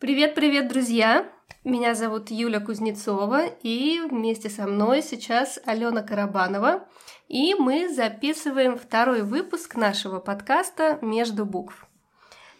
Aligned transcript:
Привет-привет, 0.00 0.68
друзья! 0.68 1.28
Меня 1.64 1.96
зовут 1.96 2.30
Юля 2.30 2.60
Кузнецова, 2.60 3.46
и 3.46 3.98
вместе 4.08 4.48
со 4.48 4.68
мной 4.68 5.02
сейчас 5.02 5.58
Алена 5.66 6.02
Карабанова, 6.02 6.86
и 7.26 7.56
мы 7.56 7.92
записываем 7.92 8.78
второй 8.78 9.22
выпуск 9.22 9.74
нашего 9.74 10.20
подкаста 10.20 11.00
«Между 11.02 11.44
букв». 11.44 11.88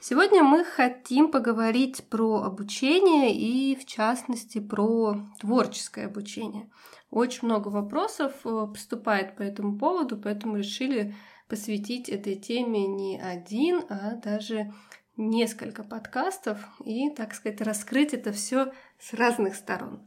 Сегодня 0.00 0.42
мы 0.42 0.64
хотим 0.64 1.30
поговорить 1.30 2.02
про 2.10 2.42
обучение 2.42 3.32
и, 3.32 3.76
в 3.76 3.86
частности, 3.86 4.58
про 4.58 5.18
творческое 5.38 6.06
обучение. 6.06 6.68
Очень 7.12 7.46
много 7.46 7.68
вопросов 7.68 8.32
э, 8.44 8.66
поступает 8.66 9.36
по 9.36 9.42
этому 9.42 9.78
поводу, 9.78 10.16
поэтому 10.16 10.56
решили 10.56 11.14
посвятить 11.46 12.08
этой 12.08 12.34
теме 12.34 12.88
не 12.88 13.16
один, 13.20 13.82
а 13.88 14.16
даже 14.16 14.72
несколько 15.18 15.84
подкастов 15.84 16.58
и, 16.82 17.10
так 17.10 17.34
сказать, 17.34 17.60
раскрыть 17.60 18.14
это 18.14 18.32
все 18.32 18.72
с 18.98 19.12
разных 19.12 19.56
сторон. 19.56 20.06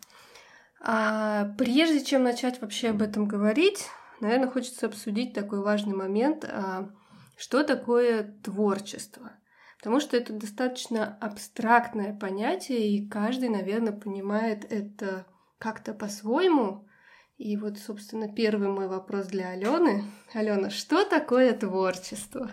А 0.80 1.54
прежде 1.60 2.04
чем 2.04 2.24
начать 2.24 2.60
вообще 2.62 2.90
об 2.90 3.04
этом 3.04 3.28
говорить, 3.28 3.88
наверное, 4.20 4.50
хочется 4.50 4.88
обсудить 4.88 5.34
такой 5.34 5.62
важный 5.62 5.94
момент, 5.94 6.44
а 6.46 6.90
что 7.38 7.64
такое 7.64 8.24
творчество. 8.44 9.34
Потому 9.78 10.00
что 10.00 10.16
это 10.16 10.34
достаточно 10.34 11.18
абстрактное 11.20 12.18
понятие, 12.18 12.90
и 12.90 13.10
каждый, 13.10 13.50
наверное, 13.50 13.94
понимает 13.94 14.64
это 14.72 15.26
как-то 15.58 15.94
по-своему. 15.94 16.88
И 17.38 17.58
вот, 17.58 17.80
собственно, 17.80 18.32
первый 18.32 18.70
мой 18.70 18.88
вопрос 18.88 19.26
для 19.28 19.50
Алены. 19.50 20.04
Алена, 20.34 20.70
что 20.70 21.04
такое 21.04 21.54
творчество? 21.54 22.52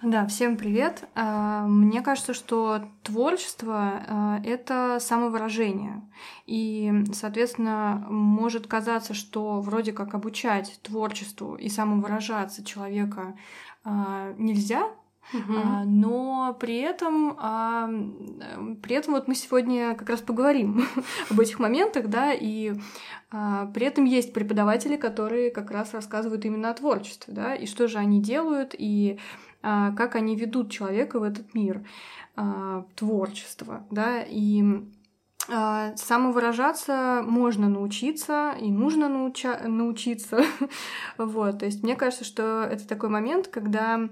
Да, 0.00 0.26
всем 0.26 0.56
привет. 0.56 1.08
А, 1.16 1.66
мне 1.66 2.02
кажется, 2.02 2.32
что 2.32 2.82
творчество 3.02 4.04
а,— 4.06 4.40
это 4.44 4.98
самовыражение. 5.00 6.02
И, 6.46 6.92
соответственно, 7.12 8.06
может 8.08 8.68
казаться, 8.68 9.12
что 9.12 9.60
вроде 9.60 9.92
как 9.92 10.14
обучать 10.14 10.78
творчеству 10.84 11.56
и 11.56 11.68
самовыражаться 11.68 12.64
человека 12.64 13.36
а, 13.84 14.34
нельзя, 14.38 14.88
Uh-huh. 15.30 15.84
но 15.84 16.56
при 16.58 16.78
этом, 16.78 17.36
при 18.80 18.96
этом 18.96 19.12
вот 19.12 19.28
мы 19.28 19.34
сегодня 19.34 19.94
как 19.94 20.08
раз 20.08 20.22
поговорим 20.22 20.86
об 21.30 21.38
этих 21.38 21.58
моментах, 21.58 22.06
да, 22.06 22.32
и 22.32 22.72
при 23.30 23.84
этом 23.84 24.06
есть 24.06 24.32
преподаватели, 24.32 24.96
которые 24.96 25.50
как 25.50 25.70
раз 25.70 25.92
рассказывают 25.92 26.46
именно 26.46 26.70
о 26.70 26.72
творчестве, 26.74 27.34
да, 27.34 27.54
и 27.54 27.66
что 27.66 27.88
же 27.88 27.98
они 27.98 28.22
делают, 28.22 28.74
и 28.78 29.18
а, 29.18 29.47
как 29.60 30.14
они 30.14 30.36
ведут 30.36 30.70
человека 30.70 31.18
в 31.18 31.24
этот 31.24 31.54
мир 31.54 31.84
а, 32.40 32.84
творчества, 32.94 33.84
да, 33.90 34.22
и 34.22 34.62
а, 35.50 35.96
самовыражаться 35.96 37.24
можно 37.26 37.68
научиться 37.68 38.54
и 38.60 38.70
нужно 38.70 39.08
науча- 39.08 39.66
научиться, 39.66 40.44
вот, 41.18 41.58
то 41.58 41.66
есть 41.66 41.82
мне 41.82 41.96
кажется, 41.96 42.24
что 42.24 42.62
это 42.62 42.86
такой 42.86 43.08
момент, 43.08 43.48
когда 43.48 44.08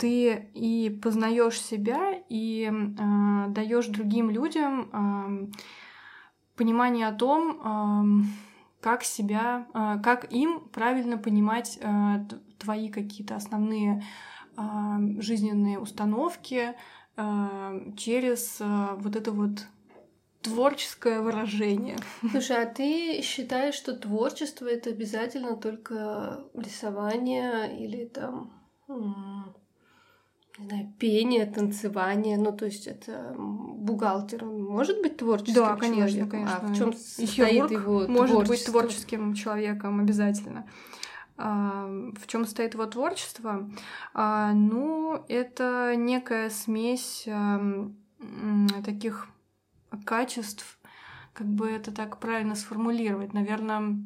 ты 0.00 0.50
и 0.54 0.98
познаешь 1.02 1.60
себя 1.60 2.14
и 2.28 2.68
э, 2.70 3.48
даешь 3.50 3.86
другим 3.86 4.30
людям 4.30 4.90
э, 4.92 5.46
понимание 6.56 7.06
о 7.06 7.14
том, 7.14 7.60
э, 7.62 8.26
как 8.80 9.04
себя, 9.04 9.66
э, 9.72 10.02
как 10.02 10.30
им 10.32 10.68
правильно 10.72 11.16
понимать 11.16 11.78
э, 11.80 12.26
твои 12.58 12.90
какие-то 12.90 13.36
основные 13.36 14.02
а, 14.02 14.29
жизненные 15.18 15.78
установки 15.78 16.74
через 17.96 18.58
а, 18.60 18.94
вот 18.96 19.14
это 19.14 19.32
вот 19.32 19.66
творческое 20.40 21.20
выражение. 21.20 21.98
Слушай, 22.30 22.62
а 22.62 22.66
ты 22.66 23.20
считаешь, 23.22 23.74
что 23.74 23.94
творчество 23.94 24.66
это 24.66 24.90
обязательно 24.90 25.56
только 25.56 26.44
рисование 26.54 27.78
или 27.78 28.06
там 28.06 28.52
не 30.58 30.66
знаю, 30.66 30.92
пение, 30.98 31.46
танцевание, 31.46 32.36
ну 32.36 32.52
то 32.52 32.66
есть 32.66 32.86
это 32.86 33.34
бухгалтер, 33.36 34.44
он 34.44 34.62
может 34.62 35.00
быть 35.00 35.16
творческим 35.16 35.54
да, 35.54 35.76
конечно, 35.76 36.10
человеком? 36.10 36.30
конечно. 36.30 36.58
А 36.62 36.66
в 36.66 36.76
чем 36.76 36.92
состоит 36.92 37.70
его 37.70 38.06
может 38.08 38.48
быть 38.48 38.64
творческим 38.64 39.34
человеком 39.34 40.00
обязательно. 40.00 40.66
В 41.42 42.26
чем 42.26 42.44
состоит 42.44 42.74
его 42.74 42.86
творчество? 42.86 43.70
А, 44.12 44.52
ну, 44.52 45.24
это 45.28 45.94
некая 45.96 46.50
смесь 46.50 47.26
таких 48.84 49.28
качеств, 50.04 50.78
как 51.32 51.46
бы 51.46 51.70
это 51.70 51.92
так 51.92 52.18
правильно 52.18 52.54
сформулировать, 52.54 53.32
наверное, 53.32 53.96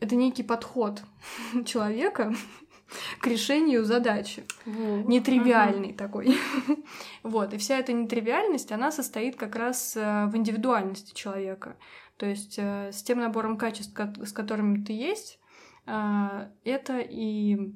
это 0.00 0.16
некий 0.16 0.42
подход 0.42 1.02
человека 1.64 2.34
к 3.20 3.26
решению 3.26 3.84
задачи. 3.84 4.44
Mm. 4.64 5.06
Нетривиальный 5.06 5.90
uh-huh. 5.90 5.96
такой. 5.96 6.38
вот. 7.22 7.54
И 7.54 7.58
вся 7.58 7.78
эта 7.78 7.92
нетривиальность, 7.92 8.72
она 8.72 8.90
состоит 8.90 9.36
как 9.36 9.56
раз 9.56 9.96
э, 9.96 10.26
в 10.26 10.36
индивидуальности 10.36 11.14
человека. 11.14 11.76
То 12.20 12.26
есть 12.26 12.56
э, 12.58 12.92
с 12.92 13.02
тем 13.02 13.18
набором 13.20 13.56
качеств, 13.56 13.98
с 13.98 14.32
которыми 14.32 14.84
ты 14.84 14.92
есть, 14.92 15.40
э, 15.86 16.50
это 16.64 16.98
и 17.00 17.74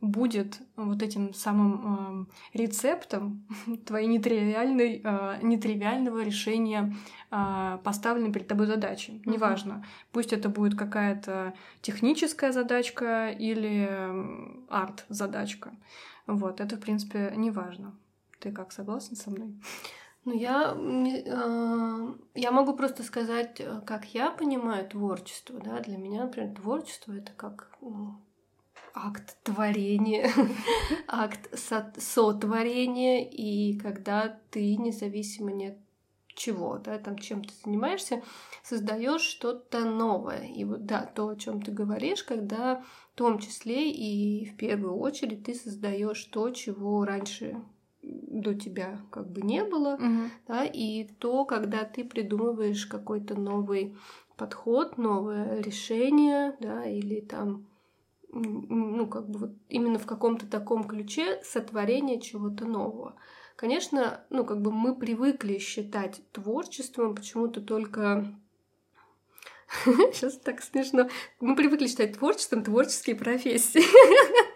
будет 0.00 0.62
вот 0.76 1.02
этим 1.02 1.34
самым 1.34 2.28
э, 2.54 2.58
рецептом 2.58 3.44
твоей 3.86 4.06
нетривиальной, 4.06 5.02
нетривиального 5.42 6.22
решения 6.22 6.94
поставленной 7.30 8.32
перед 8.32 8.46
тобой 8.46 8.66
задачи. 8.66 9.10
Uh-huh. 9.10 9.32
Неважно, 9.32 9.84
пусть 10.12 10.32
это 10.32 10.48
будет 10.48 10.78
какая-то 10.78 11.54
техническая 11.82 12.52
задачка 12.52 13.30
или 13.30 13.90
арт-задачка. 14.68 15.72
Вот, 16.28 16.60
это, 16.60 16.76
в 16.76 16.80
принципе, 16.80 17.34
неважно. 17.36 17.98
Ты 18.38 18.52
как, 18.52 18.70
согласна 18.70 19.16
со 19.16 19.30
мной? 19.30 19.52
Ну, 20.24 20.34
я, 20.34 20.76
э, 20.76 22.14
я 22.34 22.50
могу 22.50 22.74
просто 22.74 23.02
сказать, 23.02 23.60
э, 23.60 23.80
как 23.86 24.04
я 24.14 24.30
понимаю 24.30 24.86
творчество. 24.88 25.58
Да? 25.60 25.80
Для 25.80 25.96
меня, 25.96 26.24
например, 26.24 26.54
творчество 26.54 27.12
это 27.12 27.32
как 27.32 27.70
ну, 27.80 28.20
акт 28.94 29.36
творения, 29.42 30.30
акт 31.08 31.58
со- 31.58 31.92
сотворения, 31.98 33.28
и 33.28 33.78
когда 33.78 34.38
ты, 34.50 34.76
независимо 34.76 35.52
ни 35.52 35.66
от 35.66 35.78
чего, 36.34 36.78
да, 36.78 36.98
там 36.98 37.18
чем 37.18 37.42
ты 37.44 37.52
занимаешься, 37.64 38.22
создаешь 38.62 39.22
что-то 39.22 39.84
новое. 39.84 40.46
И 40.46 40.64
вот 40.64 40.86
да, 40.86 41.02
то, 41.06 41.28
о 41.28 41.36
чем 41.36 41.62
ты 41.62 41.72
говоришь, 41.72 42.24
когда 42.24 42.82
в 43.14 43.16
том 43.16 43.38
числе 43.38 43.90
и 43.90 44.46
в 44.46 44.56
первую 44.56 44.96
очередь 44.98 45.44
ты 45.44 45.54
создаешь 45.54 46.24
то, 46.24 46.50
чего 46.50 47.04
раньше 47.04 47.62
до 48.02 48.54
тебя 48.54 49.00
как 49.10 49.30
бы 49.30 49.42
не 49.42 49.64
было, 49.64 49.94
угу. 49.94 50.30
да, 50.48 50.64
и 50.64 51.04
то, 51.04 51.44
когда 51.44 51.84
ты 51.84 52.04
придумываешь 52.04 52.86
какой-то 52.86 53.38
новый 53.38 53.96
подход, 54.36 54.96
новое 54.96 55.60
решение, 55.60 56.56
да, 56.60 56.84
или 56.86 57.20
там, 57.20 57.66
ну, 58.32 59.06
как 59.06 59.28
бы 59.28 59.38
вот 59.38 59.50
именно 59.68 59.98
в 59.98 60.06
каком-то 60.06 60.46
таком 60.46 60.84
ключе 60.84 61.40
сотворение 61.44 62.20
чего-то 62.20 62.64
нового. 62.64 63.16
Конечно, 63.56 64.24
ну, 64.30 64.44
как 64.44 64.62
бы 64.62 64.72
мы 64.72 64.94
привыкли 64.94 65.58
считать 65.58 66.22
творчеством 66.32 67.14
почему-то 67.14 67.60
только 67.60 68.34
Сейчас 70.12 70.36
так 70.38 70.62
смешно. 70.62 71.08
Мы 71.38 71.54
привыкли 71.54 71.86
считать 71.86 72.18
творчеством 72.18 72.64
творческие 72.64 73.16
профессии. 73.16 73.82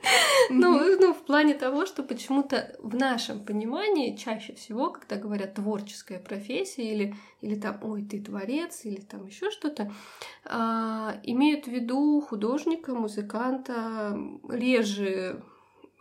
Ну, 0.51 0.79
ну, 1.01 1.15
в 1.15 1.25
плане 1.25 1.55
того, 1.55 1.87
что 1.87 2.03
почему-то 2.03 2.77
в 2.79 2.95
нашем 2.95 3.43
понимании 3.47 4.15
чаще 4.15 4.53
всего, 4.53 4.91
когда 4.91 5.17
говорят 5.17 5.55
творческая 5.55 6.19
профессия 6.19 6.93
или, 6.93 7.15
или 7.41 7.55
там, 7.55 7.79
ой, 7.83 8.05
ты 8.05 8.21
творец, 8.23 8.85
или 8.85 9.01
там 9.01 9.27
еще 9.27 9.51
что-то, 9.51 9.91
а, 10.45 11.19
имеют 11.23 11.65
в 11.65 11.71
виду 11.71 12.21
художника, 12.21 12.95
музыканта, 12.95 14.19
реже 14.47 15.43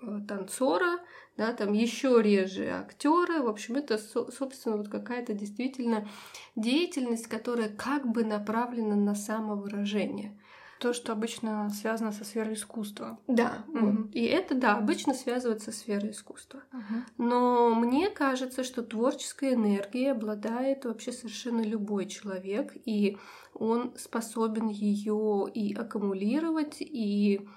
э, 0.02 0.20
танцора, 0.28 1.00
да, 1.38 1.54
там 1.54 1.74
еще 1.74 2.22
реже 2.22 2.70
актеры. 2.70 3.42
В 3.42 3.50
общем, 3.50 3.76
это, 3.76 3.98
собственно, 3.98 4.78
вот 4.78 4.88
какая-то 4.88 5.34
действительно 5.34 6.08
деятельность, 6.56 7.28
которая 7.28 7.70
как 7.70 8.08
бы 8.08 8.24
направлена 8.24 8.96
на 8.96 9.16
самовыражение. 9.16 10.40
То, 10.80 10.92
что 10.92 11.14
обычно 11.14 11.70
связано 11.70 12.12
со 12.12 12.26
сферой 12.26 12.56
искусства. 12.56 13.18
Да, 13.28 13.64
угу. 13.70 13.80
вот. 13.80 13.96
и 14.14 14.26
это, 14.26 14.54
да, 14.54 14.76
обычно 14.76 15.14
связывается 15.14 15.72
со 15.72 15.78
сферой 15.78 16.12
искусства. 16.12 16.62
Угу. 16.74 17.24
Но 17.26 17.74
мне 17.74 18.10
кажется, 18.10 18.64
что 18.64 18.84
творческой 18.84 19.54
энергией 19.54 20.12
обладает 20.12 20.84
вообще 20.84 21.14
совершенно 21.14 21.62
любой 21.62 22.08
человек, 22.08 22.74
и 22.86 23.18
он 23.54 23.94
способен 23.98 24.68
ее 24.68 25.48
и 25.54 25.74
аккумулировать, 25.74 26.78
и 26.80 27.48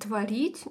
творить 0.00 0.64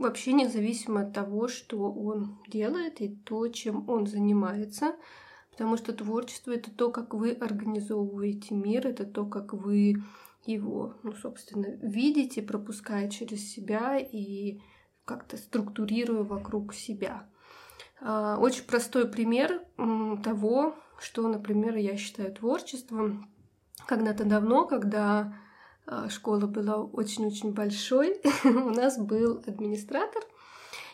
вообще 0.00 0.32
независимо 0.32 1.02
от 1.02 1.12
того, 1.12 1.48
что 1.48 1.92
он 1.92 2.38
делает 2.48 3.00
и 3.00 3.08
то, 3.08 3.46
чем 3.48 3.88
он 3.88 4.06
занимается. 4.06 4.96
Потому 5.52 5.76
что 5.76 5.92
творчество 5.92 6.52
это 6.52 6.70
то, 6.70 6.90
как 6.90 7.12
вы 7.12 7.32
организовываете 7.32 8.54
мир, 8.54 8.86
это 8.86 9.04
то, 9.04 9.26
как 9.26 9.52
вы 9.52 10.02
его, 10.46 10.94
ну, 11.02 11.12
собственно, 11.12 11.66
видите, 11.82 12.40
пропуская 12.40 13.10
через 13.10 13.52
себя 13.52 13.98
и 13.98 14.60
как-то 15.04 15.36
структурируя 15.36 16.22
вокруг 16.22 16.72
себя. 16.72 17.28
А, 18.00 18.38
очень 18.38 18.64
простой 18.64 19.06
пример 19.06 19.62
того, 20.24 20.76
что, 20.98 21.28
например, 21.28 21.76
я 21.76 21.96
считаю 21.96 22.32
творчеством. 22.32 23.30
Когда-то 23.86 24.24
давно, 24.24 24.66
когда 24.66 25.36
школа 26.08 26.46
была 26.46 26.76
очень-очень 26.76 27.52
большой, 27.52 28.20
у 28.44 28.70
нас 28.70 28.98
был 28.98 29.42
администратор, 29.46 30.22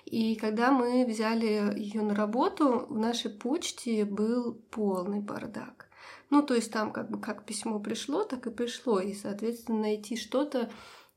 и 0.05 0.37
когда 0.37 0.71
мы 0.71 1.05
взяли 1.05 1.75
ее 1.77 2.03
на 2.03 2.15
работу, 2.15 2.87
в 2.89 2.99
нашей 2.99 3.31
почте 3.31 4.05
был 4.05 4.55
полный 4.71 5.21
бардак. 5.21 5.87
Ну, 6.31 6.43
то 6.43 6.55
есть 6.55 6.73
там 6.73 6.93
как 6.93 7.11
бы 7.11 7.21
как 7.21 7.45
письмо 7.45 7.79
пришло, 7.81 8.25
так 8.25 8.47
и 8.47 8.51
пришло, 8.51 9.01
и, 9.01 9.15
соответственно, 9.15 9.81
найти 9.81 10.17
что-то 10.17 10.71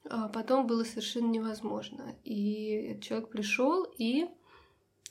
а, 0.09 0.27
потом 0.29 0.67
было 0.67 0.83
совершенно 0.83 1.29
невозможно. 1.29 2.15
И 2.23 2.99
человек 3.01 3.29
пришел 3.29 3.85
и 3.97 4.27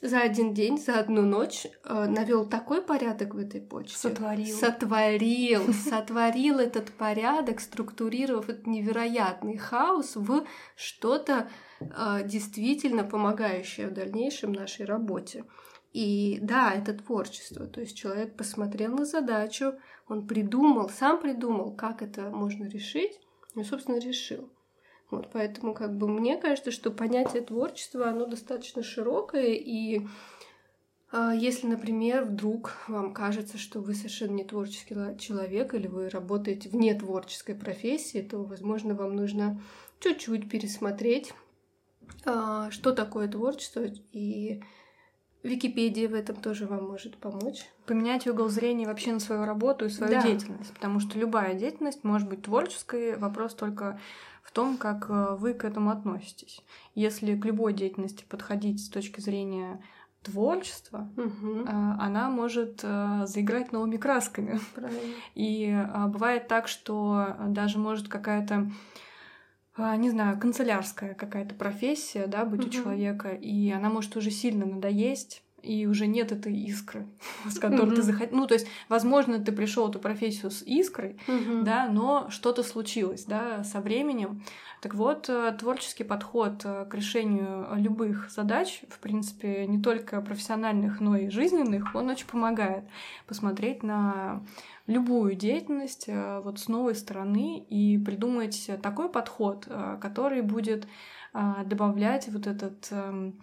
за 0.01 0.21
один 0.21 0.53
день, 0.53 0.77
за 0.77 0.99
одну 0.99 1.21
ночь 1.21 1.67
э, 1.83 2.05
навел 2.05 2.45
такой 2.45 2.81
порядок 2.81 3.33
в 3.33 3.37
этой 3.37 3.61
почте. 3.61 3.97
Сотворил. 3.97 4.55
Сотворил. 4.55 5.73
Сотворил 5.89 6.59
этот 6.59 6.91
порядок, 6.91 7.59
структурировав 7.59 8.49
этот 8.49 8.67
невероятный 8.67 9.57
хаос 9.57 10.15
в 10.15 10.45
что-то 10.75 11.49
э, 11.79 12.21
действительно 12.23 13.03
помогающее 13.03 13.87
в 13.87 13.93
дальнейшем 13.93 14.53
нашей 14.53 14.85
работе. 14.85 15.43
И 15.91 16.39
да, 16.41 16.73
это 16.73 16.93
творчество. 16.93 17.65
То 17.65 17.81
есть 17.81 17.97
человек 17.97 18.35
посмотрел 18.37 18.95
на 18.95 19.05
задачу, 19.05 19.73
он 20.07 20.27
придумал, 20.27 20.89
сам 20.89 21.19
придумал, 21.19 21.73
как 21.73 22.01
это 22.01 22.29
можно 22.29 22.65
решить, 22.65 23.19
и, 23.55 23.63
собственно, 23.63 23.97
решил. 23.97 24.49
Вот, 25.11 25.29
поэтому 25.33 25.73
как 25.73 25.97
бы 25.97 26.07
мне 26.07 26.37
кажется, 26.37 26.71
что 26.71 26.91
понятие 26.91 27.41
творчества, 27.41 28.09
оно 28.09 28.25
достаточно 28.25 28.83
широкое, 28.83 29.53
и 29.53 30.05
э, 31.11 31.31
если, 31.35 31.65
например, 31.65 32.25
вдруг 32.25 32.73
вам 32.87 33.13
кажется, 33.13 33.57
что 33.57 33.79
вы 33.79 33.95
совершенно 33.95 34.35
не 34.35 34.43
творческий 34.43 34.95
человек, 35.17 35.73
или 35.73 35.87
вы 35.87 36.09
работаете 36.09 36.69
вне 36.69 36.93
творческой 36.93 37.55
профессии, 37.55 38.21
то, 38.21 38.43
возможно, 38.43 38.93
вам 38.93 39.15
нужно 39.15 39.59
чуть-чуть 39.99 40.47
пересмотреть, 40.47 41.33
э, 42.25 42.67
что 42.69 42.91
такое 42.91 43.27
творчество, 43.27 43.85
и 44.11 44.61
Википедия 45.41 46.09
в 46.09 46.13
этом 46.13 46.35
тоже 46.35 46.67
вам 46.67 46.85
может 46.85 47.17
помочь. 47.17 47.65
Поменять 47.85 48.27
угол 48.27 48.49
зрения 48.49 48.85
вообще 48.85 49.13
на 49.13 49.19
свою 49.19 49.45
работу 49.45 49.85
и 49.85 49.89
свою 49.89 50.11
да. 50.11 50.21
деятельность, 50.21 50.73
потому 50.73 50.99
что 50.99 51.17
любая 51.17 51.53
деятельность 51.53 52.03
может 52.03 52.27
быть 52.27 52.43
творческой, 52.43 53.17
вопрос 53.17 53.55
только 53.55 53.99
в 54.43 54.51
том, 54.51 54.77
как 54.77 55.09
э, 55.09 55.35
вы 55.37 55.53
к 55.53 55.63
этому 55.63 55.91
относитесь. 55.91 56.61
Если 56.93 57.37
к 57.37 57.45
любой 57.45 57.73
деятельности 57.73 58.25
подходить 58.27 58.83
с 58.83 58.89
точки 58.89 59.21
зрения 59.21 59.81
творчества, 60.23 61.09
угу. 61.15 61.63
она 61.65 62.29
может 62.29 62.81
э, 62.83 63.21
заиграть 63.25 63.71
новыми 63.71 63.95
красками. 63.95 64.59
Правильно. 64.75 65.13
И 65.35 65.85
бывает 66.07 66.49
так, 66.49 66.67
что 66.67 67.35
даже 67.47 67.79
может 67.79 68.09
какая-то 68.09 68.69
не 69.97 70.09
знаю, 70.09 70.39
канцелярская 70.39 71.13
какая-то 71.13 71.55
профессия, 71.55 72.27
да, 72.27 72.45
быть 72.45 72.61
угу. 72.61 72.69
у 72.69 72.71
человека, 72.71 73.29
и 73.29 73.69
она 73.71 73.89
может 73.89 74.15
уже 74.15 74.31
сильно 74.31 74.65
надоесть, 74.65 75.43
и 75.61 75.85
уже 75.85 76.07
нет 76.07 76.31
этой 76.31 76.55
искры, 76.55 77.05
с 77.49 77.59
которой 77.59 77.91
mm-hmm. 77.91 77.95
ты 77.95 78.01
захотел. 78.01 78.37
Ну, 78.37 78.47
то 78.47 78.53
есть, 78.53 78.67
возможно, 78.87 79.39
ты 79.39 79.51
пришел 79.51 79.89
эту 79.89 79.99
профессию 79.99 80.51
с 80.51 80.61
искрой, 80.63 81.17
mm-hmm. 81.27 81.63
да, 81.63 81.87
но 81.87 82.29
что-то 82.29 82.63
случилось, 82.63 83.25
да, 83.25 83.63
со 83.63 83.81
временем. 83.81 84.43
Так 84.81 84.93
вот, 84.93 85.29
э, 85.29 85.51
творческий 85.59 86.05
подход 86.05 86.61
э, 86.63 86.85
к 86.89 86.93
решению 86.93 87.67
любых 87.75 88.29
задач, 88.29 88.81
в 88.89 88.99
принципе, 88.99 89.67
не 89.67 89.81
только 89.81 90.21
профессиональных, 90.21 91.01
но 91.01 91.17
и 91.17 91.29
жизненных, 91.29 91.93
он 91.95 92.09
очень 92.09 92.27
помогает 92.27 92.85
посмотреть 93.27 93.83
на 93.83 94.41
любую 94.87 95.35
деятельность 95.35 96.05
э, 96.07 96.39
вот 96.41 96.59
с 96.59 96.69
новой 96.69 96.95
стороны 96.95 97.59
и 97.59 97.97
придумать 97.97 98.71
такой 98.81 99.09
подход, 99.09 99.67
который 100.01 100.41
будет 100.41 100.87
добавлять 101.33 102.27
вот 102.29 102.47
этот 102.47 102.87
эм, 102.89 103.39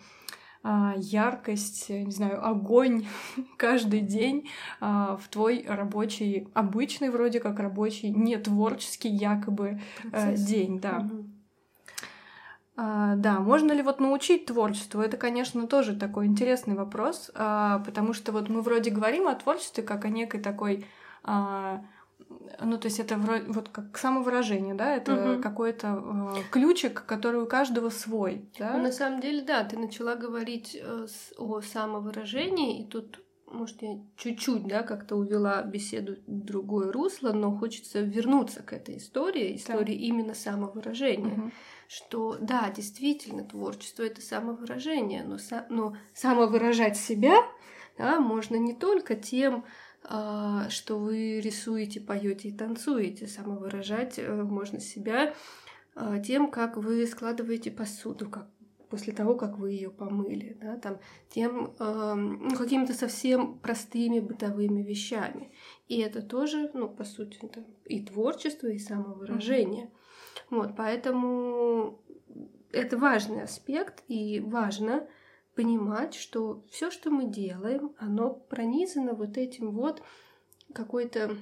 яркость, 0.96 1.88
не 1.90 2.10
знаю, 2.10 2.46
огонь 2.46 3.06
каждый 3.56 4.00
день 4.00 4.48
а, 4.80 5.16
в 5.16 5.28
твой 5.28 5.64
рабочий, 5.66 6.48
обычный 6.54 7.10
вроде 7.10 7.40
как 7.40 7.58
рабочий, 7.58 8.10
не 8.10 8.36
творческий 8.36 9.08
якобы 9.08 9.80
э, 10.04 10.10
Процесс. 10.10 10.40
день, 10.42 10.80
да. 10.80 10.98
Угу. 10.98 11.26
А, 12.76 13.16
да, 13.16 13.40
можно 13.40 13.72
ли 13.72 13.82
вот 13.82 14.00
научить 14.00 14.46
творчеству? 14.46 15.00
Это, 15.00 15.16
конечно, 15.16 15.66
тоже 15.66 15.96
такой 15.96 16.26
интересный 16.26 16.74
вопрос, 16.74 17.30
а, 17.34 17.78
потому 17.80 18.12
что 18.12 18.32
вот 18.32 18.50
мы 18.50 18.60
вроде 18.60 18.90
говорим 18.90 19.28
о 19.28 19.34
творчестве 19.34 19.82
как 19.82 20.04
о 20.04 20.10
некой 20.10 20.40
такой 20.40 20.84
а, 21.24 21.84
ну, 22.60 22.78
то 22.78 22.86
есть 22.86 22.98
это 22.98 23.16
вроде, 23.16 23.44
вот 23.50 23.68
как 23.68 23.96
самовыражение, 23.98 24.74
да, 24.74 24.94
это 24.94 25.34
угу. 25.34 25.42
какой-то 25.42 26.34
э, 26.36 26.42
ключик, 26.50 27.04
который 27.06 27.42
у 27.42 27.46
каждого 27.46 27.90
свой, 27.90 28.48
да? 28.58 28.72
Ну, 28.74 28.82
на 28.84 28.92
самом 28.92 29.20
деле, 29.20 29.42
да, 29.42 29.64
ты 29.64 29.78
начала 29.78 30.14
говорить 30.14 30.76
э, 30.80 31.06
с, 31.08 31.32
о 31.38 31.60
самовыражении, 31.60 32.82
и 32.82 32.86
тут, 32.86 33.20
может, 33.46 33.82
я 33.82 33.98
чуть-чуть, 34.16 34.66
да, 34.66 34.82
как-то 34.82 35.16
увела 35.16 35.62
беседу 35.62 36.16
в 36.26 36.44
другое 36.44 36.92
русло, 36.92 37.32
но 37.32 37.56
хочется 37.56 38.00
вернуться 38.00 38.62
к 38.62 38.72
этой 38.72 38.98
истории, 38.98 39.56
истории 39.56 39.96
да. 39.96 40.04
именно 40.04 40.34
самовыражения. 40.34 41.34
Угу. 41.34 41.50
Что, 41.88 42.36
да, 42.40 42.70
действительно, 42.74 43.44
творчество 43.44 44.02
это 44.02 44.20
самовыражение, 44.20 45.22
но, 45.22 45.36
са- 45.36 45.66
но 45.68 45.96
самовыражать 46.14 46.96
себя 46.96 47.36
да, 47.98 48.20
можно 48.20 48.56
не 48.56 48.74
только 48.74 49.14
тем, 49.14 49.64
что 50.08 50.98
вы 50.98 51.40
рисуете, 51.40 52.00
поете 52.00 52.48
и 52.48 52.52
танцуете. 52.52 53.26
Самовыражать 53.26 54.18
э, 54.18 54.42
можно 54.42 54.78
себя 54.78 55.34
а, 55.94 56.20
тем, 56.20 56.50
как 56.50 56.76
вы 56.76 57.06
складываете 57.06 57.70
посуду, 57.70 58.28
как 58.28 58.48
после 58.88 59.12
того, 59.12 59.34
как 59.34 59.58
вы 59.58 59.72
ее 59.72 59.90
помыли, 59.90 60.56
да, 60.60 60.76
там, 60.76 61.00
тем 61.28 61.74
ну, 61.80 62.54
какими-то 62.56 62.94
совсем 62.94 63.58
простыми 63.58 64.20
бытовыми 64.20 64.80
вещами. 64.80 65.50
И 65.88 65.98
это 65.98 66.22
тоже, 66.22 66.70
ну, 66.72 66.88
по 66.88 67.02
сути, 67.02 67.36
это 67.42 67.64
и 67.84 68.04
творчество, 68.04 68.68
и 68.68 68.78
самовыражение. 68.78 69.86
Mm-hmm. 69.86 69.96
Вот, 70.50 70.76
поэтому 70.76 72.00
это 72.72 72.96
важный 72.98 73.42
аспект, 73.42 74.04
и 74.08 74.40
важно 74.40 75.08
понимать, 75.56 76.14
что 76.14 76.64
все, 76.70 76.90
что 76.90 77.10
мы 77.10 77.24
делаем, 77.24 77.94
оно 77.98 78.30
пронизано 78.30 79.14
вот 79.14 79.36
этим 79.38 79.72
вот 79.72 80.02
какой-то 80.72 81.36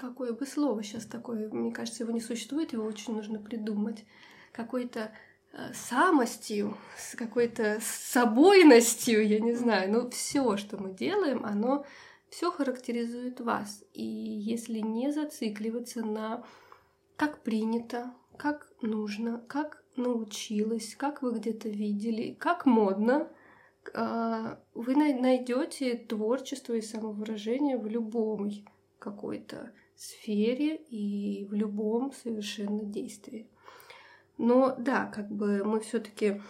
какое 0.00 0.32
бы 0.32 0.46
слово 0.46 0.82
сейчас 0.82 1.04
такое, 1.04 1.50
мне 1.50 1.72
кажется, 1.72 2.02
его 2.02 2.12
не 2.12 2.20
существует, 2.20 2.72
его 2.72 2.84
очень 2.84 3.14
нужно 3.14 3.38
придумать, 3.38 4.04
какой-то 4.52 5.12
э, 5.52 5.72
самостью, 5.74 6.76
с 6.96 7.14
какой-то 7.14 7.78
собойностью, 7.82 9.26
я 9.26 9.40
не 9.40 9.52
знаю, 9.52 9.92
но 9.92 10.10
все, 10.10 10.56
что 10.56 10.78
мы 10.78 10.94
делаем, 10.94 11.44
оно 11.44 11.84
все 12.30 12.50
характеризует 12.50 13.40
вас. 13.40 13.84
И 13.92 14.04
если 14.04 14.78
не 14.78 15.12
зацикливаться 15.12 16.02
на 16.02 16.44
как 17.16 17.42
принято, 17.42 18.14
как 18.36 18.70
нужно, 18.80 19.44
как 19.48 19.84
научилась, 19.98 20.94
как 20.96 21.22
вы 21.22 21.32
где-то 21.32 21.68
видели, 21.68 22.34
как 22.38 22.66
модно, 22.66 23.28
а, 23.94 24.58
вы 24.74 24.94
найдете 24.94 25.94
творчество 25.96 26.74
и 26.74 26.80
самовыражение 26.80 27.76
в 27.76 27.86
любом 27.86 28.50
какой-то 28.98 29.72
сфере 29.96 30.76
и 30.76 31.44
в 31.44 31.54
любом 31.54 32.12
совершенно 32.12 32.84
действии. 32.84 33.48
Но 34.36 34.74
да, 34.78 35.06
как 35.06 35.28
бы 35.30 35.64
мы 35.64 35.80
все-таки 35.80 36.40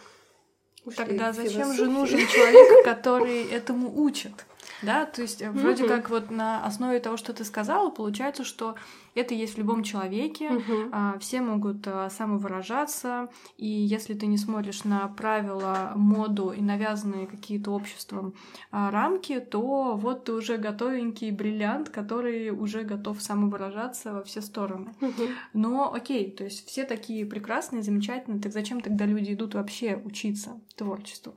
Тогда 0.96 1.32
зачем 1.32 1.72
же 1.72 1.86
нужен 1.86 2.20
человек, 2.26 2.84
который 2.84 3.46
этому 3.48 4.00
учит? 4.00 4.32
Да, 4.82 5.06
то 5.06 5.22
есть 5.22 5.42
mm-hmm. 5.42 5.52
вроде 5.52 5.88
как 5.88 6.10
вот 6.10 6.30
на 6.30 6.64
основе 6.64 7.00
того, 7.00 7.16
что 7.16 7.32
ты 7.32 7.44
сказала, 7.44 7.90
получается, 7.90 8.44
что 8.44 8.76
это 9.14 9.34
есть 9.34 9.54
в 9.54 9.58
любом 9.58 9.82
человеке, 9.82 10.50
Мгм. 10.50 10.90
а, 10.92 11.18
все 11.18 11.40
могут 11.40 11.86
а, 11.86 12.08
самовыражаться, 12.10 13.28
и 13.56 13.66
если 13.66 14.14
ты 14.14 14.26
не 14.26 14.38
смотришь 14.38 14.84
на 14.84 15.08
правила, 15.08 15.92
моду 15.96 16.50
и 16.50 16.60
навязанные 16.60 17.26
какие-то 17.26 17.72
обществом 17.72 18.34
а, 18.70 18.90
рамки, 18.90 19.40
то 19.40 19.96
вот 19.96 20.24
ты 20.24 20.32
уже 20.32 20.56
готовенький 20.56 21.30
бриллиант, 21.30 21.88
который 21.88 22.50
уже 22.50 22.82
готов 22.82 23.20
самовыражаться 23.20 24.12
во 24.12 24.22
все 24.22 24.40
стороны. 24.40 24.94
Мгм. 25.00 25.28
Но 25.52 25.92
окей, 25.92 26.30
то 26.30 26.44
есть 26.44 26.66
все 26.66 26.84
такие 26.84 27.26
прекрасные, 27.26 27.82
замечательные, 27.82 28.40
так 28.40 28.52
зачем 28.52 28.80
тогда 28.80 29.04
люди 29.04 29.32
идут 29.32 29.54
вообще 29.54 30.00
учиться 30.04 30.60
творчеству? 30.76 31.34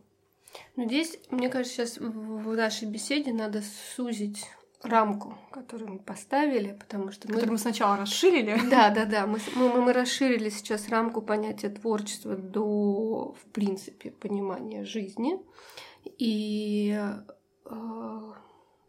Ну, 0.75 0.85
здесь, 0.85 1.17
мне 1.29 1.49
кажется, 1.49 1.85
сейчас 1.85 1.97
в 1.97 2.55
нашей 2.55 2.87
беседе 2.87 3.33
надо 3.33 3.61
сузить 3.95 4.45
рамку, 4.83 5.37
которую 5.51 5.93
мы 5.93 5.99
поставили, 5.99 6.75
потому 6.79 7.11
что 7.11 7.27
мы... 7.27 7.35
Который 7.35 7.51
мы 7.51 7.57
сначала 7.57 7.97
расширили. 7.97 8.57
Да, 8.69 8.89
да, 8.89 9.05
да. 9.05 9.27
Мы, 9.27 9.39
мы- 9.55 9.81
мы 9.81 9.93
расширили 9.93 10.49
сейчас 10.49 10.89
рамку 10.89 11.21
понятия 11.21 11.69
творчества 11.69 12.35
до, 12.35 13.35
в 13.39 13.51
принципе, 13.51 14.11
понимания 14.11 14.83
жизни. 14.83 15.39
И 16.17 16.99
э, 17.65 18.31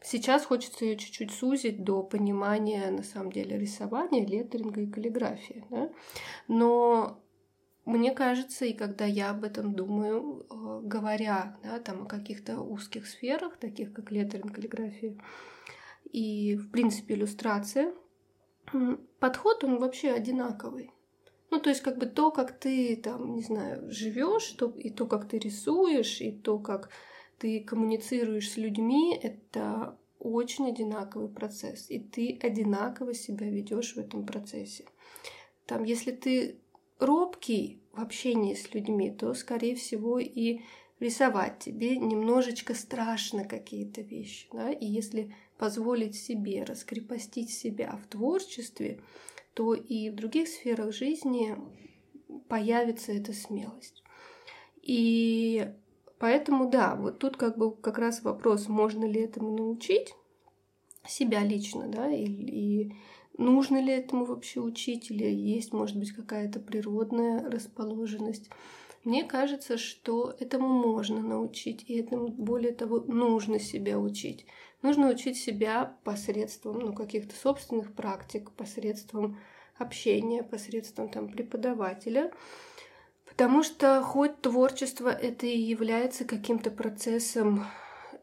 сейчас 0.02 0.47
хочется 0.47 0.85
ее 0.87 0.97
чуть-чуть 0.97 1.31
сузить 1.31 1.85
до 1.85 2.02
понимания, 2.02 2.90
на 2.90 3.02
самом 3.02 3.31
деле, 3.31 3.59
рисования, 3.59 4.26
леттеринга 4.26 4.81
и 4.81 4.87
каллиграфии. 4.87 5.64
Да? 5.69 5.90
Но 6.49 7.22
мне 7.85 8.12
кажется, 8.12 8.65
и 8.65 8.75
когда 8.75 9.05
я 9.05 9.31
об 9.31 9.43
этом 9.43 9.75
думаю, 9.75 10.47
э, 10.49 10.81
говоря 10.85 11.59
да, 11.65 11.81
там, 11.81 12.03
о 12.03 12.07
каких-то 12.07 12.61
узких 12.61 13.09
сферах, 13.09 13.57
таких 13.57 13.93
как 13.93 14.12
леттеринг, 14.12 14.55
каллиграфия 14.55 15.17
и, 16.12 16.57
в 16.57 16.71
принципе, 16.71 17.15
иллюстрация, 17.15 17.93
подход, 19.19 19.65
он 19.65 19.79
вообще 19.79 20.11
одинаковый. 20.11 20.93
Ну, 21.51 21.61
то 21.61 21.71
есть, 21.71 21.83
как 21.83 21.99
бы 21.99 22.07
то, 22.07 22.31
как 22.31 22.59
ты 22.59 22.97
там, 22.97 23.35
не 23.35 23.43
знаю, 23.43 23.91
живешь, 23.91 24.57
и 24.79 24.91
то, 24.91 25.07
как 25.07 25.29
ты 25.29 25.39
рисуешь, 25.39 26.21
и 26.21 26.33
то, 26.33 26.59
как 26.59 26.89
ты 27.39 27.61
коммуницируешь 27.61 28.53
с 28.53 28.57
людьми, 28.57 29.19
это 29.21 29.99
очень 30.19 30.69
одинаковый 30.69 31.29
процесс. 31.29 31.91
И 31.91 31.99
ты 31.99 32.39
одинаково 32.41 33.12
себя 33.12 33.51
ведешь 33.51 33.97
в 33.97 33.99
этом 33.99 34.25
процессе. 34.25 34.85
Там, 35.67 35.85
если 35.85 36.12
ты 36.12 36.62
робкий 37.02 37.80
в 37.92 38.00
общении 38.00 38.54
с 38.54 38.73
людьми, 38.75 39.11
то, 39.11 39.35
скорее 39.35 39.75
всего, 39.75 40.18
и 40.18 40.61
рисовать 41.00 41.59
тебе 41.59 41.97
немножечко 41.97 42.75
страшно 42.75 43.44
какие-то 43.44 44.00
вещи. 44.00 44.49
Да? 44.52 44.71
И 44.71 44.87
если 44.87 45.35
позволить 45.59 46.16
себе 46.16 46.64
раскрепостить 46.64 47.50
себя 47.50 47.99
в 48.02 48.06
творчестве, 48.06 49.00
то 49.54 49.75
и 49.75 50.11
в 50.11 50.14
других 50.14 50.49
сферах 50.49 50.94
жизни 50.94 51.56
появится 52.49 53.12
эта 53.12 53.32
смелость. 53.32 54.02
И 54.80 55.68
поэтому, 56.18 56.71
да, 56.71 56.94
вот 56.97 57.18
тут 57.18 57.37
как 57.37 57.59
бы 57.59 57.75
как 57.75 57.99
раз 57.99 58.23
вопрос, 58.23 58.68
можно 58.68 59.04
ли 59.04 59.21
этому 59.21 59.56
научить 59.56 60.14
себя 61.06 61.40
лично, 61.42 61.88
да, 61.88 62.11
и, 62.11 62.25
и 62.25 62.94
нужно 63.39 63.83
ли 63.83 63.93
этому 63.93 64.25
вообще 64.25 64.61
учить, 64.61 65.11
или 65.11 65.25
есть, 65.25 65.73
может 65.73 65.97
быть, 65.97 66.12
какая-то 66.12 66.61
природная 66.61 67.49
расположенность. 67.51 68.51
Мне 69.05 69.25
кажется, 69.25 69.79
что 69.79 70.35
этому 70.39 70.69
можно 70.69 71.21
научить, 71.21 71.85
и 71.89 71.99
этому, 71.99 72.29
более 72.29 72.73
того, 72.73 73.01
нужно 73.01 73.59
себя 73.59 73.99
учить. 73.99 74.47
Нужно 74.83 75.11
учить 75.11 75.37
себя 75.37 75.97
посредством 76.05 76.79
ну, 76.79 76.93
каких-то 76.93 77.35
собственных 77.35 77.95
практик, 77.95 78.51
посредством 78.53 79.39
общения, 79.77 80.43
посредством 80.43 81.09
там, 81.09 81.29
преподавателя. 81.29 82.33
Потому 83.25 83.62
что 83.62 84.03
хоть 84.03 84.41
творчество 84.41 85.09
это 85.09 85.47
и 85.47 85.59
является 85.59 86.25
каким-то 86.25 86.71
процессом, 86.71 87.65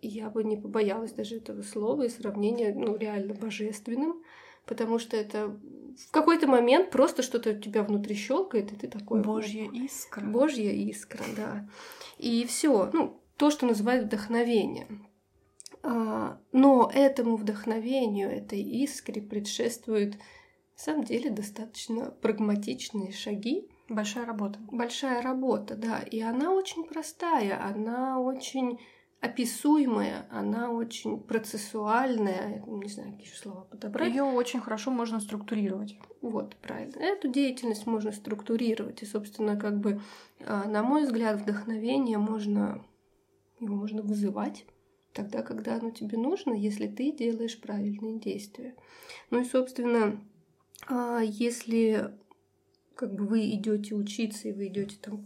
я 0.01 0.29
бы 0.29 0.43
не 0.43 0.55
побоялась 0.55 1.11
даже 1.11 1.37
этого 1.37 1.61
слова 1.61 2.03
и 2.03 2.09
сравнения, 2.09 2.73
ну, 2.73 2.95
реально 2.95 3.33
божественным, 3.33 4.23
потому 4.69 4.99
что 4.99 5.17
это 5.17 5.59
в 6.07 6.11
какой-то 6.11 6.47
момент 6.47 6.91
просто 6.91 7.23
что-то 7.23 7.49
у 7.49 7.59
тебя 7.59 7.81
внутри 7.81 8.15
щелкает, 8.15 8.71
и 8.71 8.75
ты 8.75 8.87
такой... 8.87 9.21
Божья 9.23 9.67
искра. 9.73 10.23
Божья 10.23 10.71
искра, 10.71 11.23
да. 11.35 11.67
И 12.19 12.45
все, 12.45 12.89
ну, 12.93 13.19
то, 13.35 13.49
что 13.49 13.65
называют 13.65 14.05
вдохновением. 14.05 15.07
А, 15.81 16.39
Но 16.51 16.89
этому 16.93 17.35
вдохновению, 17.35 18.29
этой 18.29 18.61
искре 18.61 19.23
предшествуют, 19.23 20.13
на 20.13 20.83
самом 20.83 21.03
деле, 21.03 21.31
достаточно 21.31 22.11
прагматичные 22.11 23.11
шаги. 23.11 23.67
Большая 23.89 24.27
работа. 24.27 24.59
Большая 24.71 25.23
работа, 25.23 25.75
да. 25.75 25.99
И 25.99 26.21
она 26.21 26.53
очень 26.53 26.85
простая, 26.85 27.59
она 27.65 28.19
очень 28.19 28.79
описуемая, 29.21 30.27
она 30.31 30.71
очень 30.71 31.19
процессуальная, 31.19 32.63
не 32.65 32.89
знаю, 32.89 33.11
какие 33.11 33.27
еще 33.27 33.37
слова 33.37 33.61
подобрать. 33.61 34.09
Ее 34.09 34.23
очень 34.23 34.61
хорошо 34.61 34.91
можно 34.91 35.19
структурировать. 35.19 35.97
Вот, 36.21 36.55
правильно. 36.57 36.97
Эту 36.99 37.27
деятельность 37.27 37.85
можно 37.85 38.11
структурировать. 38.11 39.03
И, 39.03 39.05
собственно, 39.05 39.57
как 39.57 39.79
бы, 39.79 40.01
а, 40.45 40.67
на 40.67 40.83
мой 40.83 41.03
взгляд, 41.03 41.41
вдохновение 41.41 42.17
можно, 42.17 42.85
его 43.59 43.75
можно 43.75 44.01
вызывать 44.01 44.65
тогда, 45.13 45.41
когда 45.41 45.75
оно 45.75 45.91
тебе 45.91 46.17
нужно, 46.17 46.53
если 46.53 46.87
ты 46.87 47.11
делаешь 47.11 47.59
правильные 47.59 48.19
действия. 48.19 48.75
Ну 49.31 49.41
и, 49.41 49.45
собственно, 49.45 50.21
а, 50.87 51.19
если 51.19 52.13
как 52.95 53.15
бы 53.15 53.25
вы 53.25 53.49
идете 53.51 53.95
учиться 53.95 54.49
и 54.49 54.53
вы 54.53 54.67
идете 54.67 54.97
там 55.01 55.25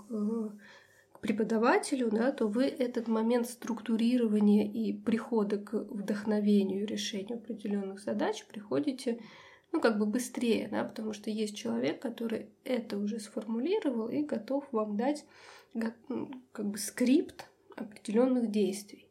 преподавателю, 1.24 2.12
да, 2.12 2.34
то 2.34 2.48
вы 2.48 2.65
этот 2.65 3.08
момент 3.08 3.48
структурирования 3.48 4.70
и 4.70 4.92
прихода 4.92 5.58
к 5.58 5.74
вдохновению 5.74 6.86
решению 6.86 7.38
определенных 7.38 8.01
задач 8.01 8.46
приходите 8.46 9.22
ну, 9.72 9.80
как 9.80 9.98
бы 9.98 10.06
быстрее, 10.06 10.68
да, 10.70 10.84
потому 10.84 11.13
что 11.13 11.30
есть 11.32 11.56
человек, 11.56 12.01
который 12.01 12.50
это 12.65 12.98
уже 12.98 13.22
сформулировал 13.22 14.10
и 14.10 14.22
готов 14.22 14.65
вам 14.74 14.98
дать 14.98 15.25
как 16.51 16.65
бы 16.70 16.77
скрипт 16.77 17.50
определенных 17.77 18.51
действий. 18.51 19.02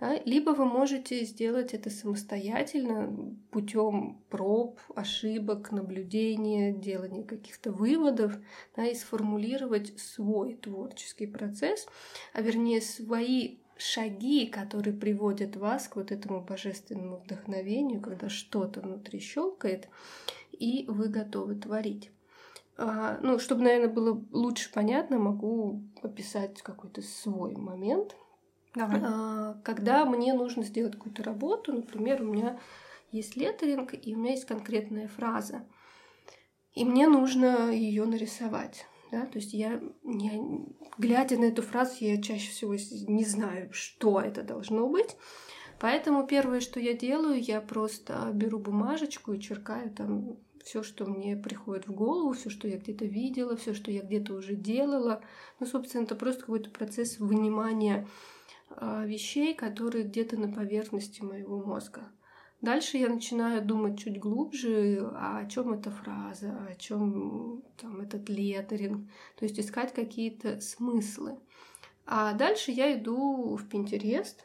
Да? 0.00 0.18
Либо 0.24 0.50
вы 0.50 0.66
можете 0.66 1.24
сделать 1.24 1.72
это 1.72 1.88
самостоятельно 1.90 3.34
путем 3.50 4.22
проб, 4.28 4.78
ошибок, 4.94 5.72
наблюдения, 5.72 6.72
делания 6.72 7.24
каких-то 7.24 7.72
выводов 7.72 8.36
да, 8.76 8.86
и 8.86 8.94
сформулировать 8.94 9.98
свой 9.98 10.54
творческий 10.54 11.26
процесс, 11.26 11.86
а 12.34 12.42
вернее 12.42 12.80
свои 12.80 13.58
шаги, 13.78 14.46
которые 14.46 14.94
приводят 14.94 15.56
вас 15.56 15.88
к 15.88 15.96
вот 15.96 16.12
этому 16.12 16.40
божественному 16.42 17.18
вдохновению, 17.18 18.00
когда 18.00 18.28
что-то 18.28 18.80
внутри 18.80 19.20
щелкает, 19.20 19.88
и 20.52 20.86
вы 20.88 21.08
готовы 21.08 21.56
творить. 21.56 22.10
А, 22.78 23.18
ну, 23.22 23.38
чтобы, 23.38 23.62
наверное, 23.62 23.88
было 23.88 24.22
лучше 24.32 24.70
понятно, 24.72 25.18
могу 25.18 25.82
описать 26.02 26.60
какой-то 26.62 27.00
свой 27.02 27.54
момент, 27.56 28.14
Давай. 28.76 29.00
а, 29.02 29.54
когда 29.64 30.04
мне 30.04 30.34
нужно 30.34 30.62
сделать 30.62 30.94
какую-то 30.94 31.24
работу, 31.24 31.72
например, 31.72 32.22
у 32.22 32.26
меня 32.26 32.60
есть 33.10 33.34
леттеринг, 33.34 33.94
и 33.94 34.14
у 34.14 34.18
меня 34.18 34.32
есть 34.32 34.44
конкретная 34.44 35.08
фраза, 35.08 35.66
и 36.74 36.84
мне 36.84 37.08
нужно 37.08 37.70
ее 37.72 38.04
нарисовать. 38.04 38.86
Да? 39.10 39.24
То 39.26 39.38
есть 39.38 39.54
я, 39.54 39.80
не, 40.02 40.66
глядя 40.98 41.38
на 41.38 41.46
эту 41.46 41.62
фразу, 41.62 41.92
я 42.00 42.20
чаще 42.20 42.50
всего 42.50 42.74
не 43.08 43.24
знаю, 43.24 43.72
что 43.72 44.20
это 44.20 44.42
должно 44.42 44.86
быть. 44.88 45.16
Поэтому 45.80 46.26
первое, 46.26 46.60
что 46.60 46.78
я 46.78 46.92
делаю, 46.94 47.40
я 47.40 47.60
просто 47.60 48.30
беру 48.32 48.58
бумажечку 48.58 49.32
и 49.32 49.40
черкаю 49.40 49.90
там 49.90 50.36
все, 50.64 50.82
что 50.82 51.06
мне 51.06 51.36
приходит 51.36 51.86
в 51.86 51.92
голову, 51.92 52.32
все, 52.32 52.50
что 52.50 52.66
я 52.66 52.76
где-то 52.76 53.04
видела, 53.04 53.56
все, 53.56 53.72
что 53.72 53.90
я 53.90 54.02
где-то 54.02 54.34
уже 54.34 54.54
делала. 54.54 55.22
Ну, 55.60 55.66
собственно, 55.66 56.02
это 56.02 56.14
просто 56.14 56.40
какой-то 56.40 56.70
процесс 56.70 57.18
вынимания 57.18 58.04
а, 58.04 58.08
вещей, 58.68 59.54
которые 59.54 60.04
где-то 60.04 60.36
на 60.36 60.52
поверхности 60.52 61.22
моего 61.22 61.62
мозга. 61.62 62.10
Дальше 62.62 62.96
я 62.96 63.08
начинаю 63.08 63.62
думать 63.64 63.98
чуть 63.98 64.18
глубже, 64.18 65.10
а 65.14 65.38
о 65.38 65.46
чем 65.46 65.74
эта 65.74 65.90
фраза, 65.90 66.66
о 66.68 66.74
чем 66.74 67.62
там 67.76 68.00
этот 68.00 68.28
леттеринг, 68.28 69.10
то 69.36 69.44
есть 69.44 69.60
искать 69.60 69.92
какие-то 69.92 70.60
смыслы. 70.60 71.38
А 72.06 72.32
дальше 72.32 72.70
я 72.70 72.98
иду 72.98 73.56
в 73.56 73.68
Pinterest, 73.68 74.36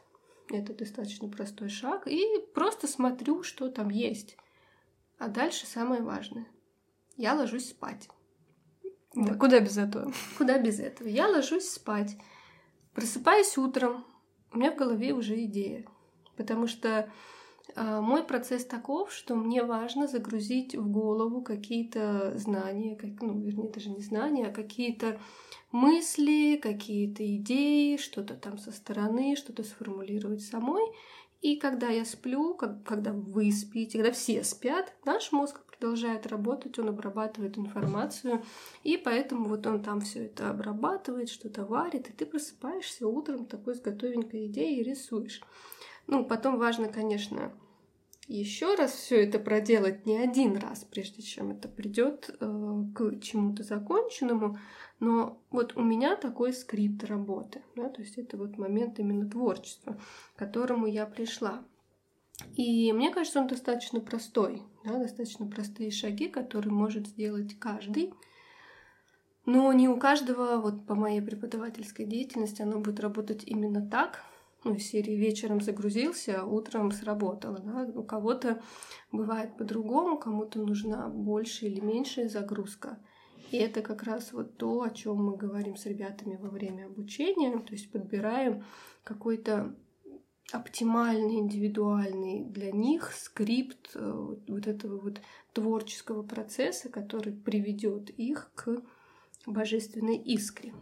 это 0.50 0.74
достаточно 0.74 1.28
простой 1.28 1.68
шаг, 1.68 2.06
и 2.06 2.22
просто 2.54 2.86
смотрю, 2.86 3.42
что 3.42 3.68
там 3.70 3.88
есть. 3.88 4.36
А 5.18 5.28
дальше 5.28 5.66
самое 5.66 6.02
важное. 6.02 6.46
Я 7.16 7.34
ложусь 7.34 7.70
спать. 7.70 8.08
Да, 9.14 9.32
Вот. 9.32 9.38
Куда 9.38 9.60
без 9.60 9.78
этого? 9.78 10.12
Куда 10.36 10.58
без 10.58 10.80
этого? 10.80 11.08
Я 11.08 11.28
ложусь 11.28 11.68
спать. 11.68 12.16
Просыпаюсь 12.94 13.56
утром. 13.56 14.04
У 14.52 14.58
меня 14.58 14.72
в 14.72 14.76
голове 14.76 15.12
уже 15.12 15.42
идея. 15.44 15.84
потому 16.36 16.66
что 16.66 17.10
э, 17.74 18.00
мой 18.00 18.24
процесс 18.24 18.64
таков, 18.64 19.12
что 19.12 19.34
мне 19.34 19.62
важно 19.62 20.06
загрузить 20.06 20.74
в 20.74 20.90
голову 20.90 21.42
какие-то 21.42 22.32
знания, 22.36 22.96
как, 22.96 23.20
ну, 23.20 23.38
вернее, 23.38 23.70
даже 23.70 23.90
не 23.90 24.00
знания, 24.00 24.46
а 24.46 24.52
какие-то 24.52 25.20
мысли, 25.70 26.58
какие-то 26.62 27.24
идеи, 27.36 27.96
что-то 27.96 28.34
там 28.34 28.58
со 28.58 28.72
стороны, 28.72 29.36
что-то 29.36 29.62
сформулировать 29.62 30.42
самой. 30.42 30.82
И 31.40 31.56
когда 31.56 31.88
я 31.88 32.04
сплю, 32.04 32.54
как, 32.54 32.84
когда 32.84 33.12
вы 33.12 33.50
спите, 33.52 33.98
когда 33.98 34.12
все 34.12 34.44
спят, 34.44 34.94
наш 35.04 35.32
мозг 35.32 35.60
продолжает 35.82 36.28
работать, 36.28 36.78
он 36.78 36.90
обрабатывает 36.90 37.58
информацию, 37.58 38.44
и 38.84 38.96
поэтому 38.96 39.48
вот 39.48 39.66
он 39.66 39.82
там 39.82 40.00
все 40.00 40.26
это 40.26 40.50
обрабатывает, 40.50 41.28
что-то 41.28 41.64
варит, 41.64 42.08
и 42.08 42.12
ты 42.12 42.24
просыпаешься 42.24 43.08
утром 43.08 43.46
такой 43.46 43.74
с 43.74 43.80
готовенькой 43.80 44.46
идеей 44.46 44.80
и 44.80 44.84
рисуешь. 44.84 45.40
Ну, 46.06 46.24
потом 46.24 46.56
важно, 46.56 46.86
конечно, 46.88 47.52
еще 48.28 48.76
раз 48.76 48.92
все 48.92 49.24
это 49.24 49.40
проделать 49.40 50.06
не 50.06 50.18
один 50.18 50.56
раз, 50.56 50.84
прежде 50.84 51.20
чем 51.22 51.50
это 51.50 51.68
придет 51.68 52.30
э, 52.30 52.82
к 52.94 53.20
чему-то 53.20 53.64
законченному. 53.64 54.58
Но 55.00 55.42
вот 55.50 55.76
у 55.76 55.82
меня 55.82 56.14
такой 56.14 56.52
скрипт 56.52 57.02
работы, 57.02 57.62
да, 57.74 57.88
то 57.88 58.02
есть 58.02 58.18
это 58.18 58.36
вот 58.36 58.56
момент 58.56 59.00
именно 59.00 59.28
творчества, 59.28 59.98
к 60.36 60.38
которому 60.38 60.86
я 60.86 61.06
пришла. 61.06 61.64
И 62.56 62.92
мне 62.92 63.10
кажется, 63.10 63.40
он 63.40 63.46
достаточно 63.46 64.00
простой, 64.00 64.62
да, 64.84 64.98
достаточно 64.98 65.46
простые 65.46 65.90
шаги, 65.90 66.28
которые 66.28 66.72
может 66.72 67.06
сделать 67.06 67.58
каждый. 67.58 68.12
Но 69.44 69.72
не 69.72 69.88
у 69.88 69.96
каждого, 69.96 70.58
вот 70.58 70.86
по 70.86 70.94
моей 70.94 71.20
преподавательской 71.20 72.06
деятельности, 72.06 72.62
оно 72.62 72.78
будет 72.78 73.00
работать 73.00 73.44
именно 73.44 73.84
так, 73.88 74.24
ну, 74.64 74.78
серии 74.78 75.16
вечером 75.16 75.60
загрузился, 75.60 76.44
утром 76.44 76.92
сработало. 76.92 77.58
Да? 77.58 77.90
У 77.94 78.04
кого-то 78.04 78.62
бывает 79.10 79.56
по-другому, 79.56 80.18
кому-то 80.18 80.60
нужна 80.60 81.08
больше 81.08 81.66
или 81.66 81.80
меньшая 81.80 82.28
загрузка. 82.28 82.98
И 83.50 83.56
это 83.56 83.82
как 83.82 84.04
раз 84.04 84.32
вот 84.32 84.56
то, 84.56 84.82
о 84.82 84.90
чем 84.90 85.16
мы 85.24 85.36
говорим 85.36 85.76
с 85.76 85.84
ребятами 85.84 86.36
во 86.36 86.48
время 86.48 86.86
обучения, 86.86 87.58
то 87.58 87.72
есть 87.72 87.90
подбираем 87.90 88.64
какой-то 89.04 89.74
оптимальный, 90.50 91.36
индивидуальный 91.36 92.44
для 92.44 92.72
них 92.72 93.12
скрипт 93.12 93.92
э, 93.94 94.34
вот 94.48 94.66
этого 94.66 94.98
вот 94.98 95.20
творческого 95.52 96.22
процесса, 96.22 96.88
который 96.88 97.32
приведет 97.32 98.10
их 98.10 98.50
к 98.54 98.82
божественной 99.46 100.16
искре. 100.16 100.74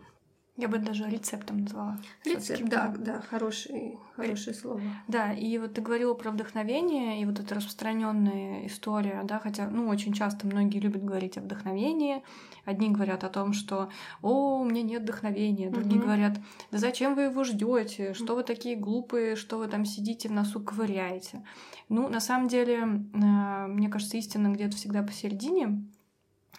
Я 0.60 0.68
бы 0.68 0.78
даже 0.78 1.08
рецептом 1.08 1.62
назвала. 1.62 1.98
Рецепт, 2.22 2.62
да, 2.66 2.94
да, 2.98 3.22
хорошее, 3.22 3.98
хорошее 4.14 4.54
слово. 4.54 4.82
Да, 5.08 5.32
и 5.32 5.56
вот 5.56 5.72
ты 5.72 5.80
говорила 5.80 6.12
про 6.12 6.30
вдохновение, 6.30 7.22
и 7.22 7.24
вот 7.24 7.40
эта 7.40 7.54
распространенная 7.54 8.66
история, 8.66 9.22
да, 9.24 9.38
хотя, 9.38 9.70
ну, 9.70 9.88
очень 9.88 10.12
часто 10.12 10.46
многие 10.46 10.78
любят 10.78 11.02
говорить 11.02 11.38
о 11.38 11.40
вдохновении. 11.40 12.22
Одни 12.66 12.90
говорят 12.90 13.24
о 13.24 13.30
том, 13.30 13.54
что 13.54 13.88
«О, 14.20 14.60
у 14.60 14.64
меня 14.64 14.82
нет 14.82 15.02
вдохновения», 15.02 15.70
другие 15.70 15.98
угу. 15.98 16.06
говорят 16.08 16.38
«Да 16.70 16.76
зачем 16.76 17.14
вы 17.14 17.22
его 17.22 17.42
ждете? 17.42 18.12
Что 18.12 18.36
вы 18.36 18.42
такие 18.42 18.76
глупые, 18.76 19.36
что 19.36 19.56
вы 19.56 19.66
там 19.66 19.86
сидите 19.86 20.28
в 20.28 20.32
носу 20.32 20.60
ковыряете?» 20.60 21.42
Ну, 21.88 22.08
на 22.08 22.20
самом 22.20 22.48
деле, 22.48 22.76
э, 22.80 23.66
мне 23.66 23.88
кажется, 23.88 24.18
истина 24.18 24.48
где-то 24.48 24.76
всегда 24.76 25.02
посередине, 25.02 25.82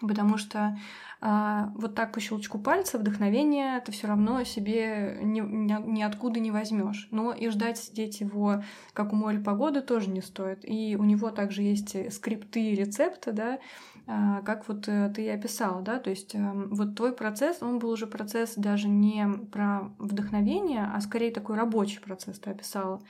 потому 0.08 0.38
что 0.38 0.78
а, 1.24 1.72
вот 1.76 1.94
так 1.94 2.12
по 2.14 2.20
щелчку 2.20 2.58
пальца 2.58 2.98
вдохновение 2.98 3.80
ты 3.82 3.92
все 3.92 4.08
равно 4.08 4.44
себе 4.44 5.20
ни, 5.22 5.40
ни, 5.40 5.92
ниоткуда 5.92 6.40
не 6.40 6.50
возьмешь. 6.50 7.08
Но 7.12 7.32
и 7.32 7.50
ждать 7.50 7.78
сидеть 7.78 8.22
его, 8.22 8.64
как 8.94 9.14
у 9.14 9.16
моря 9.16 9.40
погоды, 9.40 9.82
тоже 9.82 10.10
не 10.10 10.22
стоит. 10.22 10.60
И 10.64 10.96
у 11.00 11.04
него 11.04 11.30
также 11.30 11.62
есть 11.62 12.14
скрипты 12.14 12.72
и 12.72 12.76
рецепты, 12.76 13.32
да, 13.32 13.60
а, 14.08 14.42
как 14.42 14.68
вот 14.68 14.88
э, 14.88 15.12
ты 15.16 15.26
и 15.26 15.30
описала, 15.30 15.82
да, 15.82 16.00
то 16.00 16.10
есть 16.10 16.34
эм, 16.34 16.74
вот 16.74 16.96
твой 16.96 17.14
процесс, 17.14 17.62
он 17.62 17.78
был 17.78 17.92
уже 17.92 18.08
процесс 18.08 18.56
даже 18.56 18.88
не 18.88 19.28
про 19.52 19.92
вдохновение, 20.00 20.90
а 20.92 21.00
скорее 21.02 21.32
такой 21.32 21.56
рабочий 21.56 22.00
процесс 22.02 22.40
ты 22.40 22.50
описала. 22.50 23.02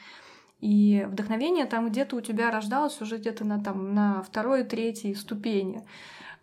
И 0.60 1.07
вдохновение 1.10 1.65
там 1.65 1.89
где-то 1.89 2.17
у 2.17 2.21
тебя 2.21 2.51
рождалось 2.51 3.01
уже 3.01 3.17
где-то 3.17 3.45
на, 3.45 3.63
там, 3.63 3.95
на 3.95 4.21
второй, 4.21 4.63
третьей 4.63 5.15
ступени. 5.15 5.83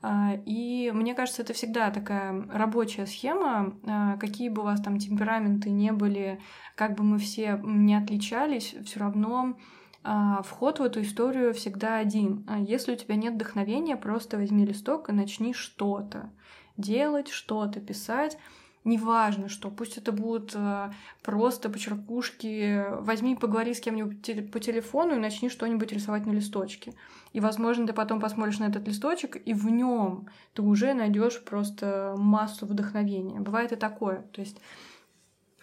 А, 0.01 0.39
и 0.47 0.91
мне 0.95 1.15
кажется, 1.15 1.43
это 1.43 1.53
всегда 1.53 1.91
такая 1.91 2.47
рабочая 2.53 3.07
схема, 3.07 3.75
а, 3.85 4.17
какие 4.17 4.49
бы 4.49 4.63
у 4.63 4.65
вас 4.65 4.81
там 4.81 4.99
темпераменты 4.99 5.71
не 5.71 5.93
были, 5.93 6.41
как 6.77 6.97
бы 6.97 7.03
мы 7.03 7.19
все 7.19 7.61
не 7.65 7.97
отличались, 7.97 8.77
все 8.85 9.01
равно 9.01 9.57
а, 10.05 10.43
вход 10.43 10.79
в 10.79 10.83
эту 10.83 11.03
историю 11.03 11.53
всегда 11.53 11.97
один. 11.97 12.49
Если 12.61 12.93
у 12.93 12.97
тебя 12.97 13.17
нет 13.17 13.35
вдохновения, 13.35 13.97
просто 13.97 14.37
возьми 14.37 14.65
листок 14.65 15.09
и 15.09 15.13
начни 15.13 15.53
что-то 15.53 16.31
делать, 16.77 17.29
что-то 17.29 17.81
писать 17.81 18.39
неважно 18.89 19.49
что, 19.49 19.71
пусть 19.71 19.97
это 19.97 20.13
будут 20.13 20.53
э, 20.55 20.91
просто 21.23 21.69
почеркушки, 21.69 22.85
возьми, 23.01 23.37
поговори 23.37 23.75
с 23.75 23.81
кем-нибудь 23.81 24.51
по 24.51 24.61
телефону 24.61 25.15
и 25.15 25.19
начни 25.19 25.49
что-нибудь 25.49 25.93
рисовать 25.93 26.27
на 26.27 26.33
листочке. 26.33 26.95
И, 27.33 27.41
возможно, 27.41 27.87
ты 27.87 27.93
потом 27.93 28.21
посмотришь 28.21 28.59
на 28.59 28.65
этот 28.65 28.89
листочек, 28.89 29.37
и 29.37 29.53
в 29.53 29.67
нем 29.67 30.29
ты 30.55 30.63
уже 30.63 30.95
найдешь 30.95 31.43
просто 31.45 32.15
массу 32.17 32.67
вдохновения. 32.67 33.41
Бывает 33.41 33.73
и 33.73 33.77
такое. 33.77 34.23
То 34.33 34.41
есть 34.41 34.59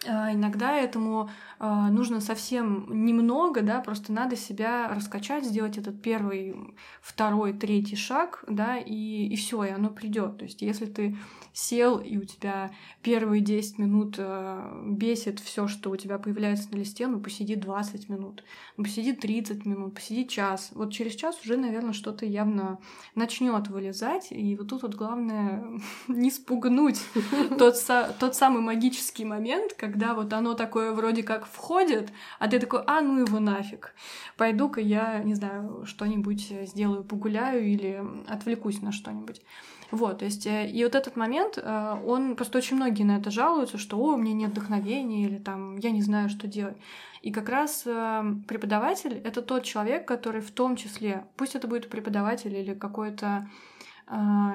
Иногда 0.06 0.72
этому 0.78 1.30
э, 1.58 1.88
нужно 1.90 2.20
совсем 2.20 2.86
немного, 2.90 3.62
да, 3.62 3.80
просто 3.80 4.12
надо 4.12 4.36
себя 4.36 4.88
раскачать, 4.88 5.44
сделать 5.44 5.78
этот 5.78 6.00
первый, 6.02 6.54
второй, 7.00 7.52
третий 7.52 7.96
шаг, 7.96 8.44
да, 8.48 8.78
и, 8.78 9.26
и 9.26 9.36
все, 9.36 9.64
и 9.64 9.70
оно 9.70 9.90
придет. 9.90 10.38
То 10.38 10.44
есть, 10.44 10.62
если 10.62 10.86
ты 10.86 11.16
сел, 11.56 11.98
и 11.98 12.18
у 12.18 12.24
тебя 12.24 12.70
первые 13.02 13.40
10 13.40 13.78
минут 13.78 14.16
э, 14.18 14.82
бесит 14.84 15.40
все, 15.40 15.68
что 15.68 15.90
у 15.90 15.96
тебя 15.96 16.18
появляется 16.18 16.68
на 16.70 16.76
листе, 16.76 17.06
ну 17.06 17.18
посиди 17.18 17.54
20 17.54 18.10
минут, 18.10 18.44
ну 18.76 18.84
посиди 18.84 19.14
30 19.14 19.64
минут, 19.64 19.94
посиди 19.94 20.28
час. 20.28 20.70
Вот 20.74 20.92
через 20.92 21.14
час 21.14 21.40
уже, 21.42 21.56
наверное, 21.56 21.94
что-то 21.94 22.26
явно 22.26 22.78
начнет 23.14 23.68
вылезать, 23.68 24.28
и 24.30 24.54
вот 24.54 24.68
тут 24.68 24.82
вот 24.82 24.94
главное 24.96 25.64
не 26.08 26.30
спугнуть 26.30 27.00
тот 27.58 27.76
самый 27.78 28.60
магический 28.60 29.24
момент, 29.24 29.72
когда 29.72 29.95
вот 30.14 30.32
оно 30.32 30.54
такое 30.54 30.92
вроде 30.92 31.22
как 31.22 31.46
входит, 31.46 32.12
а 32.38 32.48
ты 32.48 32.58
такой, 32.58 32.82
а 32.86 33.00
ну 33.00 33.20
его 33.20 33.40
нафиг, 33.40 33.94
пойду-ка 34.36 34.80
я, 34.80 35.22
не 35.22 35.34
знаю, 35.34 35.84
что-нибудь 35.86 36.52
сделаю, 36.68 37.04
погуляю 37.04 37.64
или 37.66 38.02
отвлекусь 38.28 38.82
на 38.82 38.92
что-нибудь. 38.92 39.42
Вот, 39.90 40.18
то 40.18 40.24
есть, 40.24 40.46
э, 40.46 40.68
и 40.68 40.82
вот 40.82 40.94
этот 40.94 41.16
момент, 41.16 41.58
э, 41.58 41.96
он 42.06 42.34
просто 42.34 42.58
очень 42.58 42.76
многие 42.76 43.04
на 43.04 43.18
это 43.18 43.30
жалуются, 43.30 43.78
что, 43.78 43.98
о, 43.98 44.14
у 44.14 44.16
меня 44.16 44.34
нет 44.34 44.50
вдохновения, 44.50 45.24
или 45.24 45.38
там, 45.38 45.76
я 45.76 45.90
не 45.92 46.02
знаю, 46.02 46.28
что 46.28 46.48
делать. 46.48 46.76
И 47.22 47.30
как 47.30 47.48
раз 47.48 47.84
э, 47.86 48.24
преподаватель— 48.48 49.14
это 49.24 49.42
тот 49.42 49.62
человек, 49.62 50.06
который 50.06 50.40
в 50.40 50.50
том 50.50 50.76
числе, 50.76 51.24
пусть 51.36 51.54
это 51.54 51.68
будет 51.68 51.88
преподаватель 51.88 52.54
или 52.54 52.74
какой-то 52.74 53.48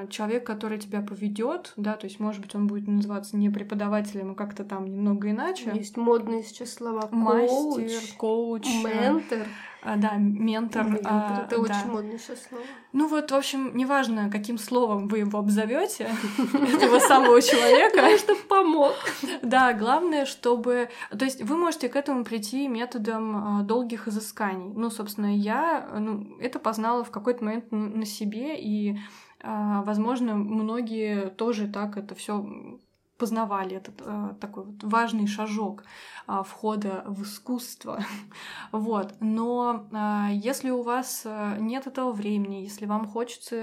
человек, 0.09 0.45
который 0.45 0.79
тебя 0.79 1.01
поведет, 1.01 1.73
да, 1.75 1.95
то 1.95 2.05
есть, 2.05 2.19
может 2.21 2.41
быть, 2.41 2.55
он 2.55 2.67
будет 2.67 2.87
называться 2.87 3.35
не 3.35 3.49
преподавателем, 3.49 4.31
а 4.31 4.35
как-то 4.35 4.63
там 4.63 4.85
немного 4.85 5.29
иначе. 5.29 5.71
Есть 5.73 5.97
модные 5.97 6.43
сейчас 6.43 6.73
слова 6.73 7.09
мастер, 7.11 8.15
коуч, 8.17 8.65
ментор. 8.83 9.45
А, 9.83 9.95
да, 9.97 10.13
ментор. 10.17 10.83
ментор 10.83 11.11
а, 11.11 11.45
это 11.47 11.55
да. 11.55 11.61
очень 11.61 11.91
модное 11.91 12.17
сейчас 12.19 12.43
слово. 12.47 12.63
Ну 12.93 13.07
вот, 13.07 13.31
в 13.31 13.35
общем, 13.35 13.75
неважно, 13.75 14.29
каким 14.29 14.59
словом 14.59 15.07
вы 15.07 15.19
его 15.19 15.39
обзовете, 15.39 16.07
этого 16.53 16.99
самого 16.99 17.41
человека. 17.41 17.97
Главное, 17.97 18.17
чтобы 18.19 18.41
помог. 18.41 18.93
Да, 19.41 19.73
главное, 19.73 20.25
чтобы... 20.25 20.89
То 21.17 21.25
есть 21.25 21.41
вы 21.41 21.57
можете 21.57 21.89
к 21.89 21.95
этому 21.95 22.23
прийти 22.23 22.67
методом 22.67 23.35
а, 23.35 23.63
долгих 23.63 24.07
изысканий. 24.07 24.71
Ну, 24.75 24.91
собственно, 24.91 25.35
я 25.35 25.89
ну, 25.97 26.37
это 26.39 26.59
познала 26.59 27.03
в 27.03 27.09
какой-то 27.09 27.43
момент 27.43 27.71
на 27.71 28.05
себе, 28.05 28.61
и, 28.61 28.91
а, 28.93 28.97
возможно, 29.43 30.36
многие 30.36 31.30
тоже 31.30 31.67
так 31.67 31.97
это 31.97 32.15
все 32.15 32.80
познавали 33.21 33.75
этот 33.75 34.01
э, 34.04 34.34
такой 34.41 34.63
вот 34.63 34.84
важный 34.84 35.27
шажок 35.27 35.84
э, 36.27 36.41
входа 36.43 37.04
в 37.06 37.21
искусство. 37.21 37.99
вот. 38.71 39.13
Но 39.19 39.86
э, 39.91 40.30
если 40.34 40.71
у 40.71 40.82
вас 40.82 41.27
нет 41.60 41.86
этого 41.86 42.13
времени, 42.13 42.63
если 42.63 42.88
вам 42.88 43.06
хочется 43.08 43.56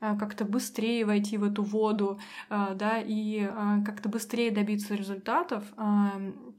э, 0.00 0.16
как-то 0.18 0.46
быстрее 0.46 1.04
войти 1.04 1.36
в 1.36 1.44
эту 1.44 1.62
воду, 1.62 2.18
э, 2.48 2.74
да, 2.74 3.02
и 3.04 3.50
э, 3.50 3.84
как-то 3.84 4.08
быстрее 4.08 4.50
добиться 4.50 4.94
результатов, 4.94 5.64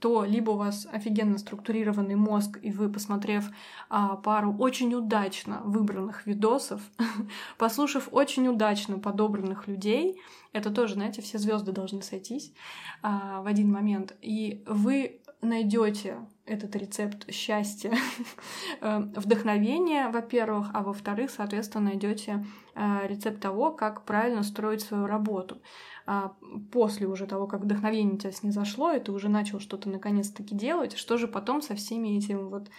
то 0.03 0.25
либо 0.25 0.51
у 0.51 0.57
вас 0.57 0.85
офигенно 0.91 1.37
структурированный 1.37 2.15
мозг, 2.15 2.59
и 2.61 2.71
вы, 2.71 2.89
посмотрев 2.89 3.45
э, 3.89 3.95
пару 4.21 4.53
очень 4.53 4.93
удачно 4.93 5.61
выбранных 5.63 6.27
видосов, 6.27 6.81
послушав 7.57 8.09
очень 8.11 8.49
удачно 8.49 8.99
подобранных 8.99 9.65
людей, 9.69 10.19
это 10.51 10.71
тоже, 10.71 10.95
знаете, 10.95 11.21
все 11.21 11.37
звезды 11.37 11.71
должны 11.71 12.01
сойтись 12.01 12.51
а, 13.01 13.41
в 13.43 13.47
один 13.47 13.71
момент. 13.71 14.13
И 14.21 14.61
вы 14.67 15.21
найдете 15.41 16.17
этот 16.45 16.75
рецепт 16.75 17.31
счастья, 17.31 17.93
э, 18.81 18.99
вдохновения, 19.15 20.09
во-первых, 20.09 20.67
а 20.73 20.83
во-вторых, 20.83 21.31
соответственно, 21.31 21.85
найдете 21.91 22.45
э, 22.75 23.07
рецепт 23.07 23.39
того, 23.39 23.71
как 23.71 24.03
правильно 24.03 24.43
строить 24.43 24.81
свою 24.81 25.05
работу. 25.05 25.61
А 26.05 26.33
после 26.71 27.07
уже 27.07 27.27
того, 27.27 27.47
как 27.47 27.61
вдохновение 27.61 28.17
тебя 28.17 28.31
снизошло, 28.31 28.91
и 28.91 28.99
ты 28.99 29.11
уже 29.11 29.29
начал 29.29 29.59
что-то 29.59 29.89
наконец-таки 29.89 30.53
делать, 30.53 30.97
что 30.97 31.17
же 31.17 31.27
потом 31.27 31.61
со 31.61 31.75
всеми 31.75 32.17
этими 32.17 32.41
вот 32.41 32.69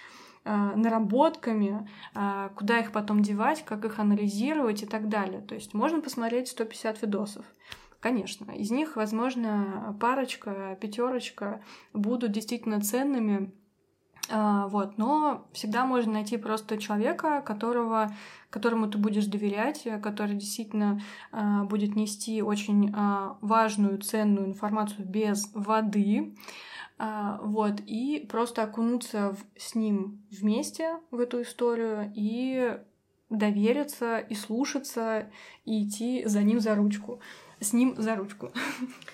э, 0.45 0.55
наработками, 0.77 1.89
куда 2.55 2.81
их 2.81 2.93
потом 2.93 3.23
девать, 3.23 3.65
как 3.65 3.85
их 3.85 3.99
анализировать 3.99 4.83
и 4.83 4.87
так 4.87 5.09
далее. 5.09 5.41
То 5.41 5.55
есть 5.55 5.73
можно 5.73 6.01
посмотреть 6.01 6.49
150 6.49 7.03
видосов. 7.03 7.47
Конечно, 8.05 8.53
из 8.53 8.71
них, 8.71 8.97
возможно, 8.97 9.97
парочка, 9.99 10.77
пятерочка 10.79 11.63
будут 11.95 12.33
действительно 12.33 12.83
ценными, 12.83 13.47
а, 13.47 13.64
вот, 14.31 14.97
но 14.97 15.47
всегда 15.53 15.85
можно 15.85 16.15
найти 16.15 16.37
просто 16.37 16.79
человека, 16.79 17.43
которого, 17.43 18.11
которому 18.49 18.89
ты 18.89 18.97
будешь 18.97 19.27
доверять, 19.27 19.87
который 20.03 20.35
действительно 20.35 21.03
а, 21.31 21.65
будет 21.65 21.95
нести 21.95 22.41
очень 22.41 22.91
а, 22.97 23.37
важную, 23.43 23.99
ценную 23.99 24.47
информацию 24.47 25.07
без 25.07 25.51
воды, 25.55 26.35
вот, 26.97 27.81
и 27.87 28.25
просто 28.31 28.63
окунуться 28.63 29.33
в, 29.33 29.61
с 29.61 29.75
ним 29.75 30.23
вместе 30.31 31.01
в 31.11 31.19
эту 31.19 31.43
историю 31.43 32.13
и 32.15 32.79
довериться, 33.31 34.19
и 34.19 34.35
слушаться, 34.37 35.29
и 35.65 35.85
идти 35.85 36.25
за 36.25 36.45
ним 36.45 36.61
за 36.61 36.77
ручку 36.77 37.21
с 37.65 37.73
ним 37.73 37.95
за 37.97 38.17
ручку. 38.17 38.53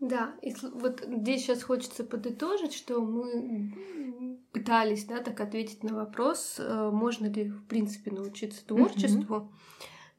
Да, 0.00 0.34
и 0.42 0.54
вот 0.72 1.02
здесь 1.06 1.42
сейчас 1.42 1.62
хочется 1.62 2.04
подытожить, 2.04 2.74
что 2.74 3.00
мы 3.00 4.38
пытались, 4.52 5.04
да, 5.04 5.20
так 5.20 5.40
ответить 5.40 5.82
на 5.82 5.94
вопрос, 5.94 6.56
э, 6.58 6.90
можно 6.90 7.26
ли, 7.26 7.44
в 7.44 7.66
принципе, 7.66 8.10
научиться 8.10 8.66
творчеству, 8.66 9.36
mm-hmm. 9.36 9.48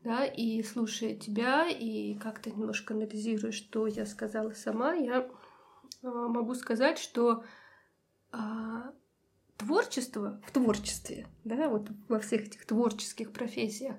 да, 0.04 0.26
и 0.26 0.64
слушая 0.64 1.16
тебя, 1.16 1.68
и 1.68 2.16
как-то 2.16 2.50
немножко 2.50 2.94
анализируя, 2.94 3.52
что 3.52 3.86
я 3.88 4.06
сказала 4.06 4.52
сама, 4.52 4.94
я 4.94 5.28
э, 6.02 6.08
могу 6.08 6.56
сказать, 6.56 6.98
что 6.98 7.44
а, 8.32 8.92
творчество 9.58 10.42
в 10.46 10.52
творчестве, 10.52 11.28
да, 11.44 11.70
вот 11.70 11.88
во 12.10 12.20
всех 12.20 12.48
этих 12.48 12.66
творческих 12.66 13.32
профессиях, 13.32 13.96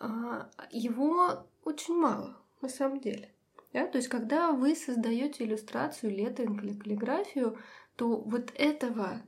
а, 0.00 0.50
его 0.70 1.46
очень 1.64 1.94
мало 1.94 2.36
на 2.60 2.68
самом 2.68 3.00
деле. 3.00 3.30
Да? 3.72 3.86
То 3.86 3.98
есть, 3.98 4.08
когда 4.08 4.52
вы 4.52 4.74
создаете 4.74 5.44
иллюстрацию, 5.44 6.12
или 6.12 6.74
каллиграфию, 6.74 7.58
то 7.96 8.16
вот 8.16 8.52
этого 8.54 9.22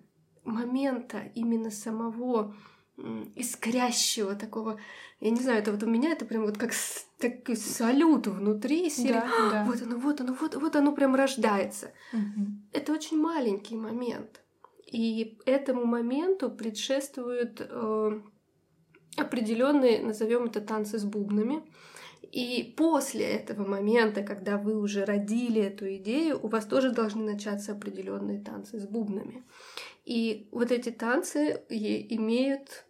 момента 0.44 1.22
именно 1.35 1.70
самого 1.70 2.54
искрящего 3.35 4.37
такого, 4.37 4.78
я 5.20 5.30
не 5.30 5.40
знаю, 5.40 5.59
это 5.59 5.72
вот 5.72 5.83
у 5.83 5.87
меня 5.87 6.12
это 6.12 6.24
прям 6.24 6.44
вот 6.44 6.57
как 6.57 6.72
такой 7.18 7.57
салют 7.57 8.26
внутри, 8.28 8.88
серии, 8.88 9.14
да, 9.14 9.30
«А, 9.38 9.50
да. 9.50 9.64
вот 9.64 9.83
оно, 9.83 9.96
вот 9.96 10.20
оно, 10.20 10.35
вот, 10.35 10.54
вот 10.54 10.76
оно 10.76 10.92
прям 10.92 11.14
рождается. 11.14 11.92
Угу. 12.12 12.46
Это 12.72 12.92
очень 12.92 13.20
маленький 13.20 13.76
момент. 13.76 14.42
И 14.87 15.38
этому 15.44 15.87
моменту 15.87 16.50
предшествуют 16.50 17.61
э, 17.61 18.20
определенные, 19.16 20.00
назовем 20.00 20.44
это 20.44 20.61
танцы 20.61 20.98
с 20.98 21.04
бубнами, 21.04 21.64
и 22.35 22.75
после 22.77 23.27
этого 23.27 23.64
момента, 23.64 24.25
когда 24.25 24.59
вы 24.59 24.77
уже 24.77 25.05
родили 25.05 25.62
эту 25.62 25.94
идею, 25.99 26.40
у 26.42 26.49
вас 26.49 26.66
тоже 26.66 26.90
должны 26.90 27.23
начаться 27.23 27.70
определенные 27.70 28.40
танцы 28.40 28.81
с 28.81 28.87
бубнами. 28.88 29.44
И 30.05 30.49
вот 30.51 30.73
эти 30.73 30.90
танцы 30.90 31.62
имеют 31.68 32.87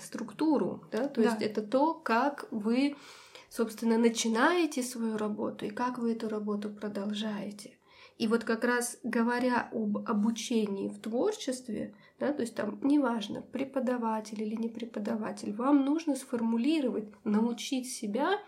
структуру, 0.00 0.84
да, 0.92 1.08
то 1.08 1.22
да. 1.22 1.30
есть 1.30 1.42
это 1.42 1.60
то, 1.60 1.94
как 1.94 2.46
вы, 2.52 2.94
собственно, 3.48 3.98
начинаете 3.98 4.84
свою 4.84 5.16
работу 5.16 5.66
и 5.66 5.70
как 5.70 5.98
вы 5.98 6.12
эту 6.12 6.28
работу 6.28 6.70
продолжаете. 6.70 7.76
И 8.16 8.28
вот 8.28 8.44
как 8.44 8.62
раз 8.62 9.00
говоря 9.02 9.68
об 9.72 10.08
обучении 10.08 10.88
в 10.88 11.00
творчестве, 11.00 11.96
да, 12.18 12.32
то 12.32 12.42
есть 12.42 12.54
там 12.54 12.78
неважно, 12.82 13.42
преподаватель 13.42 14.42
или 14.42 14.54
не 14.54 14.68
преподаватель, 14.68 15.52
вам 15.52 15.84
нужно 15.84 16.16
сформулировать, 16.16 17.08
научить 17.24 17.90
себя 17.92 18.40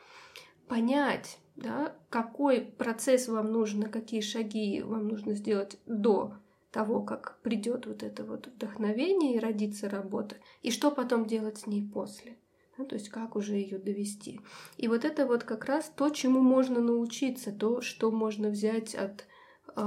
понять, 0.69 1.39
да, 1.57 1.97
какой 2.09 2.61
процесс 2.61 3.29
вам 3.29 3.53
нужно, 3.53 3.89
какие 3.89 4.21
шаги 4.21 4.83
вам 4.83 5.09
нужно 5.09 5.35
сделать 5.35 5.79
до 5.87 6.35
того, 6.71 7.03
как 7.03 7.41
придет 7.43 7.87
вот 7.87 8.03
это 8.03 8.25
вот 8.25 8.47
вдохновение 8.47 9.35
и 9.35 9.39
родится 9.39 9.89
работа, 9.89 10.37
и 10.63 10.71
что 10.71 10.91
потом 10.91 11.27
делать 11.27 11.59
с 11.59 11.67
ней 11.67 11.83
после. 11.83 12.37
Да, 12.77 12.85
то 12.85 12.95
есть 12.95 13.09
как 13.09 13.35
уже 13.35 13.57
ее 13.57 13.79
довести. 13.79 14.41
И 14.77 14.87
вот 14.87 15.05
это 15.05 15.27
вот 15.27 15.43
как 15.43 15.65
раз 15.65 15.91
то, 15.97 16.11
чему 16.11 16.41
можно 16.41 16.81
научиться, 16.81 17.51
то, 17.51 17.81
что 17.81 18.13
можно 18.13 18.51
взять 18.51 18.95
от 18.95 19.27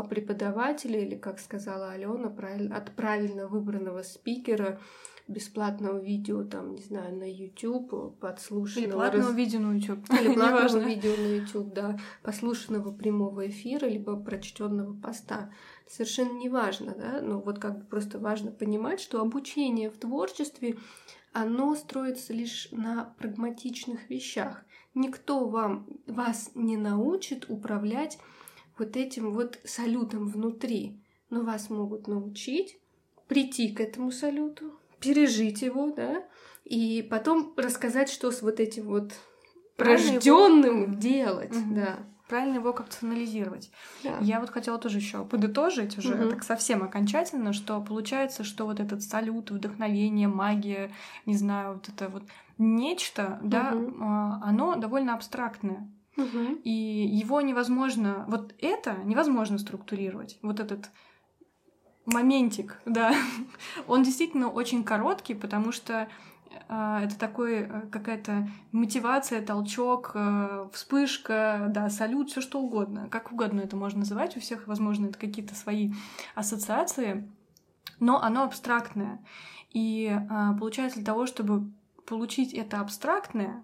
преподавателя 0.09 0.99
или, 0.99 1.15
как 1.15 1.39
сказала 1.39 1.91
Алена, 1.91 2.33
от 2.75 2.91
правильно 2.95 3.47
выбранного 3.47 4.03
спикера, 4.03 4.79
бесплатного 5.27 5.99
видео, 5.99 6.43
там, 6.43 6.75
не 6.75 6.81
знаю, 6.81 7.15
на 7.15 7.29
YouTube, 7.29 8.19
подслушанного... 8.19 8.87
Или 8.87 8.91
платного 8.91 9.27
раз... 9.27 9.35
видео 9.35 9.59
на 9.59 9.73
YouTube. 9.73 10.09
Или 10.21 10.33
платного 10.33 10.83
видео 10.83 11.11
на 11.11 11.35
YouTube, 11.35 11.73
да, 11.73 11.99
послушанного 12.23 12.91
прямого 12.91 13.47
эфира, 13.47 13.85
либо 13.87 14.15
прочтенного 14.15 14.93
поста. 14.93 15.51
Совершенно 15.87 16.37
не 16.37 16.49
важно, 16.49 16.93
да, 16.95 17.21
но 17.21 17.39
вот 17.39 17.59
как 17.59 17.79
бы 17.79 17.85
просто 17.85 18.19
важно 18.19 18.51
понимать, 18.51 18.99
что 18.99 19.21
обучение 19.21 19.89
в 19.89 19.97
творчестве, 19.97 20.77
оно 21.33 21.75
строится 21.75 22.33
лишь 22.33 22.69
на 22.71 23.13
прагматичных 23.17 24.09
вещах. 24.09 24.63
Никто 24.93 25.47
вам, 25.47 25.87
вас 26.07 26.51
не 26.55 26.75
научит 26.75 27.49
управлять 27.49 28.19
вот 28.77 28.95
этим 28.97 29.31
вот 29.31 29.59
салютом 29.63 30.27
внутри. 30.27 30.99
Но 31.29 31.43
вас 31.43 31.69
могут 31.69 32.07
научить 32.07 32.77
прийти 33.27 33.69
к 33.73 33.79
этому 33.79 34.11
салюту, 34.11 34.73
пережить 34.99 35.61
его, 35.61 35.91
да, 35.91 36.25
и 36.65 37.05
потом 37.09 37.53
рассказать, 37.55 38.09
что 38.09 38.31
с 38.31 38.41
вот 38.41 38.59
этим 38.59 38.87
вот 38.87 39.13
рожденным 39.77 40.83
его... 40.83 40.95
делать, 40.95 41.55
угу. 41.55 41.75
да. 41.75 41.99
Правильно 42.27 42.57
его 42.57 42.71
как-то 42.71 43.05
анализировать. 43.05 43.71
Да. 44.03 44.17
Я 44.21 44.39
вот 44.39 44.51
хотела 44.51 44.77
тоже 44.77 44.99
еще 44.99 45.25
подытожить 45.25 45.97
уже 45.97 46.15
угу. 46.15 46.29
так 46.29 46.43
совсем 46.43 46.81
окончательно, 46.81 47.51
что 47.51 47.81
получается, 47.81 48.45
что 48.45 48.65
вот 48.65 48.79
этот 48.79 49.03
салют, 49.03 49.51
вдохновение, 49.51 50.29
магия, 50.29 50.91
не 51.25 51.35
знаю, 51.35 51.73
вот 51.73 51.89
это 51.89 52.07
вот 52.07 52.23
нечто, 52.57 53.39
угу. 53.41 53.49
да, 53.49 53.69
оно 54.43 54.75
довольно 54.75 55.13
абстрактное. 55.13 55.89
Угу. 56.17 56.59
И 56.63 56.71
его 56.71 57.41
невозможно, 57.41 58.25
вот 58.27 58.53
это 58.59 58.95
невозможно 59.05 59.57
структурировать. 59.57 60.37
Вот 60.41 60.59
этот 60.59 60.89
моментик, 62.05 62.81
да, 62.85 63.13
он 63.87 64.03
действительно 64.03 64.49
очень 64.49 64.83
короткий, 64.83 65.35
потому 65.35 65.71
что 65.71 66.09
э, 66.69 66.99
это 67.03 67.17
такой 67.17 67.61
э, 67.61 67.81
какая-то 67.91 68.47
мотивация, 68.71 69.41
толчок, 69.41 70.11
э, 70.15 70.67
вспышка, 70.73 71.67
да, 71.69 71.89
салют, 71.89 72.29
все 72.29 72.41
что 72.41 72.59
угодно, 72.59 73.07
как 73.09 73.31
угодно 73.31 73.61
это 73.61 73.75
можно 73.75 73.99
называть, 73.99 74.35
у 74.35 74.39
всех, 74.39 74.67
возможно, 74.67 75.07
это 75.07 75.17
какие-то 75.17 75.55
свои 75.55 75.93
ассоциации, 76.35 77.29
но 77.99 78.21
оно 78.21 78.43
абстрактное. 78.43 79.23
И 79.73 80.13
получается 80.59 80.97
для 80.97 81.05
того, 81.05 81.25
чтобы 81.25 81.71
получить 82.05 82.53
это 82.53 82.81
абстрактное, 82.81 83.63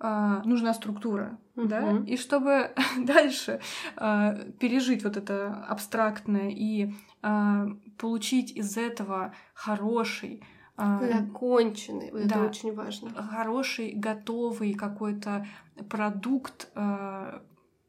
э, 0.00 0.42
нужна 0.44 0.74
структура, 0.74 1.38
uh-huh. 1.56 1.66
да, 1.66 2.02
и 2.06 2.16
чтобы 2.16 2.74
дальше 2.98 3.60
э, 3.96 4.52
пережить 4.58 5.04
вот 5.04 5.16
это 5.16 5.64
абстрактное 5.68 6.50
и 6.50 6.94
э, 7.22 7.66
получить 7.98 8.52
из 8.52 8.76
этого 8.76 9.34
хороший 9.54 10.42
законченный, 10.78 12.10
да, 12.12 12.18
это 12.18 12.44
очень 12.44 12.74
важно. 12.74 13.10
Хороший, 13.10 13.92
готовый 13.94 14.74
какой-то 14.74 15.46
продукт, 15.88 16.68
э, 16.74 17.40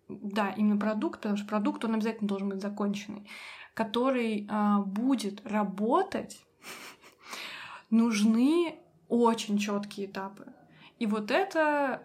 да, 0.08 0.50
именно 0.52 0.78
продукт, 0.78 1.20
потому 1.20 1.36
что 1.36 1.48
продукт 1.48 1.84
он 1.84 1.96
обязательно 1.96 2.30
должен 2.30 2.50
быть 2.50 2.62
законченный, 2.62 3.30
который 3.74 4.48
э, 4.50 4.78
будет 4.86 5.46
работать, 5.46 6.46
нужны 7.89 8.76
очень 9.10 9.58
четкие 9.58 10.08
этапы. 10.08 10.54
И 10.99 11.05
вот 11.05 11.31
это 11.31 12.01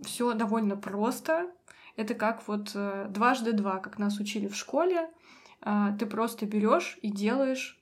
э, 0.00 0.04
все 0.04 0.34
довольно 0.34 0.76
просто. 0.76 1.50
Это 1.96 2.14
как 2.14 2.46
вот 2.48 2.72
э, 2.74 3.06
дважды 3.10 3.52
два, 3.52 3.78
как 3.78 3.98
нас 3.98 4.18
учили 4.18 4.48
в 4.48 4.54
школе. 4.56 5.08
Э, 5.64 5.88
ты 5.98 6.06
просто 6.06 6.46
берешь 6.46 6.98
и 7.02 7.10
делаешь 7.10 7.78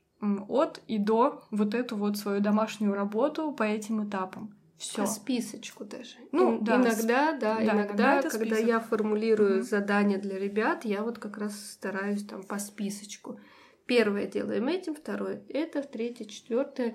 от 0.48 0.80
и 0.86 0.98
до 0.98 1.42
вот 1.50 1.74
эту 1.74 1.96
вот 1.96 2.18
свою 2.18 2.40
домашнюю 2.40 2.92
работу 2.94 3.52
по 3.52 3.62
этим 3.62 4.06
этапам. 4.06 4.54
Все. 4.76 5.02
По 5.02 5.06
списочку 5.06 5.84
даже. 5.84 6.16
Ну, 6.32 6.56
И- 6.58 6.60
да, 6.62 6.76
Иногда, 6.76 7.32
да, 7.32 7.38
да, 7.38 7.64
иногда, 7.64 7.84
иногда 7.84 8.22
когда 8.22 8.30
список. 8.56 8.66
я 8.66 8.80
формулирую 8.80 9.56
Мгм. 9.56 9.62
задания 9.62 10.18
для 10.18 10.38
ребят, 10.38 10.84
я 10.84 11.02
вот 11.02 11.18
как 11.18 11.36
раз 11.36 11.54
стараюсь 11.72 12.24
там 12.24 12.42
по 12.42 12.58
списочку. 12.58 13.38
Первое 13.86 14.26
делаем 14.26 14.68
этим, 14.68 14.94
второе 14.94 15.42
это, 15.48 15.82
третье, 15.82 16.24
четвертое. 16.24 16.94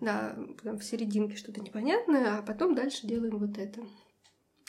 Да, 0.00 0.36
там 0.62 0.78
в 0.78 0.84
серединке 0.84 1.36
что-то 1.36 1.60
непонятное, 1.60 2.38
а 2.38 2.42
потом 2.42 2.74
дальше 2.74 3.06
делаем 3.06 3.38
вот 3.38 3.56
это. 3.56 3.80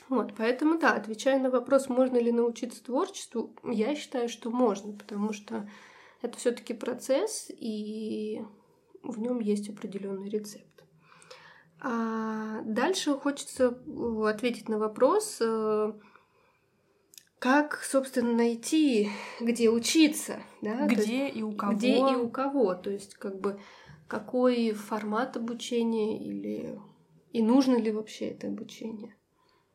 Вот, 0.09 0.33
поэтому 0.37 0.79
да, 0.79 0.93
отвечая 0.93 1.37
на 1.39 1.49
вопрос, 1.49 1.89
можно 1.89 2.17
ли 2.17 2.31
научиться 2.31 2.81
творчеству, 2.83 3.53
я 3.63 3.93
считаю, 3.93 4.29
что 4.29 4.49
можно, 4.49 4.93
потому 4.93 5.33
что 5.33 5.69
это 6.21 6.37
все-таки 6.37 6.73
процесс, 6.73 7.47
и 7.49 8.41
в 9.03 9.19
нем 9.19 9.39
есть 9.39 9.69
определенный 9.69 10.29
рецепт. 10.29 10.65
А 11.79 12.61
дальше 12.63 13.13
хочется 13.13 13.77
э, 13.85 14.29
ответить 14.29 14.67
на 14.67 14.79
вопрос, 14.79 15.37
э, 15.41 15.93
как, 17.37 17.83
собственно, 17.83 18.33
найти, 18.33 19.09
где 19.39 19.69
учиться, 19.69 20.39
да? 20.61 20.87
то 20.87 20.93
есть 20.93 21.05
Где 21.05 21.27
и 21.27 21.43
у 21.43 21.51
кого? 21.51 21.73
где 21.73 21.97
и 21.97 22.15
у 22.15 22.29
кого, 22.29 22.73
то 22.73 22.89
есть 22.89 23.13
как 23.15 23.39
бы 23.39 23.59
какой 24.07 24.71
формат 24.73 25.37
обучения 25.37 26.17
или 26.23 26.79
и 27.33 27.41
нужно 27.41 27.75
ли 27.75 27.91
вообще 27.91 28.29
это 28.29 28.47
обучение. 28.47 29.15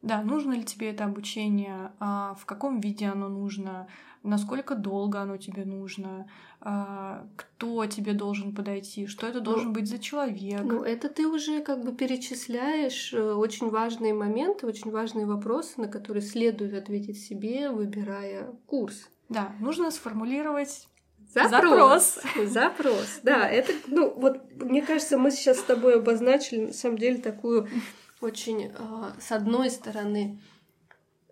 Да, 0.02 0.20
нужно 0.22 0.54
ли 0.54 0.64
тебе 0.64 0.90
это 0.90 1.04
обучение, 1.04 1.92
а, 2.00 2.34
в 2.34 2.44
каком 2.44 2.80
виде 2.80 3.06
оно 3.06 3.28
нужно, 3.28 3.86
насколько 4.24 4.74
долго 4.74 5.20
оно 5.20 5.36
тебе 5.36 5.64
нужно, 5.64 6.28
а, 6.60 7.28
кто 7.36 7.86
тебе 7.86 8.12
должен 8.12 8.52
подойти, 8.52 9.06
что 9.06 9.28
это 9.28 9.40
должен 9.40 9.72
быть 9.72 9.88
за 9.88 10.00
человек. 10.00 10.62
Ну, 10.64 10.82
это 10.82 11.08
ты 11.08 11.28
уже 11.28 11.62
как 11.62 11.84
бы 11.84 11.92
перечисляешь 11.92 13.14
э, 13.14 13.32
очень 13.32 13.70
важные 13.70 14.12
моменты, 14.12 14.66
очень 14.66 14.90
важные 14.90 15.24
вопросы, 15.24 15.80
на 15.80 15.86
которые 15.86 16.22
следует 16.22 16.74
ответить 16.74 17.20
себе, 17.20 17.70
выбирая 17.70 18.50
курс. 18.66 19.08
Да, 19.28 19.54
нужно 19.60 19.92
сформулировать 19.92 20.88
Запрос. 21.32 22.18
Запрос. 22.46 23.20
Да, 23.22 23.48
это, 23.48 23.72
ну, 23.86 24.12
вот 24.14 24.42
мне 24.54 24.82
кажется, 24.82 25.18
мы 25.18 25.30
сейчас 25.30 25.58
с 25.58 25.62
тобой 25.62 25.96
обозначили 25.96 26.66
на 26.66 26.72
самом 26.72 26.98
деле 26.98 27.18
такую 27.18 27.68
очень, 28.20 28.72
а, 28.78 29.14
с 29.20 29.32
одной 29.32 29.70
стороны, 29.70 30.38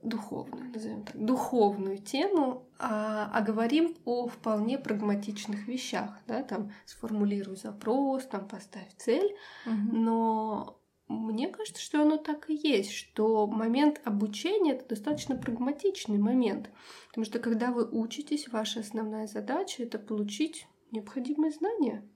духовную, 0.02 0.70
назовем 0.72 1.04
так, 1.04 1.16
духовную 1.16 1.98
тему, 1.98 2.66
а, 2.78 3.30
а 3.32 3.42
говорим 3.42 3.96
о 4.06 4.28
вполне 4.28 4.78
прагматичных 4.78 5.68
вещах, 5.68 6.10
да, 6.26 6.42
там 6.42 6.72
сформулируй 6.86 7.56
запрос, 7.56 8.26
там 8.26 8.48
поставь 8.48 8.88
цель, 8.96 9.36
Мгм. 9.66 10.04
но 10.04 10.79
мне 11.10 11.48
кажется, 11.48 11.82
что 11.82 12.02
оно 12.02 12.18
так 12.18 12.48
и 12.48 12.54
есть, 12.54 12.92
что 12.92 13.48
момент 13.48 14.00
обучения 14.04 14.74
это 14.74 14.90
достаточно 14.90 15.36
прагматичный 15.36 16.18
момент. 16.18 16.70
Потому 17.08 17.24
что 17.24 17.40
когда 17.40 17.72
вы 17.72 17.84
учитесь, 17.84 18.48
ваша 18.48 18.80
основная 18.80 19.26
задача 19.26 19.82
это 19.82 19.98
получить 19.98 20.68
необходимые 20.92 21.50
знания. 21.50 22.08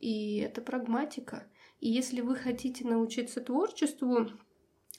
И 0.00 0.38
это 0.38 0.60
прагматика. 0.60 1.46
И 1.78 1.88
если 1.88 2.20
вы 2.20 2.34
хотите 2.34 2.84
научиться 2.84 3.40
творчеству, 3.40 4.26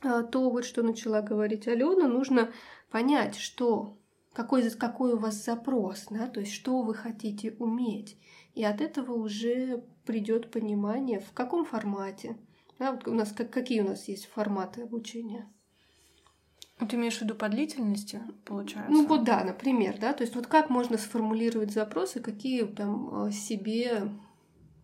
а, 0.02 0.24
то 0.24 0.50
вот 0.50 0.64
что 0.64 0.82
начала 0.82 1.22
говорить 1.22 1.68
Алена, 1.68 2.08
нужно 2.08 2.54
понять, 2.92 3.36
что 3.36 3.98
какой, 4.32 4.70
какой 4.72 5.14
у 5.14 5.18
вас 5.18 5.44
запрос, 5.44 6.06
да, 6.10 6.28
то 6.28 6.40
есть 6.40 6.54
что 6.54 6.82
вы 6.82 6.94
хотите 6.94 7.58
уметь. 7.60 8.18
И 8.56 8.64
от 8.64 8.80
этого 8.80 9.14
уже 9.14 9.84
придет 10.06 10.50
понимание, 10.50 11.20
в 11.20 11.34
каком 11.34 11.66
формате. 11.66 12.38
Да, 12.80 12.92
вот 12.92 13.08
у 13.08 13.14
нас 13.14 13.32
как, 13.32 13.50
какие 13.50 13.82
у 13.82 13.86
нас 13.88 14.08
есть 14.08 14.26
форматы 14.28 14.82
обучения? 14.84 15.52
Ну, 16.80 16.88
Ты 16.88 16.96
имеешь 16.96 17.18
в 17.18 17.22
виду 17.22 17.34
по 17.34 17.50
длительности, 17.50 18.22
получается? 18.46 18.92
Ну 18.92 19.08
вот 19.08 19.24
да, 19.24 19.44
например, 19.44 19.98
да, 20.00 20.14
то 20.14 20.24
есть 20.24 20.36
вот 20.36 20.46
как 20.48 20.70
можно 20.70 20.98
сформулировать 20.98 21.72
запросы, 21.72 22.20
какие 22.20 22.66
там 22.66 23.26
э, 23.26 23.32
себе 23.32 24.10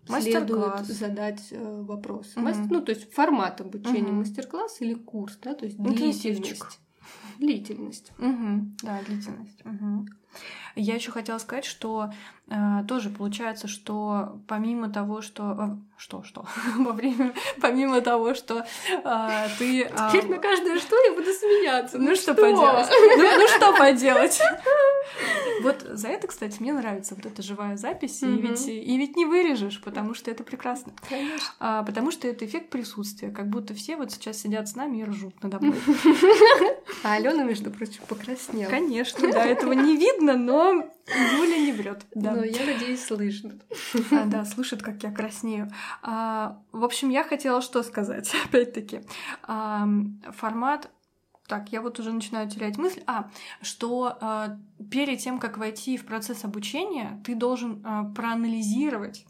следует 0.07 0.85
задать 0.87 1.47
э, 1.51 1.81
вопросы. 1.83 2.39
Мгм. 2.39 2.43
Мас- 2.49 2.69
Ну, 2.69 2.81
то 2.81 2.91
есть 2.91 3.13
формат 3.13 3.61
обучения, 3.61 4.01
Мгм. 4.11 4.17
мастер-класс 4.19 4.81
или 4.81 4.95
курс, 4.95 5.37
да, 5.41 5.53
то 5.53 5.65
есть 5.65 5.77
Интенсивчик. 5.79 6.41
длительность. 6.41 6.79
Длительность. 7.37 8.11
Мгм. 8.17 8.75
Да, 8.81 9.01
длительность. 9.03 9.63
Мгм. 9.63 10.07
Я 10.75 10.95
еще 10.95 11.11
хотела 11.11 11.37
сказать, 11.37 11.65
что 11.65 12.09
э, 12.47 12.55
тоже 12.87 13.09
получается, 13.09 13.67
что 13.67 14.39
помимо 14.47 14.89
того, 14.89 15.21
что 15.21 15.43
э, 15.43 15.77
что 15.97 16.23
что 16.23 16.45
во 16.77 16.93
время 16.93 17.33
помимо 17.61 18.01
того, 18.01 18.33
что 18.33 18.65
э, 18.89 19.47
ты 19.59 19.83
э, 19.83 19.89
Теперь 20.11 20.29
на 20.29 20.39
каждое 20.39 20.79
что 20.79 20.95
я 21.05 21.13
буду 21.13 21.31
смеяться. 21.31 21.99
ну 21.99 22.15
что 22.15 22.33
поделать, 22.33 22.87
ну, 23.17 23.37
ну 23.37 23.47
что 23.47 23.73
поделать. 23.77 24.41
Вот 25.61 25.81
за 25.81 26.07
это, 26.07 26.27
кстати, 26.27 26.57
мне 26.59 26.73
нравится 26.73 27.13
вот 27.15 27.25
эта 27.25 27.41
живая 27.43 27.77
запись, 27.77 28.23
и 28.23 28.25
ведь 28.25 28.67
и 28.67 28.97
ведь 28.97 29.15
не 29.15 29.25
вырежешь, 29.25 29.79
потому 29.81 30.13
что 30.13 30.31
это 30.31 30.43
прекрасно, 30.43 30.93
Конечно. 31.07 31.45
А, 31.59 31.83
потому 31.83 32.11
что 32.11 32.27
это 32.27 32.45
эффект 32.45 32.69
присутствия, 32.69 33.29
как 33.29 33.47
будто 33.47 33.73
все 33.73 33.95
вот 33.95 34.11
сейчас 34.11 34.39
сидят 34.39 34.67
с 34.67 34.75
нами 34.75 34.97
и 34.97 35.03
ржут 35.03 35.35
надо 35.43 35.59
мной. 35.59 35.77
А 37.03 37.13
Алена, 37.13 37.43
между 37.43 37.69
прочим, 37.69 38.01
покраснела. 38.07 38.69
Конечно, 38.69 39.29
да, 39.31 39.45
этого 39.45 39.73
не 39.73 39.97
видно, 39.97 40.22
но 40.31 40.83
Юля 41.07 41.57
не 41.57 41.71
врет. 41.73 42.05
Да. 42.15 42.31
Но 42.31 42.43
я 42.43 42.65
надеюсь, 42.65 43.03
слышно. 43.03 43.59
А, 44.11 44.25
да, 44.25 44.45
слышит, 44.45 44.81
как 44.81 45.03
я 45.03 45.11
краснею. 45.11 45.69
А, 46.01 46.61
в 46.71 46.83
общем, 46.83 47.09
я 47.09 47.23
хотела 47.23 47.61
что 47.61 47.83
сказать, 47.83 48.33
опять-таки. 48.45 49.01
А, 49.43 49.87
формат 50.31 50.89
так, 51.47 51.73
я 51.73 51.81
вот 51.81 51.99
уже 51.99 52.13
начинаю 52.13 52.49
терять 52.49 52.77
мысль. 52.77 53.03
А, 53.05 53.29
что 53.61 54.17
а, 54.21 54.57
перед 54.89 55.19
тем, 55.19 55.39
как 55.39 55.57
войти 55.57 55.97
в 55.97 56.05
процесс 56.05 56.45
обучения, 56.45 57.21
ты 57.25 57.35
должен 57.35 57.81
а, 57.83 58.05
проанализировать 58.05 59.25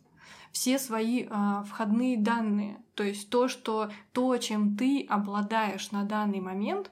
все 0.52 0.78
свои 0.78 1.26
а, 1.30 1.64
входные 1.64 2.18
данные. 2.18 2.78
То 2.94 3.04
есть 3.04 3.30
то, 3.30 3.48
что 3.48 3.90
то, 4.12 4.38
чем 4.38 4.78
ты 4.78 5.06
обладаешь 5.10 5.90
на 5.92 6.04
данный 6.04 6.40
момент, 6.40 6.92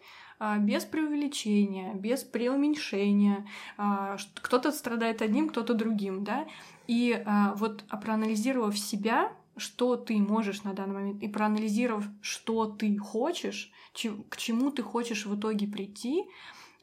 без 0.59 0.85
преувеличения, 0.85 1.93
без 1.93 2.23
преуменьшения. 2.23 3.45
А, 3.77 4.17
Кто-то 4.41 4.71
страдает 4.71 5.21
одним, 5.21 5.49
кто-то 5.49 5.73
другим, 5.73 6.23
да. 6.23 6.47
И 6.87 7.21
а, 7.25 7.53
вот 7.55 7.83
а, 7.89 7.97
проанализировав 7.97 8.77
себя, 8.77 9.31
что 9.57 9.95
ты 9.95 10.17
можешь 10.17 10.63
на 10.63 10.73
данный 10.73 10.93
момент, 10.95 11.23
и 11.23 11.27
проанализировав, 11.27 12.05
что 12.21 12.65
ты 12.65 12.97
хочешь, 12.97 13.71
че- 13.93 14.23
к 14.29 14.37
чему 14.37 14.71
ты 14.71 14.81
хочешь 14.81 15.25
в 15.25 15.37
итоге 15.39 15.67
прийти, 15.67 16.25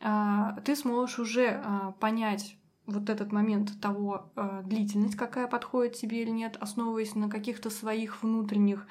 а, 0.00 0.52
ты 0.64 0.76
сможешь 0.76 1.18
уже 1.18 1.60
а, 1.64 1.92
понять 1.98 2.56
вот 2.86 3.10
этот 3.10 3.32
момент 3.32 3.80
того, 3.80 4.30
а, 4.36 4.62
длительность 4.62 5.16
какая 5.16 5.48
подходит 5.48 5.94
тебе 5.94 6.22
или 6.22 6.30
нет, 6.30 6.56
основываясь 6.60 7.14
на 7.16 7.28
каких-то 7.28 7.70
своих 7.70 8.22
внутренних 8.22 8.86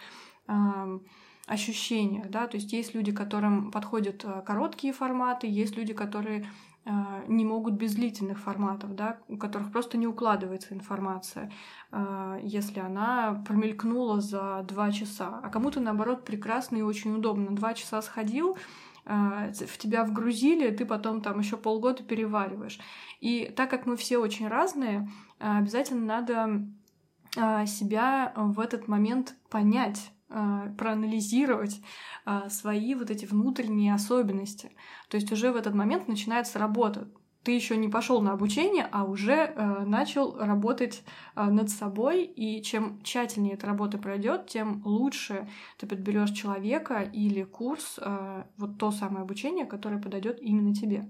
ощущениях, 1.47 2.29
да, 2.29 2.47
то 2.47 2.57
есть 2.57 2.73
есть 2.73 2.93
люди, 2.93 3.13
которым 3.13 3.71
подходят 3.71 4.23
а, 4.25 4.41
короткие 4.41 4.91
форматы, 4.91 5.47
есть 5.47 5.77
люди, 5.77 5.93
которые 5.93 6.45
а, 6.85 7.23
не 7.27 7.45
могут 7.45 7.75
без 7.75 7.95
длительных 7.95 8.37
форматов, 8.37 8.95
да, 8.95 9.19
у 9.29 9.37
которых 9.37 9.71
просто 9.71 9.97
не 9.97 10.07
укладывается 10.07 10.73
информация, 10.73 11.49
а, 11.89 12.37
если 12.43 12.81
она 12.81 13.41
промелькнула 13.47 14.19
за 14.19 14.65
два 14.67 14.91
часа. 14.91 15.39
А 15.41 15.49
кому-то, 15.49 15.79
наоборот, 15.79 16.25
прекрасно 16.25 16.75
и 16.75 16.81
очень 16.81 17.15
удобно. 17.15 17.55
Два 17.55 17.73
часа 17.73 18.01
сходил, 18.01 18.57
в 19.05 19.77
тебя 19.77 20.03
вгрузили, 20.03 20.69
ты 20.69 20.85
потом 20.85 21.21
там 21.21 21.39
еще 21.39 21.55
полгода 21.55 22.03
перевариваешь. 22.03 22.77
И 23.21 23.45
так 23.55 23.69
как 23.69 23.85
мы 23.85 23.95
все 23.95 24.17
очень 24.17 24.49
разные, 24.49 25.09
обязательно 25.39 26.05
надо 26.05 27.65
себя 27.65 28.33
в 28.35 28.59
этот 28.59 28.89
момент 28.89 29.37
понять, 29.49 30.11
проанализировать 30.27 31.81
а, 32.25 32.49
свои 32.49 32.93
вот 32.95 33.09
эти 33.09 33.25
внутренние 33.25 33.93
особенности. 33.93 34.71
То 35.07 35.15
есть 35.15 35.31
уже 35.31 35.51
в 35.51 35.55
этот 35.55 35.73
момент 35.73 36.07
начинается 36.07 36.59
работа. 36.59 37.07
Ты 37.43 37.53
еще 37.53 37.77
не 37.77 37.87
пошел 37.87 38.19
на 38.19 38.33
обучение, 38.33 38.89
а 38.91 39.05
уже 39.05 39.31
э, 39.31 39.85
начал 39.85 40.37
работать 40.37 41.03
э, 41.37 41.45
над 41.45 41.69
собой. 41.69 42.25
И 42.25 42.61
чем 42.61 43.01
тщательнее 43.03 43.53
эта 43.53 43.67
работа 43.67 43.97
пройдет, 43.97 44.47
тем 44.47 44.81
лучше 44.83 45.47
ты 45.77 45.87
подберешь 45.87 46.31
человека 46.31 46.99
или 47.01 47.43
курс, 47.43 47.99
э, 48.01 48.43
вот 48.57 48.77
то 48.77 48.91
самое 48.91 49.21
обучение, 49.21 49.65
которое 49.65 50.01
подойдет 50.01 50.41
именно 50.41 50.75
тебе. 50.75 51.09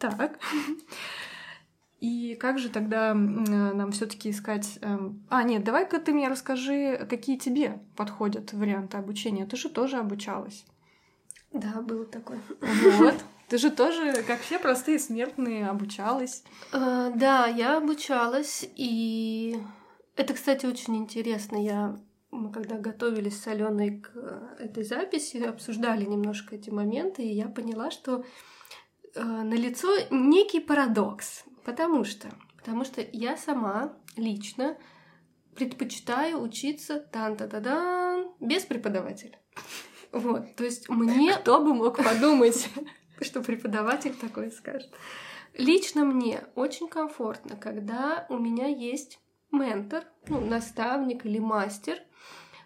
Так. 0.00 0.40
И 2.00 2.34
как 2.34 2.58
же 2.58 2.70
тогда 2.70 3.10
э, 3.10 3.14
нам 3.14 3.92
все-таки 3.92 4.30
искать... 4.30 4.78
эм, 4.80 5.22
А, 5.28 5.42
нет, 5.42 5.64
давай-ка 5.64 5.98
ты 5.98 6.12
мне 6.12 6.28
расскажи, 6.28 7.06
какие 7.08 7.36
тебе 7.36 7.78
подходят 7.94 8.52
варианты 8.52 8.96
обучения. 8.96 9.46
Ты 9.46 9.56
же 9.56 9.68
тоже 9.68 9.98
обучалась. 9.98 10.64
Да, 11.52 11.82
было 11.82 12.04
такое. 12.04 12.40
Вот. 12.98 13.14
Ты 13.48 13.58
же 13.58 13.70
тоже, 13.70 14.22
как 14.22 14.40
все 14.40 14.60
простые 14.60 15.00
смертные, 15.00 15.68
обучалась. 15.68 16.44
А, 16.72 17.10
Да, 17.10 17.46
я 17.46 17.78
обучалась, 17.78 18.64
и 18.76 19.58
это, 20.14 20.34
кстати, 20.34 20.66
очень 20.66 20.96
интересно. 20.96 21.56
Я 21.56 21.98
мы 22.30 22.52
когда 22.52 22.78
готовились 22.78 23.42
с 23.42 23.46
Аленой 23.48 23.98
к 23.98 24.12
э, 24.14 24.56
этой 24.60 24.84
записи, 24.84 25.38
обсуждали 25.38 26.04
немножко 26.04 26.54
эти 26.54 26.70
моменты, 26.70 27.22
и 27.22 27.34
я 27.34 27.48
поняла, 27.48 27.90
что 27.90 28.24
э, 29.14 29.22
налицо 29.22 29.88
некий 30.10 30.60
парадокс. 30.60 31.44
Потому 31.64 32.04
что, 32.04 32.28
потому 32.56 32.84
что 32.84 33.04
я 33.12 33.36
сама 33.36 33.94
лично 34.16 34.76
предпочитаю 35.54 36.40
учиться 36.40 36.98
тан 36.98 37.36
та 37.36 37.46
да 37.46 37.60
дан 37.60 38.30
без 38.40 38.64
преподавателя. 38.64 39.38
Вот, 40.12 40.56
то 40.56 40.64
есть 40.64 40.88
мне... 40.88 41.34
Кто 41.34 41.62
бы 41.62 41.74
мог 41.74 41.96
подумать, 42.02 42.68
что 43.20 43.42
преподаватель 43.42 44.14
такое 44.14 44.50
скажет. 44.50 44.90
Лично 45.54 46.04
мне 46.04 46.44
очень 46.54 46.88
комфортно, 46.88 47.56
когда 47.56 48.26
у 48.28 48.38
меня 48.38 48.66
есть 48.66 49.20
ментор, 49.52 50.04
ну, 50.28 50.40
наставник 50.40 51.26
или 51.26 51.38
мастер, 51.38 51.98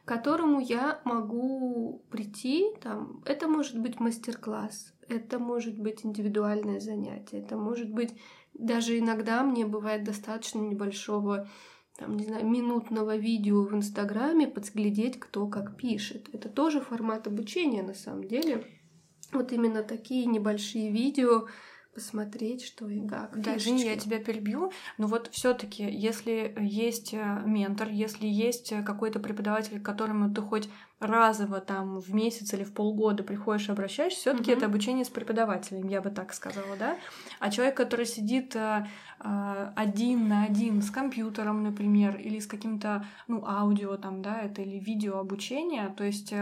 к 0.04 0.08
которому 0.08 0.60
я 0.60 1.00
могу 1.04 2.04
прийти, 2.10 2.66
там, 2.82 3.22
это 3.24 3.48
может 3.48 3.78
быть 3.78 4.00
мастер-класс, 4.00 4.92
это 5.08 5.38
может 5.38 5.78
быть 5.78 6.04
индивидуальное 6.04 6.80
занятие, 6.80 7.40
это 7.40 7.56
может 7.56 7.90
быть 7.90 8.14
даже 8.54 8.98
иногда 8.98 9.42
мне 9.42 9.66
бывает 9.66 10.04
достаточно 10.04 10.60
небольшого 10.60 11.48
там, 11.96 12.16
не 12.16 12.24
знаю, 12.24 12.46
минутного 12.46 13.16
видео 13.16 13.62
в 13.62 13.74
Инстаграме 13.74 14.48
подглядеть, 14.48 15.20
кто 15.20 15.46
как 15.46 15.76
пишет. 15.76 16.28
Это 16.32 16.48
тоже 16.48 16.80
формат 16.80 17.26
обучения 17.26 17.82
на 17.82 17.94
самом 17.94 18.24
деле. 18.24 18.66
Вот 19.32 19.52
именно 19.52 19.82
такие 19.82 20.26
небольшие 20.26 20.90
видео, 20.90 21.46
посмотреть, 21.94 22.64
что 22.64 22.88
и 22.88 23.06
как. 23.06 23.40
Да, 23.40 23.56
извини, 23.56 23.84
я 23.84 23.96
тебя 23.96 24.18
перебью, 24.18 24.72
но 24.98 25.06
вот 25.06 25.28
все 25.32 25.54
таки 25.54 25.84
если 25.84 26.54
есть 26.60 27.14
э, 27.14 27.42
ментор, 27.44 27.88
если 27.88 28.26
есть 28.26 28.72
э, 28.72 28.82
какой-то 28.82 29.20
преподаватель, 29.20 29.80
к 29.80 29.84
которому 29.84 30.32
ты 30.32 30.42
хоть 30.42 30.68
разово 31.00 31.60
там 31.60 32.00
в 32.00 32.14
месяц 32.14 32.52
или 32.54 32.64
в 32.64 32.72
полгода 32.72 33.22
приходишь 33.22 33.68
и 33.68 33.72
обращаешься, 33.72 34.20
все 34.20 34.36
таки 34.36 34.52
угу. 34.52 34.58
это 34.58 34.66
обучение 34.66 35.04
с 35.04 35.10
преподавателем, 35.10 35.88
я 35.88 36.00
бы 36.00 36.10
так 36.10 36.34
сказала, 36.34 36.76
да? 36.78 36.96
А 37.40 37.50
человек, 37.50 37.76
который 37.76 38.06
сидит 38.06 38.56
э, 38.56 38.86
один 39.20 40.28
на 40.28 40.44
один 40.44 40.82
с 40.82 40.90
компьютером, 40.90 41.62
например, 41.62 42.16
или 42.16 42.38
с 42.38 42.46
каким-то, 42.46 43.06
ну, 43.28 43.44
аудио 43.46 43.96
там, 43.96 44.22
да, 44.22 44.40
это 44.40 44.62
или 44.62 44.78
видео 44.78 45.18
обучение, 45.18 45.94
то 45.96 46.04
есть 46.04 46.32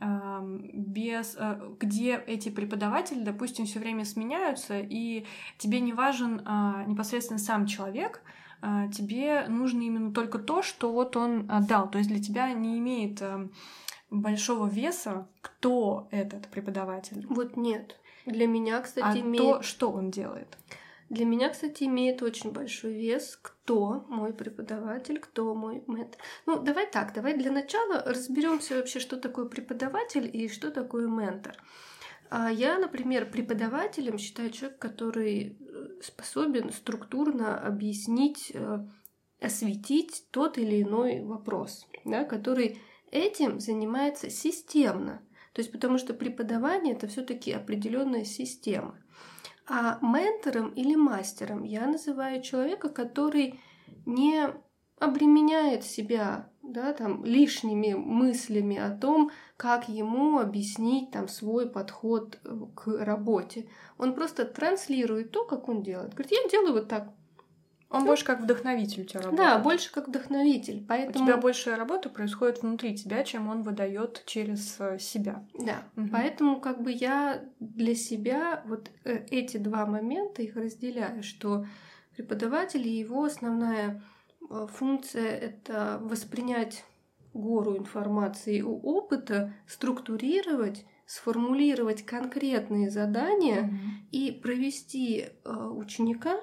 без 0.00 1.36
э, 1.36 1.60
где 1.80 2.16
эти 2.26 2.50
преподаватели, 2.50 3.22
допустим, 3.24 3.66
все 3.66 3.80
время 3.80 4.04
сменяются, 4.04 4.78
и 4.78 5.24
тебе 5.58 5.80
не 5.80 5.92
важен 5.92 6.42
а, 6.44 6.84
непосредственно 6.84 7.38
сам 7.38 7.66
человек, 7.66 8.22
а, 8.60 8.88
тебе 8.88 9.46
нужно 9.48 9.82
именно 9.82 10.12
только 10.12 10.38
то, 10.38 10.62
что 10.62 10.92
вот 10.92 11.16
он 11.16 11.50
дал. 11.68 11.90
То 11.90 11.98
есть 11.98 12.10
для 12.10 12.22
тебя 12.22 12.52
не 12.52 12.78
имеет 12.78 13.20
эм, 13.22 13.52
большого 14.10 14.66
веса, 14.66 15.26
кто 15.40 16.08
этот 16.10 16.48
преподаватель. 16.48 17.26
Вот 17.28 17.56
нет. 17.56 17.98
Для 18.26 18.46
меня, 18.46 18.80
кстати, 18.80 19.18
а 19.18 19.20
имеет... 19.20 19.42
то, 19.42 19.62
что 19.62 19.90
он 19.90 20.10
делает. 20.10 20.56
Для 21.10 21.24
меня, 21.24 21.48
кстати, 21.48 21.84
имеет 21.84 22.22
очень 22.22 22.52
большой 22.52 22.92
вес, 22.92 23.38
кто 23.40 24.04
мой 24.08 24.34
преподаватель, 24.34 25.18
кто 25.18 25.54
мой 25.54 25.82
ментор. 25.86 26.20
Ну, 26.44 26.62
давай 26.62 26.86
так, 26.90 27.14
давай 27.14 27.34
для 27.34 27.50
начала 27.50 28.02
разберемся 28.04 28.76
вообще, 28.76 29.00
что 29.00 29.16
такое 29.16 29.46
преподаватель 29.46 30.28
и 30.30 30.48
что 30.48 30.70
такое 30.70 31.08
ментор. 31.08 31.56
А 32.30 32.52
я, 32.52 32.78
например, 32.78 33.30
преподавателем 33.30 34.18
считаю 34.18 34.50
человека, 34.50 34.88
который 34.88 35.56
э, 35.58 35.88
способен 36.02 36.72
структурно 36.72 37.58
объяснить, 37.58 38.52
э, 38.52 38.86
осветить 39.40 40.26
тот 40.30 40.58
или 40.58 40.82
иной 40.82 41.22
вопрос, 41.22 41.86
да, 42.04 42.24
который 42.24 42.82
этим 43.10 43.60
занимается 43.60 44.28
системно. 44.28 45.22
То 45.54 45.60
есть 45.60 45.72
потому 45.72 45.96
что 45.96 46.12
преподавание 46.12 46.94
это 46.94 47.08
все-таки 47.08 47.50
определенная 47.50 48.24
система. 48.24 48.98
А 49.68 49.98
ментором 50.00 50.70
или 50.70 50.94
мастером 50.94 51.62
я 51.62 51.86
называю 51.86 52.42
человека, 52.42 52.88
который 52.88 53.60
не 54.06 54.48
обременяет 54.98 55.84
себя 55.84 56.50
да, 56.62 56.92
там, 56.92 57.24
лишними 57.24 57.94
мыслями 57.94 58.76
о 58.76 58.90
том, 58.90 59.30
как 59.56 59.88
ему 59.88 60.38
объяснить 60.38 61.10
там, 61.10 61.28
свой 61.28 61.68
подход 61.68 62.38
э, 62.44 62.56
к 62.74 62.86
работе. 63.04 63.68
Он 63.96 64.14
просто 64.14 64.44
транслирует 64.44 65.30
то, 65.30 65.44
как 65.44 65.68
он 65.68 65.82
делает. 65.82 66.14
Говорит, 66.14 66.32
я 66.32 66.48
делаю 66.50 66.74
вот 66.74 66.88
так. 66.88 67.12
Он 67.90 68.04
больше 68.04 68.24
как 68.24 68.40
вдохновитель 68.40 69.02
у 69.02 69.04
тебя 69.06 69.22
работает. 69.22 69.48
Да, 69.48 69.58
больше 69.58 69.90
как 69.90 70.08
вдохновитель. 70.08 70.84
Поэтому... 70.86 71.24
У 71.24 71.26
тебя 71.26 71.36
больше 71.38 71.74
работы 71.74 72.10
происходит 72.10 72.62
внутри 72.62 72.94
тебя, 72.94 73.24
чем 73.24 73.48
он 73.48 73.62
выдает 73.62 74.22
через 74.26 74.76
э, 74.78 74.98
себя. 74.98 75.46
Да. 75.58 75.84
Угу. 75.96 76.08
Поэтому 76.12 76.60
как 76.60 76.82
бы 76.82 76.92
я 76.92 77.42
для 77.60 77.94
себя 77.94 78.62
вот 78.66 78.90
э, 79.04 79.24
эти 79.30 79.56
два 79.56 79.86
момента 79.86 80.42
их 80.42 80.56
разделяю, 80.56 81.22
что 81.22 81.64
преподаватель 82.14 82.86
и 82.86 82.98
его 82.98 83.24
основная 83.24 84.02
э, 84.50 84.66
функция 84.70 85.30
это 85.30 85.98
воспринять 86.02 86.84
гору 87.32 87.78
информации 87.78 88.56
и 88.56 88.62
опыта, 88.62 89.54
структурировать 89.66 90.84
сформулировать 91.08 92.04
конкретные 92.04 92.90
задания 92.90 93.62
mm 93.62 93.78
и 94.10 94.32
провести 94.32 95.26
э, 95.44 95.50
ученика 95.52 96.38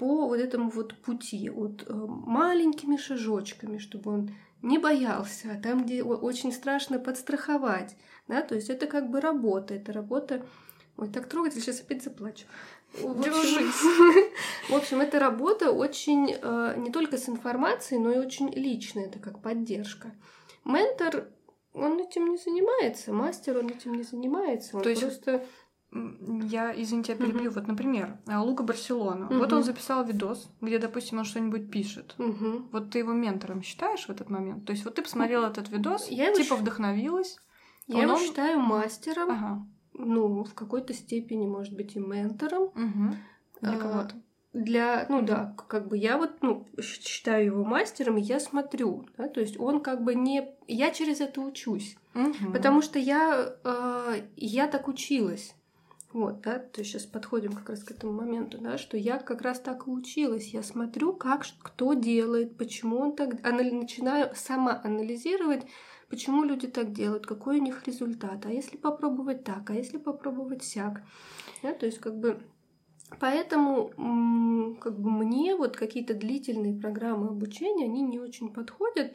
по 0.00 0.26
вот 0.26 0.40
этому 0.40 0.70
вот 0.70 0.94
пути, 0.94 1.50
вот 1.50 1.84
э, 1.86 1.92
маленькими 1.92 2.96
шажочками, 2.96 3.76
чтобы 3.76 4.10
он 4.10 4.30
не 4.62 4.78
боялся, 4.78 5.52
а 5.52 5.62
там, 5.62 5.84
где 5.84 6.02
очень 6.02 6.52
страшно 6.52 6.98
подстраховать, 6.98 7.96
да, 8.26 8.40
то 8.40 8.54
есть 8.54 8.70
это 8.70 8.86
как 8.86 9.10
бы 9.10 9.20
работа, 9.20 9.74
это 9.74 9.92
работа, 9.92 10.42
ой, 10.96 11.10
так 11.10 11.28
трогательно, 11.28 11.62
сейчас 11.62 11.82
опять 11.82 12.02
заплачу. 12.02 12.46
Держись. 12.94 14.32
В 14.70 14.74
общем, 14.74 15.02
эта 15.02 15.18
работа 15.18 15.70
очень 15.70 16.34
э, 16.34 16.74
не 16.78 16.90
только 16.90 17.18
с 17.18 17.28
информацией, 17.28 18.00
но 18.00 18.10
и 18.10 18.18
очень 18.18 18.50
личная, 18.54 19.04
это 19.04 19.18
как 19.18 19.42
поддержка. 19.42 20.12
Ментор, 20.64 21.28
он 21.74 22.00
этим 22.00 22.30
не 22.30 22.38
занимается, 22.38 23.12
мастер, 23.12 23.58
он 23.58 23.68
этим 23.68 23.92
не 23.92 24.02
занимается, 24.02 24.78
он 24.78 24.82
то 24.82 24.88
есть 24.88 25.02
просто 25.02 25.44
я, 25.92 26.72
извините, 26.80 27.12
я 27.12 27.18
перебью. 27.18 27.50
Uh-huh. 27.50 27.54
Вот, 27.54 27.66
например, 27.66 28.18
э, 28.26 28.36
Лука 28.36 28.62
Барселона. 28.62 29.24
Uh-huh. 29.24 29.38
Вот 29.38 29.52
он 29.52 29.64
записал 29.64 30.04
видос, 30.04 30.48
где, 30.60 30.78
допустим, 30.78 31.18
он 31.18 31.24
что-нибудь 31.24 31.70
пишет. 31.70 32.14
Uh-huh. 32.18 32.68
Вот 32.70 32.90
ты 32.90 32.98
его 33.00 33.12
ментором 33.12 33.62
считаешь 33.62 34.06
в 34.06 34.10
этот 34.10 34.30
момент? 34.30 34.64
То 34.64 34.72
есть 34.72 34.84
вот 34.84 34.94
ты 34.94 35.02
посмотрела 35.02 35.46
этот 35.46 35.68
видос, 35.68 36.08
я 36.08 36.32
типа 36.32 36.56
ш... 36.56 36.60
вдохновилась. 36.60 37.38
Я 37.88 38.02
его 38.02 38.18
считаю 38.18 38.60
мастером. 38.60 39.30
Ага. 39.30 39.66
Ну, 39.94 40.44
в 40.44 40.54
какой-то 40.54 40.94
степени, 40.94 41.46
может 41.46 41.74
быть, 41.74 41.96
и 41.96 41.98
ментором. 41.98 42.62
Угу. 42.62 43.16
Для 43.62 43.76
кого-то. 43.76 44.14
Для, 44.52 45.06
ну 45.08 45.22
да, 45.22 45.54
как 45.68 45.88
бы 45.88 45.96
я 45.96 46.18
вот, 46.18 46.42
ну, 46.42 46.66
считаю 46.80 47.46
его 47.46 47.64
мастером, 47.64 48.16
и 48.16 48.22
я 48.22 48.40
смотрю, 48.40 49.06
да, 49.16 49.28
то 49.28 49.40
есть 49.40 49.58
он 49.60 49.80
как 49.80 50.02
бы 50.02 50.16
не... 50.16 50.56
Я 50.66 50.90
через 50.90 51.20
это 51.20 51.40
учусь, 51.40 51.96
угу. 52.14 52.52
потому 52.52 52.82
что 52.82 52.98
я, 52.98 53.54
э, 53.62 54.22
я 54.36 54.66
так 54.66 54.88
училась. 54.88 55.54
Вот, 56.12 56.40
да, 56.40 56.58
то 56.58 56.82
сейчас 56.82 57.06
подходим 57.06 57.52
как 57.52 57.70
раз 57.70 57.84
к 57.84 57.92
этому 57.92 58.12
моменту, 58.12 58.58
да, 58.58 58.78
что 58.78 58.96
я 58.96 59.18
как 59.18 59.42
раз 59.42 59.60
так 59.60 59.86
и 59.86 59.90
училась. 59.90 60.48
Я 60.48 60.64
смотрю, 60.64 61.12
как 61.12 61.46
кто 61.62 61.94
делает, 61.94 62.56
почему 62.56 62.98
он 62.98 63.14
так... 63.14 63.46
Анали... 63.46 63.70
Начинаю 63.70 64.30
сама 64.34 64.80
анализировать, 64.82 65.62
почему 66.08 66.42
люди 66.42 66.66
так 66.66 66.92
делают, 66.92 67.26
какой 67.26 67.60
у 67.60 67.62
них 67.62 67.86
результат. 67.86 68.44
А 68.44 68.50
если 68.50 68.76
попробовать 68.76 69.44
так, 69.44 69.70
а 69.70 69.74
если 69.74 69.98
попробовать 69.98 70.64
сяк. 70.64 71.02
Да, 71.62 71.72
то 71.72 71.86
есть 71.86 71.98
как 71.98 72.18
бы... 72.18 72.40
Поэтому 73.20 74.76
как 74.80 74.98
бы 74.98 75.10
мне 75.10 75.54
вот 75.54 75.76
какие-то 75.76 76.14
длительные 76.14 76.74
программы 76.74 77.28
обучения, 77.28 77.84
они 77.84 78.02
не 78.02 78.18
очень 78.18 78.52
подходят, 78.52 79.14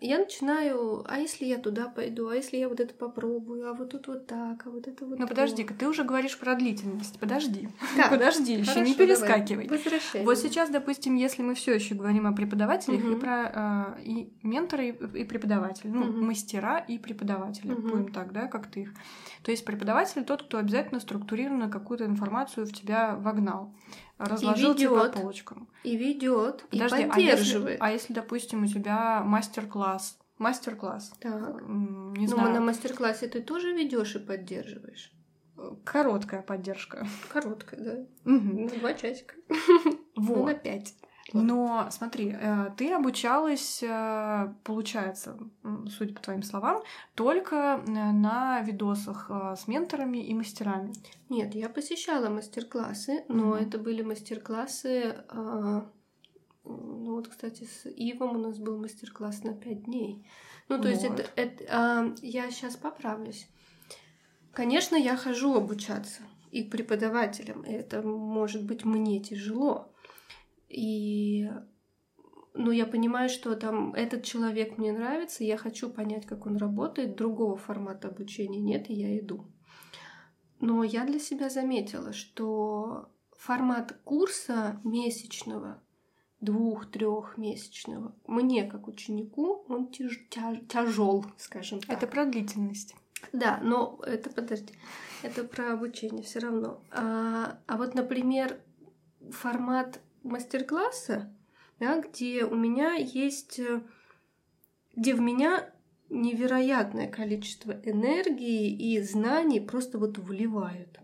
я 0.00 0.18
начинаю, 0.18 1.04
а 1.08 1.18
если 1.18 1.44
я 1.44 1.58
туда 1.58 1.88
пойду, 1.88 2.28
а 2.28 2.36
если 2.36 2.56
я 2.56 2.68
вот 2.68 2.78
это 2.78 2.94
попробую, 2.94 3.68
а 3.68 3.74
вот 3.74 3.90
тут 3.90 4.06
вот 4.06 4.26
так, 4.26 4.64
а 4.64 4.70
вот 4.70 4.86
это 4.86 5.04
вот. 5.04 5.18
Ну 5.18 5.26
подожди-ка, 5.26 5.74
ты 5.74 5.88
уже 5.88 6.04
говоришь 6.04 6.38
про 6.38 6.54
длительность. 6.54 7.18
Подожди. 7.18 7.68
Да. 7.96 8.08
Подожди, 8.10 8.54
еще 8.54 8.80
не 8.80 8.94
перескакивай. 8.94 9.66
Возвращай. 9.66 10.24
Вот 10.24 10.38
сейчас, 10.38 10.70
допустим, 10.70 11.16
если 11.16 11.42
мы 11.42 11.54
все 11.54 11.74
еще 11.74 11.96
говорим 11.96 12.28
о 12.28 12.32
преподавателях 12.32 13.02
угу. 13.02 13.12
и 13.12 13.16
про 13.16 13.96
э, 13.98 14.02
и 14.04 14.32
менторы 14.42 14.90
и, 14.90 15.20
и 15.20 15.24
преподаватели, 15.24 15.90
ну, 15.90 16.02
угу. 16.02 16.24
мастера 16.24 16.78
и 16.78 16.98
преподаватели, 16.98 17.72
угу. 17.72 17.88
будем 17.88 18.12
так, 18.12 18.32
да, 18.32 18.46
как 18.46 18.70
ты 18.70 18.82
их. 18.82 18.94
То 19.42 19.50
есть 19.50 19.64
преподаватель 19.64 20.24
тот, 20.24 20.44
кто 20.44 20.58
обязательно 20.58 21.00
структурированно 21.00 21.68
какую-то 21.68 22.04
информацию 22.04 22.66
в 22.66 22.72
тебя 22.72 23.16
вогнал 23.16 23.74
разложил 24.18 24.72
и 24.72 24.74
ведет, 24.74 25.12
по 25.12 25.20
полочкам. 25.20 25.68
И 25.84 25.96
ведет, 25.96 26.64
и 26.70 26.78
поддерживает. 26.78 27.80
А 27.80 27.90
если, 27.90 27.90
а 27.90 27.90
если, 27.92 28.12
допустим, 28.12 28.64
у 28.64 28.66
тебя 28.66 29.22
мастер-класс, 29.24 30.18
мастер-класс. 30.38 31.12
Так. 31.20 31.62
Не 31.62 32.26
ну, 32.26 32.26
знаю. 32.26 32.54
на 32.54 32.60
мастер-классе 32.60 33.28
ты 33.28 33.40
тоже 33.40 33.72
ведешь 33.72 34.16
и 34.16 34.18
поддерживаешь. 34.18 35.12
Короткая 35.84 36.42
поддержка. 36.42 37.06
Короткая, 37.32 37.80
да. 37.80 38.32
Угу. 38.32 38.70
Два 38.78 38.94
часика. 38.94 39.34
Вот. 40.16 40.36
Ну, 40.36 40.46
на 40.46 40.54
пять. 40.54 40.94
Но 41.34 41.88
смотри, 41.90 42.34
э, 42.38 42.70
ты 42.76 42.92
обучалась, 42.92 43.82
э, 43.82 44.54
получается, 44.64 45.38
судя 45.90 46.14
по 46.14 46.20
твоим 46.22 46.42
словам, 46.42 46.82
только 47.14 47.82
э, 47.86 47.90
на 47.90 48.62
видосах 48.62 49.30
с 49.30 49.68
менторами 49.68 50.18
и 50.18 50.34
мастерами. 50.34 50.92
Нет, 51.28 51.54
я 51.54 51.68
посещала 51.68 52.28
мастер-классы, 52.30 53.24
но 53.28 53.56
mm-hmm. 53.56 53.66
это 53.66 53.78
были 53.78 54.02
мастер-классы. 54.02 55.16
А, 55.28 55.86
ну 56.64 57.14
вот, 57.14 57.28
кстати, 57.28 57.64
с 57.64 57.86
Ивом 57.88 58.36
у 58.36 58.38
нас 58.38 58.58
был 58.58 58.78
мастер-класс 58.78 59.44
на 59.44 59.54
пять 59.54 59.84
дней. 59.84 60.26
Ну, 60.68 60.76
то 60.76 60.82
вот. 60.82 60.90
есть 60.90 61.04
это, 61.04 61.24
это 61.36 61.64
а, 61.70 62.14
я 62.22 62.50
сейчас 62.50 62.76
поправлюсь. 62.76 63.48
Конечно, 64.52 64.96
я 64.96 65.16
хожу 65.16 65.54
обучаться 65.54 66.22
и 66.50 66.64
к 66.64 66.70
преподавателям. 66.70 67.62
Это 67.62 68.02
может 68.02 68.64
быть 68.64 68.84
мне 68.84 69.20
тяжело. 69.20 69.92
И 70.68 71.50
ну, 72.54 72.70
я 72.70 72.86
понимаю, 72.86 73.28
что 73.28 73.54
там 73.54 73.94
этот 73.94 74.24
человек 74.24 74.78
мне 74.78 74.92
нравится, 74.92 75.44
я 75.44 75.56
хочу 75.56 75.88
понять, 75.90 76.26
как 76.26 76.46
он 76.46 76.56
работает, 76.56 77.16
другого 77.16 77.56
формата 77.56 78.08
обучения 78.08 78.60
нет, 78.60 78.90
и 78.90 78.94
я 78.94 79.18
иду. 79.18 79.46
Но 80.60 80.82
я 80.82 81.04
для 81.04 81.20
себя 81.20 81.50
заметила, 81.50 82.12
что 82.12 83.10
формат 83.36 83.96
курса 84.02 84.80
месячного, 84.82 85.80
двух-трехмесячного, 86.40 88.14
мне 88.26 88.64
как 88.64 88.88
ученику, 88.88 89.64
он 89.68 89.88
тяж, 89.88 90.18
тяж, 90.28 90.58
тяжел, 90.68 91.24
скажем 91.36 91.80
так. 91.80 91.96
Это 91.96 92.06
про 92.08 92.26
длительность. 92.26 92.94
Да, 93.32 93.60
но 93.62 94.00
это, 94.04 94.30
подожди, 94.30 94.74
это 95.22 95.44
про 95.44 95.72
обучение 95.72 96.22
все 96.22 96.40
равно. 96.40 96.80
А, 96.90 97.58
а 97.66 97.76
вот, 97.76 97.94
например, 97.94 98.60
формат 99.30 100.00
мастер-класса, 100.22 101.32
да, 101.78 102.00
где 102.00 102.44
у 102.44 102.54
меня 102.54 102.94
есть, 102.94 103.58
э, 103.58 103.82
где 104.96 105.14
в 105.14 105.20
меня 105.20 105.70
невероятное 106.10 107.08
количество 107.08 107.72
энергии 107.84 108.70
и 108.70 109.00
знаний 109.02 109.60
просто 109.60 109.98
вот 109.98 110.18
вливают. 110.18 110.98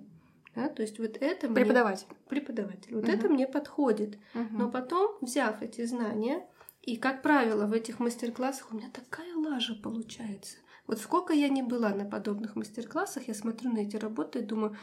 Да, 0.55 0.69
то 0.69 0.83
есть 0.83 1.01
вот 1.01 1.17
это 1.21 1.49
преподаватель, 1.49 2.07
мне, 2.09 2.19
преподаватель, 2.29 2.95
вот 2.95 3.05
угу. 3.05 3.12
это 3.12 3.29
мне 3.29 3.47
подходит. 3.47 4.19
Угу. 4.35 4.47
Но 4.53 4.71
потом, 4.71 5.17
взяв 5.21 5.62
эти 5.62 5.85
знания, 5.85 6.47
и 6.83 6.97
как 6.97 7.23
правило 7.23 7.67
в 7.67 7.73
этих 7.73 7.99
мастер-классах 7.99 8.73
у 8.73 8.77
меня 8.77 8.89
такая 8.91 9.35
лажа 9.35 9.75
получается. 9.75 10.59
Вот 10.87 10.99
сколько 10.99 11.33
я 11.33 11.49
не 11.49 11.62
была 11.62 11.91
на 11.91 12.05
подобных 12.05 12.57
мастер-классах, 12.57 13.27
я 13.27 13.35
смотрю 13.35 13.73
на 13.73 13.79
эти 13.79 13.97
работы 13.97 14.41
и 14.41 14.43
думаю, 14.43 14.77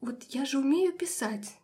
вот 0.00 0.22
я 0.30 0.44
же 0.44 0.58
умею 0.58 0.92
писать. 0.92 1.58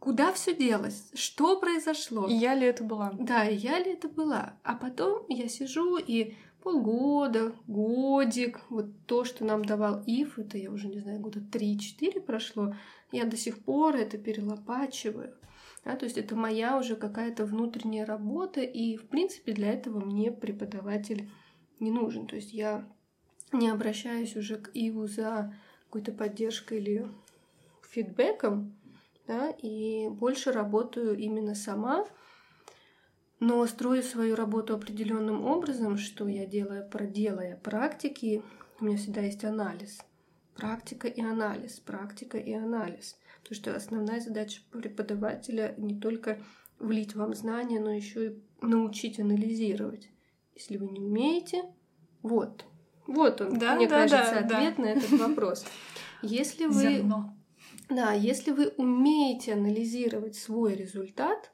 Куда 0.00 0.32
все 0.32 0.54
делось? 0.54 1.10
Что 1.12 1.60
произошло? 1.60 2.26
И 2.26 2.32
я 2.32 2.54
ли 2.54 2.66
это 2.66 2.82
была? 2.82 3.12
Да, 3.18 3.46
и 3.46 3.54
я 3.54 3.78
ли 3.78 3.92
это 3.92 4.08
была. 4.08 4.54
А 4.64 4.74
потом 4.74 5.26
я 5.28 5.46
сижу 5.46 5.98
и 5.98 6.34
полгода, 6.62 7.52
годик, 7.66 8.60
вот 8.70 8.86
то, 9.06 9.24
что 9.24 9.44
нам 9.44 9.62
давал 9.64 10.02
ИФ, 10.06 10.38
это 10.38 10.56
я 10.56 10.70
уже 10.70 10.88
не 10.88 11.00
знаю, 11.00 11.20
года 11.20 11.40
3-4 11.40 12.20
прошло, 12.20 12.74
я 13.12 13.24
до 13.24 13.36
сих 13.36 13.62
пор 13.62 13.96
это 13.96 14.16
перелопачиваю. 14.18 15.34
Да, 15.84 15.96
то 15.96 16.04
есть 16.04 16.18
это 16.18 16.34
моя 16.34 16.78
уже 16.78 16.96
какая-то 16.96 17.44
внутренняя 17.44 18.04
работа, 18.04 18.60
и 18.60 18.96
в 18.96 19.06
принципе 19.06 19.52
для 19.52 19.72
этого 19.72 20.00
мне 20.00 20.30
преподаватель 20.30 21.30
не 21.78 21.90
нужен. 21.90 22.26
То 22.26 22.36
есть 22.36 22.52
я 22.52 22.86
не 23.52 23.68
обращаюсь 23.68 24.36
уже 24.36 24.56
к 24.56 24.70
ИВУ 24.74 25.06
за 25.06 25.54
какой-то 25.84 26.12
поддержкой 26.12 26.78
или 26.78 27.08
фидбэком, 27.90 28.76
да, 29.30 29.50
и 29.50 30.08
больше 30.08 30.50
работаю 30.50 31.16
именно 31.16 31.54
сама, 31.54 32.04
но 33.38 33.64
строю 33.66 34.02
свою 34.02 34.34
работу 34.34 34.74
определенным 34.74 35.46
образом, 35.46 35.98
что 35.98 36.26
я 36.26 36.46
делаю, 36.46 36.88
проделая 36.90 37.56
практики, 37.56 38.42
у 38.80 38.84
меня 38.84 38.96
всегда 38.96 39.20
есть 39.20 39.44
анализ. 39.44 39.98
Практика 40.56 41.06
и 41.06 41.22
анализ, 41.22 41.78
практика 41.78 42.38
и 42.38 42.52
анализ. 42.52 43.16
Потому 43.42 43.54
что 43.54 43.76
основная 43.76 44.20
задача 44.20 44.62
преподавателя 44.72 45.74
не 45.78 45.98
только 45.98 46.38
влить 46.80 47.14
вам 47.14 47.34
знания, 47.34 47.78
но 47.78 47.92
еще 47.92 48.26
и 48.26 48.42
научить 48.60 49.20
анализировать. 49.20 50.10
Если 50.56 50.76
вы 50.76 50.88
не 50.88 51.00
умеете, 51.00 51.62
вот. 52.22 52.64
Вот 53.06 53.40
он, 53.40 53.58
да, 53.58 53.76
мне 53.76 53.88
да, 53.88 54.08
кажется, 54.08 54.40
да, 54.42 54.56
ответ 54.56 54.74
да. 54.76 54.82
на 54.82 54.86
этот 54.86 55.10
вопрос. 55.12 55.64
Если 56.22 56.66
вы... 56.66 56.80
Зерно. 56.80 57.39
Да, 57.90 58.12
если 58.12 58.52
вы 58.52 58.68
умеете 58.76 59.52
анализировать 59.54 60.36
свой 60.36 60.74
результат, 60.74 61.50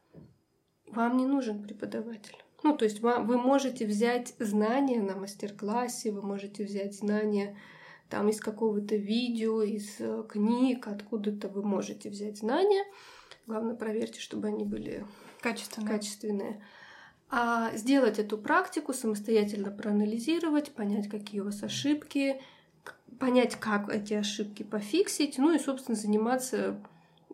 вам 0.86 1.16
не 1.16 1.26
нужен 1.26 1.62
преподаватель. 1.62 2.36
Ну, 2.62 2.76
то 2.76 2.84
есть 2.84 3.00
вы 3.00 3.38
можете 3.38 3.86
взять 3.86 4.34
знания 4.38 5.00
на 5.00 5.16
мастер-классе, 5.16 6.12
вы 6.12 6.22
можете 6.22 6.64
взять 6.64 6.94
знания 6.94 7.56
там 8.08 8.28
из 8.28 8.40
какого-то 8.40 8.96
видео, 8.96 9.62
из 9.62 9.96
э, 9.98 10.24
книг, 10.28 10.86
откуда-то 10.86 11.48
вы 11.48 11.64
можете 11.64 12.08
взять 12.08 12.38
знания. 12.38 12.84
Главное, 13.46 13.74
проверьте, 13.74 14.20
чтобы 14.20 14.46
они 14.48 14.64
были 14.64 15.04
качественные. 15.40 15.88
качественные 15.88 16.62
а 17.28 17.76
сделать 17.76 18.18
эту 18.18 18.38
практику, 18.38 18.92
самостоятельно 18.92 19.70
проанализировать, 19.70 20.72
понять, 20.72 21.08
какие 21.08 21.40
у 21.40 21.44
вас 21.46 21.62
ошибки, 21.62 22.40
понять, 23.18 23.56
как 23.56 23.88
эти 23.88 24.14
ошибки 24.14 24.62
пофиксить, 24.62 25.38
ну 25.38 25.52
и, 25.52 25.58
собственно, 25.58 25.96
заниматься 25.96 26.80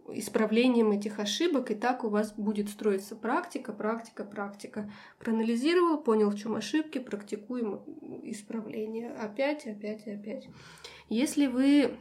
исправлением 0.08 0.90
этих 0.90 1.18
ошибок, 1.18 1.70
и 1.70 1.74
так 1.74 2.04
у 2.04 2.08
вас 2.08 2.32
будет 2.32 2.68
строиться 2.68 3.16
практика, 3.16 3.72
практика, 3.72 4.24
практика. 4.24 4.90
Проанализировал, 5.18 5.98
понял, 5.98 6.30
в 6.30 6.38
чем 6.38 6.54
ошибки, 6.56 6.98
практикуем 6.98 7.80
исправление. 8.24 9.12
Опять, 9.12 9.66
опять 9.66 10.06
опять. 10.06 10.48
Если 11.08 11.46
вы 11.46 11.96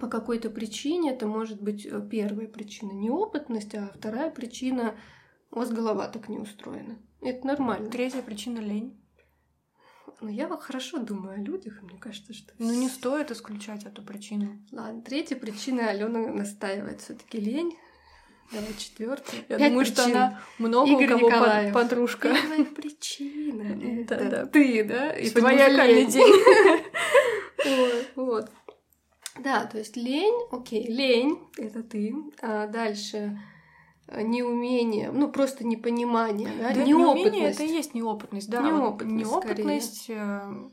по 0.00 0.08
какой-то 0.08 0.50
причине, 0.50 1.12
это 1.12 1.26
может 1.26 1.60
быть 1.60 1.86
э, 1.86 2.00
первая 2.08 2.46
причина 2.46 2.92
неопытность, 2.92 3.74
а 3.74 3.90
вторая 3.94 4.30
причина 4.30 4.94
у 5.50 5.56
вас 5.56 5.70
голова 5.70 6.08
так 6.08 6.28
не 6.28 6.38
устроена. 6.38 6.98
Это 7.20 7.46
нормально. 7.46 7.90
Третья 7.90 8.22
причина 8.22 8.58
лень. 8.58 8.96
Ну, 10.20 10.28
я 10.28 10.48
хорошо 10.48 10.98
думаю 10.98 11.34
о 11.34 11.42
людях, 11.42 11.82
и 11.82 11.84
мне 11.84 11.98
кажется, 11.98 12.32
что... 12.32 12.52
Ну, 12.58 12.72
не 12.72 12.88
стоит 12.88 13.30
исключать 13.30 13.84
эту 13.84 14.02
причину. 14.02 14.58
Ладно, 14.72 15.02
третья 15.02 15.36
причина 15.36 15.88
Алена 15.88 16.28
настаивает 16.28 17.00
все 17.00 17.14
таки 17.14 17.38
лень. 17.38 17.76
Давай 18.52 18.74
четвертая. 18.76 19.44
Я 19.48 19.58
Пять 19.58 19.68
думаю, 19.70 19.86
причин. 19.86 19.94
что 19.94 20.04
она 20.04 20.42
много 20.58 20.90
Игорь 20.90 21.04
у 21.04 21.18
кого 21.18 21.28
Николаев. 21.28 21.74
подружка. 21.74 22.34
Первая 22.34 22.64
причина. 22.64 23.62
Это 24.02 24.24
да. 24.28 24.46
ты, 24.46 24.84
да? 24.84 25.12
И 25.12 25.30
твоя 25.30 25.68
лень. 25.68 26.10
день. 26.10 26.84
Вот. 28.16 28.50
Да, 29.38 29.64
то 29.66 29.78
есть 29.78 29.96
лень, 29.96 30.34
окей, 30.50 30.86
лень— 30.86 31.38
это 31.58 31.82
ты. 31.82 32.14
А 32.40 32.66
дальше 32.66 33.38
Э, 34.10 34.22
неумение, 34.22 35.12
ну 35.12 35.30
просто 35.30 35.64
непонимание, 35.64 36.48
да, 36.58 36.74
да 36.74 36.82
неопытность. 36.82 37.24
Неумение 37.26 37.50
это 37.50 37.62
и 37.62 37.68
есть 37.68 37.94
неопытность, 37.94 38.50
да. 38.50 38.60
Неопытность, 38.60 39.30
вот 39.30 39.44
неопытность 39.44 40.10
э, 40.10 40.70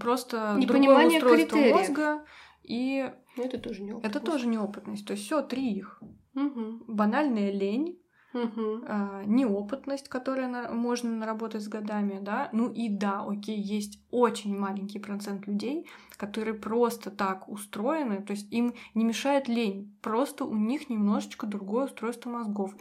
просто 0.00 0.56
непонимание 0.58 1.20
критериев 1.20 1.76
мозга 1.76 2.24
и 2.64 3.08
ну, 3.36 3.44
это 3.44 3.58
тоже 3.58 3.82
неопытность. 3.82 4.16
Это 4.16 4.26
тоже 4.26 4.46
неопытность. 4.48 5.06
То 5.06 5.12
есть 5.12 5.24
все 5.24 5.42
три 5.42 5.74
их. 5.74 6.02
Угу. 6.34 6.84
Банальная 6.88 7.52
лень, 7.52 8.00
угу. 8.36 8.84
э, 8.86 9.22
неопытность, 9.26 10.08
которая 10.08 10.48
на, 10.48 10.70
можно 10.70 11.10
наработать 11.10 11.62
с 11.62 11.68
годами, 11.68 12.18
да. 12.20 12.48
Ну 12.52 12.70
и 12.70 12.88
да, 12.88 13.24
окей, 13.26 13.60
есть 13.60 14.00
очень 14.10 14.58
маленький 14.58 14.98
процент 14.98 15.46
людей, 15.46 15.86
которые 16.16 16.54
просто 16.54 17.10
так 17.10 17.48
устроены, 17.48 18.22
то 18.22 18.32
есть 18.32 18.52
им 18.52 18.74
не 18.94 19.04
мешает 19.04 19.48
лень, 19.48 19.96
просто 20.02 20.44
у 20.44 20.54
них 20.54 20.88
немножечко 20.88 21.46
другое 21.46 21.86
устройство 21.86 22.30
мозгов. 22.30 22.74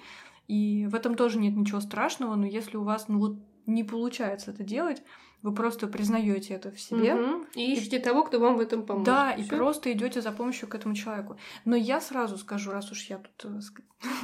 И 0.47 0.87
в 0.87 0.95
этом 0.95 1.15
тоже 1.15 1.39
нет 1.39 1.55
ничего 1.55 1.79
страшного, 1.79 2.35
но 2.35 2.45
если 2.45 2.77
у 2.77 2.83
вас 2.83 3.07
ну 3.07 3.19
вот 3.19 3.37
не 3.65 3.83
получается 3.83 4.51
это 4.51 4.63
делать, 4.63 5.01
вы 5.45 5.53
просто 5.53 5.85
признаете 5.85 6.55
это 6.55 6.71
в 6.71 6.79
себе. 6.81 7.13
Угу. 7.13 7.45
И 7.53 7.73
ищете 7.73 7.97
и... 7.97 7.99
того, 7.99 8.23
кто 8.23 8.39
вам 8.39 8.57
в 8.57 8.59
этом 8.59 8.83
поможет. 8.83 9.05
Да, 9.05 9.33
Всё? 9.33 9.43
и 9.43 9.47
просто 9.47 9.91
идете 9.91 10.19
за 10.19 10.31
помощью 10.31 10.67
к 10.67 10.73
этому 10.73 10.95
человеку. 10.95 11.37
Но 11.65 11.75
я 11.75 12.01
сразу 12.01 12.39
скажу, 12.39 12.71
раз 12.71 12.91
уж 12.91 13.03
я 13.03 13.19
тут 13.19 13.45
э, 13.45 13.59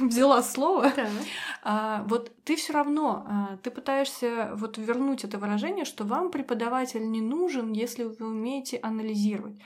взяла 0.04 0.42
слово, 0.42 0.92
да. 0.96 1.08
а, 1.62 2.04
вот 2.08 2.32
ты 2.42 2.56
все 2.56 2.72
равно, 2.72 3.24
а, 3.28 3.56
ты 3.62 3.70
пытаешься 3.70 4.50
вот 4.56 4.78
вернуть 4.78 5.22
это 5.22 5.38
выражение, 5.38 5.84
что 5.84 6.02
вам 6.02 6.32
преподаватель 6.32 7.08
не 7.08 7.20
нужен, 7.20 7.70
если 7.70 8.02
вы 8.02 8.26
умеете 8.26 8.80
анализировать. 8.82 9.60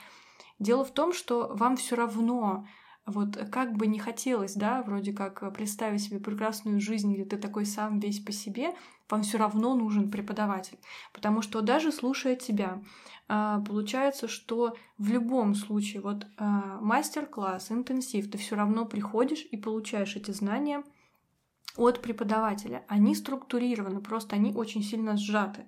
Дело 0.59 0.85
в 0.85 0.91
том, 0.91 1.11
что 1.11 1.49
вам 1.55 1.75
все 1.75 1.95
равно 1.95 2.67
вот 3.07 3.37
как 3.51 3.75
бы 3.75 3.87
не 3.87 3.99
хотелось, 3.99 4.53
да, 4.53 4.83
вроде 4.83 5.13
как 5.13 5.53
представить 5.53 6.01
себе 6.01 6.19
прекрасную 6.19 6.81
жизнь, 6.81 7.13
где 7.13 7.23
ты 7.23 7.37
такой 7.37 7.65
сам 7.65 7.99
весь 7.99 8.19
по 8.19 8.33
себе, 8.33 8.73
вам 9.09 9.23
все 9.23 9.37
равно 9.37 9.75
нужен 9.75 10.11
преподаватель. 10.11 10.77
Потому 11.13 11.41
что 11.41 11.61
даже 11.61 11.93
слушая 11.93 12.35
тебя, 12.35 12.83
а, 13.29 13.61
получается, 13.61 14.27
что 14.27 14.75
в 14.97 15.09
любом 15.09 15.55
случае, 15.55 16.01
вот 16.01 16.27
а, 16.37 16.79
мастер-класс, 16.81 17.71
интенсив, 17.71 18.29
ты 18.29 18.37
все 18.37 18.55
равно 18.55 18.85
приходишь 18.85 19.47
и 19.49 19.57
получаешь 19.57 20.17
эти 20.17 20.31
знания 20.31 20.83
от 21.77 22.01
преподавателя. 22.01 22.83
Они 22.89 23.15
структурированы, 23.15 24.01
просто 24.01 24.35
они 24.35 24.53
очень 24.53 24.83
сильно 24.83 25.15
сжаты 25.15 25.65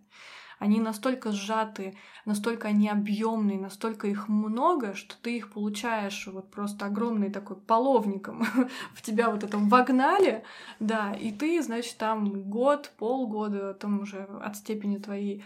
они 0.60 0.80
настолько 0.80 1.32
сжаты, 1.32 1.98
настолько 2.26 2.68
они 2.68 2.90
объемные, 2.90 3.60
настолько 3.60 4.08
их 4.08 4.28
много, 4.28 4.94
что 4.94 5.16
ты 5.22 5.38
их 5.38 5.52
получаешь 5.52 6.28
вот 6.28 6.52
просто 6.52 6.86
огромный 6.86 7.32
такой 7.32 7.56
половником 7.56 8.46
в 8.94 9.02
тебя 9.02 9.30
вот 9.30 9.44
это 9.44 9.58
вогнали, 9.58 10.44
да, 10.80 11.14
и 11.14 11.32
ты, 11.32 11.62
значит, 11.64 11.98
там 11.98 12.44
год, 12.50 12.92
полгода, 12.98 13.74
там 13.74 14.02
уже 14.02 14.24
от 14.44 14.58
степени 14.58 14.98
твоей 14.98 15.44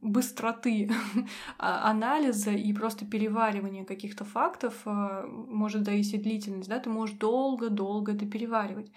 быстроты 0.00 0.90
а, 1.58 1.90
анализа 1.90 2.50
и 2.50 2.72
просто 2.72 3.06
переваривания 3.06 3.84
каких-то 3.84 4.24
фактов 4.24 4.82
а, 4.84 5.24
может 5.26 5.84
зависеть 5.84 6.22
длительность, 6.22 6.68
да, 6.68 6.80
ты 6.80 6.90
можешь 6.90 7.16
долго-долго 7.16 8.12
это 8.12 8.26
переваривать. 8.26 8.90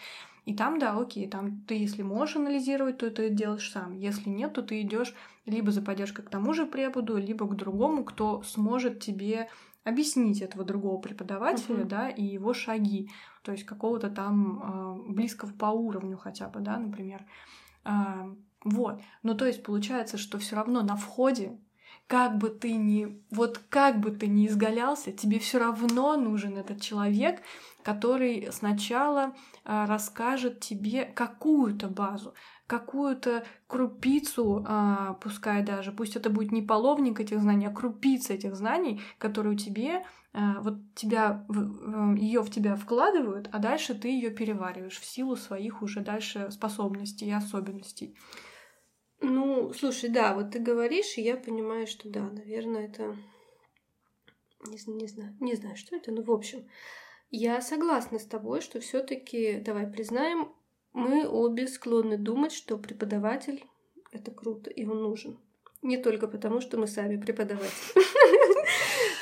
И 0.46 0.56
там, 0.56 0.80
да, 0.80 0.98
окей, 0.98 1.28
там 1.28 1.62
ты, 1.62 1.76
если 1.76 2.04
можешь 2.04 2.36
анализировать, 2.36 3.00
то 3.00 3.10
ты 3.10 3.30
делаешь 3.30 3.72
сам. 3.72 3.94
Если 3.94 4.30
нет, 4.30 4.54
то 4.54 4.62
ты 4.62 4.82
идешь 4.82 5.14
либо 5.46 5.72
за 5.72 5.82
поддержкой 5.82 6.24
к 6.24 6.30
тому 6.30 6.54
же 6.54 6.66
преподу, 6.66 7.18
либо 7.18 7.48
к 7.48 7.56
другому, 7.56 8.04
кто 8.04 8.44
сможет 8.44 9.00
тебе 9.00 9.50
объяснить 9.84 10.42
этого 10.42 10.64
другого 10.64 11.00
преподавателя, 11.00 11.84
uh-huh. 11.84 11.88
да, 11.88 12.10
и 12.10 12.24
его 12.24 12.54
шаги, 12.54 13.12
то 13.44 13.52
есть 13.52 13.64
какого-то 13.64 14.10
там 14.10 15.08
э, 15.08 15.14
близкого 15.14 15.52
по 15.52 15.68
уровню 15.68 16.18
хотя 16.18 16.48
бы, 16.48 16.62
да, 16.62 16.78
например. 16.78 17.24
Э, 17.84 18.34
вот. 18.66 19.00
Ну, 19.24 19.36
то 19.36 19.46
есть 19.46 19.64
получается, 19.64 20.18
что 20.18 20.40
все 20.40 20.56
равно 20.58 20.82
на 20.82 20.98
входе 20.98 21.58
как 22.08 22.38
бы 22.38 22.50
ты 22.50 22.74
ни, 22.74 23.24
вот 23.32 23.60
как 23.70 24.00
бы 24.00 24.12
ты 24.12 24.28
ни 24.28 24.48
изгалялся, 24.48 25.12
тебе 25.12 25.40
все 25.40 25.58
равно 25.58 26.18
нужен 26.18 26.58
этот 26.58 26.80
человек, 26.82 27.42
который 27.84 28.50
сначала 28.52 29.34
а, 29.64 29.88
расскажет 29.88 30.60
тебе 30.60 31.06
какую-то 31.06 31.88
базу, 31.88 32.36
какую-то 32.68 33.46
крупицу, 33.68 34.64
а, 34.68 35.14
пускай 35.14 35.64
даже, 35.64 35.92
пусть 35.92 36.16
это 36.16 36.30
будет 36.30 36.52
не 36.52 36.62
половник 36.62 37.20
этих 37.20 37.42
знаний, 37.42 37.68
а 37.68 37.72
крупица 37.72 38.34
этих 38.34 38.56
знаний, 38.56 39.02
которые 39.18 39.54
у 39.54 39.58
тебе 39.58 40.04
а, 40.38 40.60
вот 40.60 40.76
тебя 40.96 41.46
ее 42.18 42.42
в 42.42 42.52
тебя 42.52 42.76
вкладывают, 42.76 43.50
а 43.52 43.60
дальше 43.60 43.96
ты 43.96 44.10
ее 44.10 44.30
перевариваешь 44.30 45.00
в 45.00 45.06
силу 45.06 45.36
своих 45.38 45.82
уже 45.82 46.02
дальше 46.02 46.52
способностей 46.52 47.26
и 47.26 47.32
особенностей. 47.32 48.16
Ну, 49.28 49.74
слушай, 49.74 50.10
да, 50.10 50.36
вот 50.36 50.52
ты 50.52 50.60
говоришь, 50.60 51.18
и 51.18 51.22
я 51.22 51.36
понимаю, 51.36 51.88
что 51.88 52.08
да, 52.10 52.22
наверное, 52.22 52.86
это... 52.86 53.18
Не, 54.68 54.78
не 54.94 55.08
знаю, 55.08 55.36
не 55.40 55.56
знаю, 55.56 55.76
что 55.76 55.96
это, 55.96 56.12
но 56.12 56.22
в 56.22 56.32
общем, 56.32 56.68
я 57.32 57.60
согласна 57.62 58.20
с 58.20 58.26
тобой, 58.26 58.62
что 58.62 58.80
все 58.80 59.02
таки 59.02 59.60
давай 59.66 59.88
признаем, 59.88 60.54
мы 60.94 61.28
обе 61.28 61.68
склонны 61.68 62.18
думать, 62.18 62.52
что 62.52 62.78
преподаватель— 62.78 63.66
это 64.12 64.32
круто, 64.32 64.70
и 64.70 64.86
он 64.86 65.02
нужен. 65.02 65.40
Не 65.82 65.98
только 65.98 66.28
потому, 66.28 66.62
что 66.62 66.78
мы 66.78 66.88
сами 66.88 67.18
преподаватели. 67.18 67.72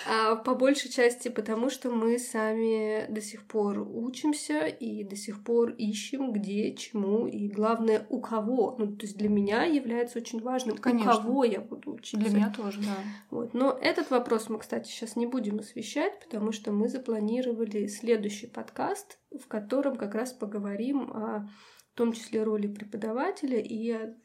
А 0.07 0.35
по 0.35 0.55
большей 0.55 0.91
части 0.91 1.29
потому, 1.29 1.69
что 1.69 1.89
мы 1.89 2.19
сами 2.19 3.05
до 3.11 3.21
сих 3.21 3.45
пор 3.45 3.79
учимся 3.79 4.65
и 4.65 5.03
до 5.03 5.15
сих 5.15 5.43
пор 5.43 5.71
ищем, 5.71 6.33
где, 6.33 6.75
чему, 6.75 7.27
и 7.27 7.47
главное, 7.47 8.05
у 8.09 8.19
кого. 8.19 8.75
Ну, 8.77 8.95
то 8.95 9.05
есть 9.05 9.17
для 9.17 9.29
меня 9.29 9.63
является 9.63 10.19
очень 10.19 10.41
важным, 10.41 10.77
Конечно. 10.77 11.13
у 11.13 11.15
кого 11.15 11.43
я 11.43 11.61
буду 11.61 11.93
учиться. 11.93 12.17
Для 12.17 12.35
меня 12.35 12.53
тоже, 12.55 12.79
да. 12.81 12.95
Вот. 13.29 13.53
Но 13.53 13.71
этот 13.71 14.09
вопрос 14.09 14.49
мы, 14.49 14.59
кстати, 14.59 14.87
сейчас 14.87 15.15
не 15.15 15.25
будем 15.25 15.59
освещать, 15.59 16.19
потому 16.19 16.51
что 16.51 16.71
мы 16.71 16.87
запланировали 16.89 17.87
следующий 17.87 18.47
подкаст, 18.47 19.19
в 19.31 19.47
котором 19.47 19.95
как 19.95 20.15
раз 20.15 20.33
поговорим 20.33 21.11
о 21.11 21.49
в 21.93 21.95
том 21.95 22.11
числе 22.11 22.41
роли 22.41 22.67
преподавателя 22.67 23.59
и 23.59 23.91
о, 23.91 24.15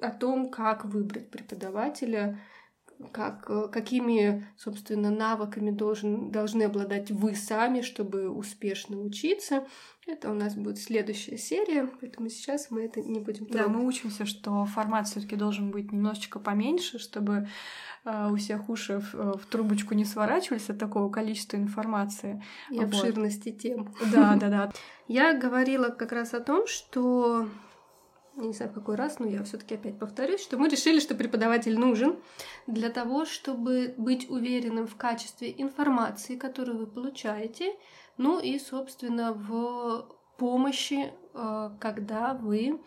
о 0.00 0.10
том, 0.10 0.50
как 0.50 0.86
выбрать 0.86 1.30
преподавателя, 1.30 2.40
как, 3.10 3.46
э, 3.48 3.68
какими, 3.72 4.46
собственно, 4.56 5.10
навыками 5.10 5.70
должен, 5.70 6.30
должны 6.30 6.64
обладать 6.64 7.10
вы 7.10 7.34
сами, 7.34 7.80
чтобы 7.80 8.28
успешно 8.30 9.00
учиться. 9.00 9.66
Это 10.06 10.30
у 10.30 10.34
нас 10.34 10.54
будет 10.56 10.78
следующая 10.78 11.38
серия, 11.38 11.88
поэтому 12.00 12.28
сейчас 12.28 12.70
мы 12.70 12.82
это 12.82 13.00
не 13.00 13.20
будем 13.20 13.46
трогать. 13.46 13.66
Да, 13.66 13.72
мы 13.72 13.86
учимся, 13.86 14.26
что 14.26 14.64
формат 14.64 15.06
все 15.06 15.20
таки 15.20 15.36
должен 15.36 15.70
быть 15.70 15.92
немножечко 15.92 16.40
поменьше, 16.40 16.98
чтобы 16.98 17.48
э, 18.04 18.28
у 18.30 18.36
всех 18.36 18.68
уши 18.68 18.98
в, 18.98 19.14
э, 19.14 19.32
в 19.38 19.46
трубочку 19.46 19.94
не 19.94 20.04
сворачивались 20.04 20.68
от 20.70 20.78
такого 20.78 21.08
количества 21.10 21.56
информации. 21.56 22.42
И 22.70 22.78
вот. 22.78 22.86
обширности 22.86 23.52
тем. 23.52 23.94
Да, 24.12 24.36
да, 24.40 24.48
да. 24.48 24.72
Я 25.06 25.38
говорила 25.38 25.88
как 25.88 26.10
раз 26.10 26.34
о 26.34 26.40
том, 26.40 26.66
что 26.66 27.48
не 28.36 28.52
знаю 28.52 28.70
в 28.70 28.74
какой 28.74 28.96
раз, 28.96 29.18
но 29.18 29.26
я 29.26 29.42
все-таки 29.44 29.74
опять 29.74 29.98
повторюсь, 29.98 30.42
что 30.42 30.56
мы 30.56 30.68
решили, 30.68 31.00
что 31.00 31.14
преподаватель 31.14 31.78
нужен 31.78 32.16
для 32.66 32.90
того, 32.90 33.24
чтобы 33.24 33.94
быть 33.96 34.28
уверенным 34.30 34.86
в 34.86 34.96
качестве 34.96 35.54
информации, 35.56 36.36
которую 36.36 36.78
вы 36.78 36.86
получаете, 36.86 37.74
ну 38.16 38.40
и, 38.40 38.58
собственно, 38.58 39.32
в 39.32 40.06
помощи, 40.36 41.12
э, 41.34 41.70
когда 41.78 42.34
вы 42.34 42.80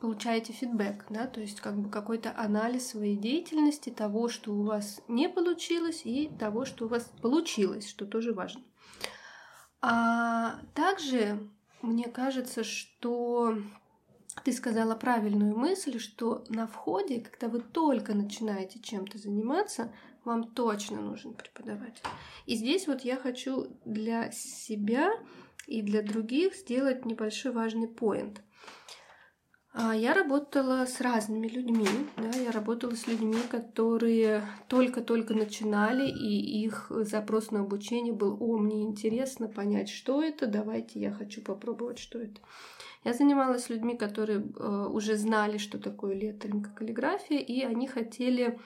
получаете 0.00 0.52
фидбэк, 0.52 1.06
да, 1.10 1.26
то 1.26 1.40
есть 1.40 1.60
как 1.60 1.76
бы 1.78 1.88
какой-то 1.88 2.34
анализ 2.36 2.88
своей 2.88 3.16
деятельности, 3.16 3.90
того, 3.90 4.28
что 4.28 4.52
у 4.52 4.62
вас 4.62 5.00
не 5.06 5.28
получилось, 5.28 6.02
и 6.04 6.28
того, 6.28 6.64
что 6.64 6.86
у 6.86 6.88
вас 6.88 7.10
получилось, 7.20 7.88
что 7.88 8.04
тоже 8.04 8.32
важно. 8.32 8.62
А 9.80 10.60
также 10.74 11.48
мне 11.82 12.08
кажется, 12.08 12.64
что 12.64 13.56
ты 14.44 14.52
сказала 14.52 14.94
правильную 14.94 15.56
мысль, 15.56 15.98
что 15.98 16.44
на 16.48 16.66
входе, 16.66 17.20
когда 17.20 17.48
вы 17.48 17.60
только 17.60 18.14
начинаете 18.14 18.80
чем-то 18.80 19.18
заниматься, 19.18 19.92
вам 20.24 20.44
точно 20.44 21.00
нужен 21.00 21.34
преподаватель. 21.34 22.04
И 22.46 22.54
здесь 22.54 22.86
вот 22.86 23.02
я 23.02 23.16
хочу 23.16 23.76
для 23.84 24.30
себя 24.32 25.12
и 25.66 25.82
для 25.82 26.02
других 26.02 26.54
сделать 26.54 27.04
небольшой 27.04 27.52
важный 27.52 27.88
поинт. 27.88 28.40
А, 29.74 29.96
я 29.96 30.12
работала 30.12 30.84
с 30.84 31.00
разными 31.00 31.48
людьми, 31.48 31.88
да, 32.18 32.38
я 32.38 32.50
работала 32.52 32.94
с 32.94 33.06
людьми, 33.06 33.38
которые 33.50 34.46
только-только 34.68 35.32
начинали, 35.32 36.08
и 36.10 36.62
их 36.62 36.86
запрос 36.90 37.50
на 37.50 37.60
обучение 37.60 38.12
был, 38.12 38.36
о, 38.38 38.58
мне 38.58 38.82
интересно 38.82 39.48
понять, 39.48 39.88
что 39.88 40.22
это, 40.22 40.46
давайте 40.46 41.00
я 41.00 41.10
хочу 41.10 41.40
попробовать, 41.40 41.98
что 41.98 42.18
это. 42.18 42.38
Я 43.04 43.14
занималась 43.14 43.68
людьми, 43.68 43.96
которые 43.96 44.40
э, 44.40 44.86
уже 44.88 45.16
знали, 45.16 45.58
что 45.58 45.78
такое 45.78 46.14
леттеринг 46.14 46.68
и 46.68 46.74
каллиграфия, 46.74 47.38
и 47.38 47.62
они 47.62 47.88
хотели 47.88 48.60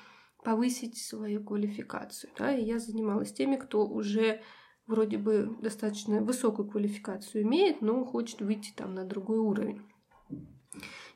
повысить 0.45 0.99
свою 0.99 1.43
квалификацию. 1.43 2.31
Да? 2.39 2.55
И 2.55 2.65
я 2.65 2.79
занималась 2.79 3.33
теми, 3.33 3.57
кто 3.57 3.87
уже 3.87 4.43
вроде 4.87 5.19
бы 5.19 5.57
достаточно 5.61 6.21
высокую 6.21 6.69
квалификацию 6.69 7.43
имеет, 7.43 7.81
но 7.81 8.05
хочет 8.05 8.41
выйти 8.41 8.73
там 8.77 8.95
на 8.95 9.05
другой 9.05 9.39
уровень. 9.39 9.83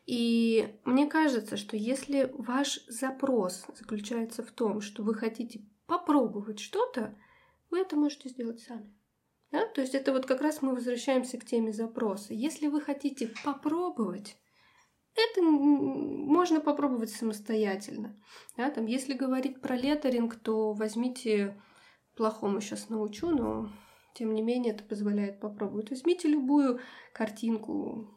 И 0.07 0.75
мне 0.85 1.07
кажется, 1.07 1.57
что 1.57 1.77
если 1.77 2.33
ваш 2.35 2.85
запрос 2.89 3.67
заключается 3.77 4.43
в 4.43 4.51
том, 4.51 4.81
что 4.81 5.03
вы 5.03 5.15
хотите 5.15 5.61
попробовать 5.87 6.59
что-то, 6.59 7.15
вы 7.71 7.81
это 7.81 7.97
можете 7.97 8.29
сделать 8.31 8.61
сами. 8.61 8.93
Да? 9.53 9.67
То 9.67 9.81
есть 9.81 9.95
это 9.95 10.13
вот 10.13 10.27
как 10.27 10.41
раз 10.41 10.63
мы 10.63 10.75
возвращаемся 10.75 11.39
к 11.39 11.45
теме 11.45 11.73
запроса. 11.73 12.35
Если 12.35 12.69
вы 12.69 12.81
хотите 12.81 13.33
попробовать, 13.45 14.37
это 15.15 15.43
можно 15.43 16.61
попробовать 16.61 17.11
самостоятельно. 17.11 18.17
Да? 18.57 18.71
Там, 18.71 18.87
если 18.87 19.15
говорить 19.15 19.61
про 19.61 19.77
леттеринг, 19.77 20.37
то 20.37 20.73
возьмите, 20.73 21.61
плохому 22.17 22.61
сейчас 22.61 22.89
научу, 22.89 23.31
но 23.31 23.71
тем 24.15 24.35
не 24.35 24.43
менее 24.43 24.75
это 24.75 24.85
позволяет 24.85 25.41
попробовать. 25.41 25.91
Возьмите 25.91 26.29
любую 26.29 26.81
картинку, 27.13 28.09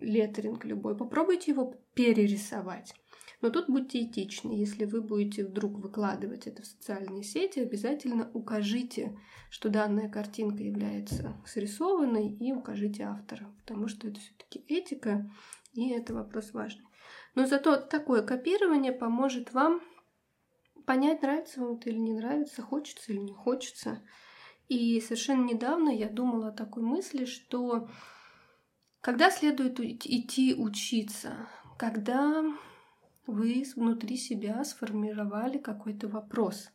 леттеринг 0.00 0.64
любой, 0.64 0.96
попробуйте 0.96 1.52
его 1.52 1.74
перерисовать. 1.94 2.94
Но 3.40 3.50
тут 3.50 3.68
будьте 3.68 4.02
этичны. 4.02 4.52
Если 4.52 4.84
вы 4.84 5.00
будете 5.00 5.44
вдруг 5.44 5.78
выкладывать 5.78 6.46
это 6.46 6.62
в 6.62 6.66
социальные 6.66 7.22
сети, 7.22 7.60
обязательно 7.60 8.30
укажите, 8.34 9.16
что 9.48 9.68
данная 9.68 10.08
картинка 10.08 10.62
является 10.62 11.36
срисованной, 11.46 12.28
и 12.28 12.52
укажите 12.52 13.04
автора, 13.04 13.46
потому 13.60 13.86
что 13.86 14.08
это 14.08 14.18
все-таки 14.18 14.64
этика, 14.66 15.30
и 15.72 15.90
это 15.90 16.14
вопрос 16.14 16.52
важный. 16.52 16.84
Но 17.34 17.46
зато 17.46 17.76
такое 17.76 18.22
копирование 18.22 18.92
поможет 18.92 19.52
вам 19.52 19.80
понять, 20.84 21.22
нравится 21.22 21.60
вам 21.60 21.74
это 21.74 21.90
или 21.90 21.98
не 21.98 22.14
нравится, 22.14 22.62
хочется 22.62 23.12
или 23.12 23.20
не 23.20 23.32
хочется. 23.32 24.02
И 24.68 25.00
совершенно 25.00 25.44
недавно 25.44 25.90
я 25.90 26.08
думала 26.08 26.48
о 26.48 26.52
такой 26.52 26.82
мысли, 26.82 27.24
что 27.24 27.88
когда 29.00 29.30
следует 29.30 29.78
идти 29.80 30.54
учиться, 30.54 31.48
когда 31.78 32.44
вы 33.28 33.62
внутри 33.76 34.16
себя 34.16 34.64
сформировали 34.64 35.58
какой-то 35.58 36.08
вопрос. 36.08 36.70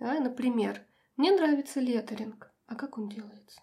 Да, 0.00 0.18
например, 0.18 0.84
мне 1.16 1.30
нравится 1.30 1.80
леттеринг, 1.80 2.52
а 2.66 2.74
как 2.74 2.98
он 2.98 3.08
делается? 3.08 3.60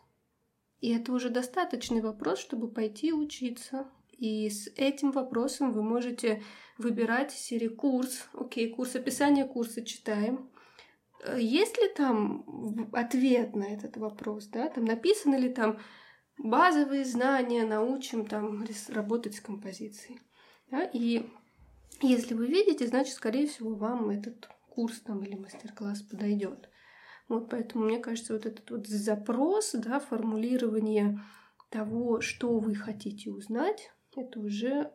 И 0.80 0.94
это 0.94 1.12
уже 1.12 1.30
достаточный 1.30 2.02
вопрос, 2.02 2.40
чтобы 2.40 2.72
пойти 2.72 3.12
учиться. 3.12 3.90
И 4.12 4.50
с 4.50 4.68
этим 4.78 5.12
вопросом 5.12 5.74
вы 5.74 5.84
можете 5.84 6.42
выбирать 6.78 7.32
серии 7.32 7.68
курс. 7.68 8.30
Окей, 8.34 8.70
курс 8.74 8.96
описания 8.96 9.46
курса 9.46 9.84
читаем. 9.84 10.50
Э, 11.22 11.38
есть 11.40 11.78
ли 11.78 11.90
там 11.96 12.90
ответ 12.94 13.56
на 13.56 13.66
этот 13.66 13.98
вопрос? 13.98 14.48
Да? 14.48 14.70
Там 14.70 14.86
написано 14.86 15.36
ли 15.36 15.50
там 15.50 15.80
базовые 16.38 17.04
знания, 17.04 17.66
научим 17.66 18.26
там 18.26 18.64
работать 18.90 19.36
с 19.36 19.42
композицией. 19.42 20.22
Да? 20.72 20.84
И 20.84 21.30
если 22.02 22.34
вы 22.34 22.48
видите, 22.48 22.88
значит, 22.88 23.14
скорее 23.14 23.48
всего, 23.48 23.76
вам 23.76 24.10
этот 24.10 24.50
курс 24.70 25.00
там 25.00 25.24
или 25.24 25.36
мастер-класс 25.36 26.02
подойдет. 26.02 26.70
Вот 27.28 27.50
поэтому 27.50 27.86
мне 27.86 28.00
кажется, 28.00 28.34
вот 28.34 28.46
этот 28.46 28.70
вот 28.70 28.88
запрос, 28.88 29.72
да, 29.74 30.00
формулирование 30.00 31.20
того, 31.70 32.22
что 32.22 32.60
вы 32.60 32.76
хотите 32.76 33.32
узнать, 33.32 33.92
это 34.16 34.40
уже 34.40 34.92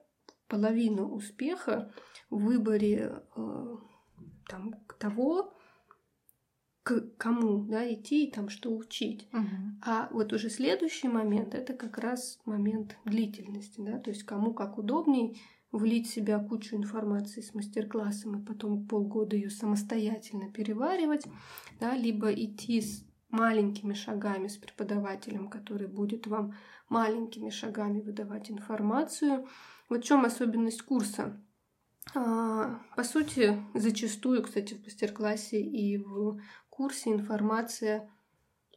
половина 0.46 1.04
успеха 1.04 1.92
в 2.28 2.44
выборе 2.44 3.22
э, 3.36 3.76
там, 4.48 4.74
того, 4.98 5.54
к 6.82 7.00
кому 7.18 7.64
да, 7.64 7.92
идти 7.92 8.26
и 8.26 8.30
там 8.30 8.48
что 8.48 8.74
учить. 8.74 9.28
Угу. 9.32 9.46
А 9.82 10.08
вот 10.12 10.32
уже 10.32 10.48
следующий 10.48 11.08
момент 11.08 11.54
это 11.54 11.74
как 11.74 11.98
раз 11.98 12.38
момент 12.44 12.96
длительности, 13.04 13.80
да, 13.80 13.98
то 13.98 14.10
есть 14.10 14.24
кому 14.24 14.54
как 14.54 14.78
удобней 14.78 15.40
влить 15.72 16.08
в 16.08 16.14
себя 16.14 16.38
кучу 16.38 16.76
информации 16.76 17.40
с 17.40 17.54
мастер-классом 17.54 18.40
и 18.40 18.44
потом 18.44 18.86
полгода 18.86 19.36
ее 19.36 19.50
самостоятельно 19.50 20.50
переваривать, 20.50 21.24
да, 21.78 21.94
либо 21.94 22.32
идти 22.32 22.80
с 22.80 23.04
маленькими 23.30 23.94
шагами 23.94 24.48
с 24.48 24.56
преподавателем, 24.56 25.48
который 25.48 25.86
будет 25.86 26.26
вам 26.26 26.54
маленькими 26.88 27.50
шагами 27.50 28.00
выдавать 28.00 28.50
информацию. 28.50 29.46
Вот 29.88 30.04
в 30.04 30.06
чем 30.06 30.24
особенность 30.24 30.82
курса? 30.82 31.40
А, 32.14 32.80
по 32.96 33.04
сути, 33.04 33.62
зачастую, 33.74 34.42
кстати, 34.42 34.74
в 34.74 34.84
мастер-классе 34.84 35.60
и 35.60 35.98
в 35.98 36.40
курсе 36.68 37.12
информация, 37.12 38.10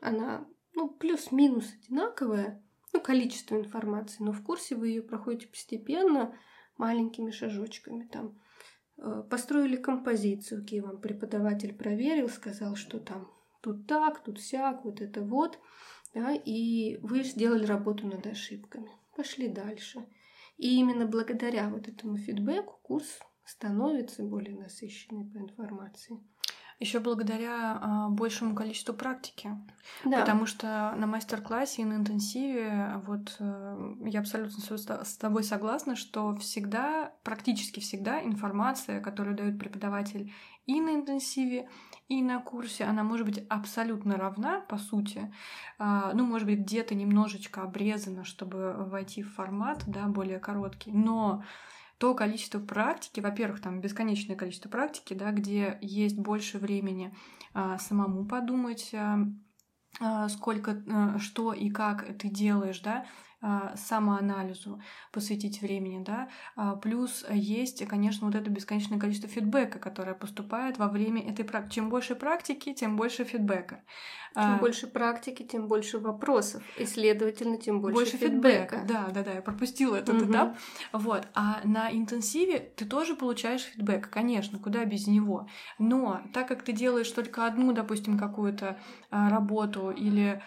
она 0.02 0.46
ну, 0.76 0.90
плюс-минус 0.90 1.74
одинаковая, 1.82 2.62
ну, 2.92 3.02
количество 3.02 3.56
информации, 3.56 4.24
но 4.24 4.32
в 4.32 4.44
курсе 4.44 4.76
вы 4.76 4.90
ее 4.90 5.02
проходите 5.02 5.48
постепенно, 5.48 6.36
маленькими 6.78 7.32
шажочками. 7.32 8.08
Там 8.12 8.40
э, 8.98 9.24
построили 9.30 9.76
композицию, 9.76 10.62
окей, 10.62 10.82
вам 10.82 11.00
преподаватель 11.00 11.74
проверил, 11.74 12.30
сказал, 12.30 12.76
что 12.76 13.00
там 13.00 13.32
тут 13.62 13.88
так, 13.88 14.24
тут 14.24 14.42
сяк, 14.42 14.84
вот 14.84 15.02
это 15.02 15.22
вот, 15.22 15.60
да, 16.14 16.34
и 16.34 16.98
вы 17.02 17.24
сделали 17.24 17.66
работу 17.66 18.08
над 18.08 18.28
ошибками, 18.28 18.92
пошли 19.16 19.48
дальше. 19.48 20.06
И 20.58 20.78
именно 20.78 21.08
благодаря 21.08 21.70
вот 21.70 21.88
этому 21.88 22.18
фидбэку 22.18 22.80
курс 22.84 23.20
становится 23.46 24.24
более 24.24 24.56
насыщенный 24.56 25.26
по 25.26 25.38
информации. 25.38 26.20
Еще 26.80 27.00
благодаря 27.00 27.80
а, 27.82 28.10
большему 28.10 28.56
количеству 28.56 28.94
практики. 28.94 29.52
Да. 30.06 30.22
Потому 30.22 30.46
что 30.46 30.94
на 30.98 31.08
мастер-классе 31.08 31.82
и 31.82 31.86
на 31.86 31.96
интенсиве, 31.96 33.02
вот 33.06 33.36
э, 33.40 33.96
я 34.06 34.22
абсолютно 34.22 34.60
с 34.78 35.18
тобой 35.18 35.44
согласна, 35.44 35.96
что 35.96 36.36
всегда, 36.38 37.12
практически 37.24 37.80
всегда 37.80 38.24
информация, 38.24 39.02
которую 39.02 39.36
дает 39.36 39.60
преподаватель 39.60 40.34
и 40.66 40.80
на 40.80 40.96
интенсиве, 40.96 41.68
и 42.08 42.22
на 42.22 42.40
курсе, 42.40 42.86
она 42.86 43.04
может 43.04 43.26
быть 43.26 43.46
абсолютно 43.50 44.18
равна, 44.18 44.62
по 44.62 44.78
сути. 44.78 45.34
А, 45.78 46.12
ну, 46.14 46.26
может 46.26 46.48
быть, 46.48 46.60
где-то 46.60 46.96
немножечко 46.96 47.62
обрезана, 47.64 48.24
чтобы 48.24 48.74
войти 48.74 49.24
в 49.24 49.34
формат, 49.34 49.84
да, 49.88 50.08
более 50.08 50.40
короткий. 50.40 50.92
Но 50.92 51.44
то 52.04 52.14
количество 52.16 52.60
практики, 52.60 53.22
во-первых, 53.22 53.62
там 53.62 53.80
бесконечное 53.80 54.36
количество 54.36 54.68
практики, 54.68 55.14
да, 55.14 55.32
где 55.32 55.78
есть 55.80 56.18
больше 56.18 56.58
времени 56.58 57.16
а, 57.54 57.78
самому 57.78 58.26
подумать, 58.26 58.94
а, 58.94 59.20
а, 60.02 60.28
сколько, 60.28 60.84
а, 60.92 61.18
что 61.18 61.54
и 61.54 61.70
как 61.70 62.18
ты 62.18 62.28
делаешь, 62.28 62.82
да, 62.82 63.06
самоанализу 63.76 64.82
посвятить 65.12 65.62
времени, 65.62 66.04
да. 66.04 66.30
А, 66.56 66.76
плюс 66.76 67.26
есть, 67.30 67.86
конечно, 67.88 68.28
вот 68.28 68.36
это 68.36 68.50
бесконечное 68.50 69.00
количество 69.00 69.30
фидбэка, 69.30 69.80
которое 69.80 70.14
поступает 70.14 70.78
во 70.78 70.88
время 70.88 71.30
этой 71.30 71.44
практики. 71.44 71.76
Чем 71.76 71.90
больше 71.90 72.16
практики, 72.16 72.74
тем 72.74 72.96
больше 72.96 73.26
фидбэка. 73.26 73.84
Чем 74.34 74.56
а, 74.56 74.58
больше 74.58 74.88
практики, 74.88 75.44
тем 75.44 75.68
больше 75.68 76.00
вопросов, 76.00 76.64
и, 76.80 76.86
следовательно, 76.86 77.58
тем 77.58 77.82
больше, 77.82 77.96
больше 77.96 78.18
фидбэка. 78.18 78.78
фидбэка. 78.80 78.84
Да, 78.88 79.12
да, 79.14 79.24
да, 79.24 79.32
я 79.34 79.42
пропустила 79.42 79.96
этот 79.96 80.22
угу. 80.22 80.32
этап. 80.32 80.58
Вот. 80.92 81.28
А 81.36 81.60
на 81.66 81.92
интенсиве 81.92 82.60
ты 82.60 82.86
тоже 82.86 83.16
получаешь 83.16 83.62
фидбэк, 83.62 84.10
конечно, 84.10 84.58
куда 84.58 84.86
без 84.86 85.06
него. 85.06 85.48
Но 85.78 86.22
так 86.34 86.48
как 86.48 86.64
ты 86.64 86.72
делаешь 86.72 87.12
только 87.12 87.46
одну, 87.46 87.74
допустим, 87.74 88.18
какую-то 88.18 88.80
работу 89.12 89.92
или 89.92 90.42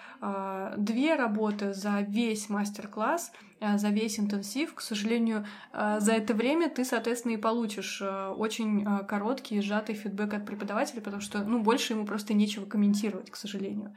две 0.76 1.14
работы 1.14 1.72
за 1.72 2.00
весь 2.00 2.48
мастер 2.48 2.85
мастер-класс, 2.86 3.32
э, 3.60 3.78
за 3.78 3.88
весь 3.88 4.18
интенсив. 4.18 4.74
К 4.74 4.80
сожалению, 4.80 5.46
э, 5.72 6.00
за 6.00 6.12
это 6.12 6.34
время 6.34 6.68
ты, 6.68 6.84
соответственно, 6.84 7.32
и 7.32 7.36
получишь 7.36 8.00
э, 8.02 8.28
очень 8.28 8.84
короткий, 9.06 9.60
сжатый 9.60 9.94
фидбэк 9.94 10.34
от 10.34 10.46
преподавателя, 10.46 11.00
потому 11.00 11.22
что, 11.22 11.42
ну, 11.44 11.62
больше 11.62 11.92
ему 11.92 12.06
просто 12.06 12.34
нечего 12.34 12.66
комментировать, 12.66 13.30
к 13.30 13.36
сожалению. 13.36 13.94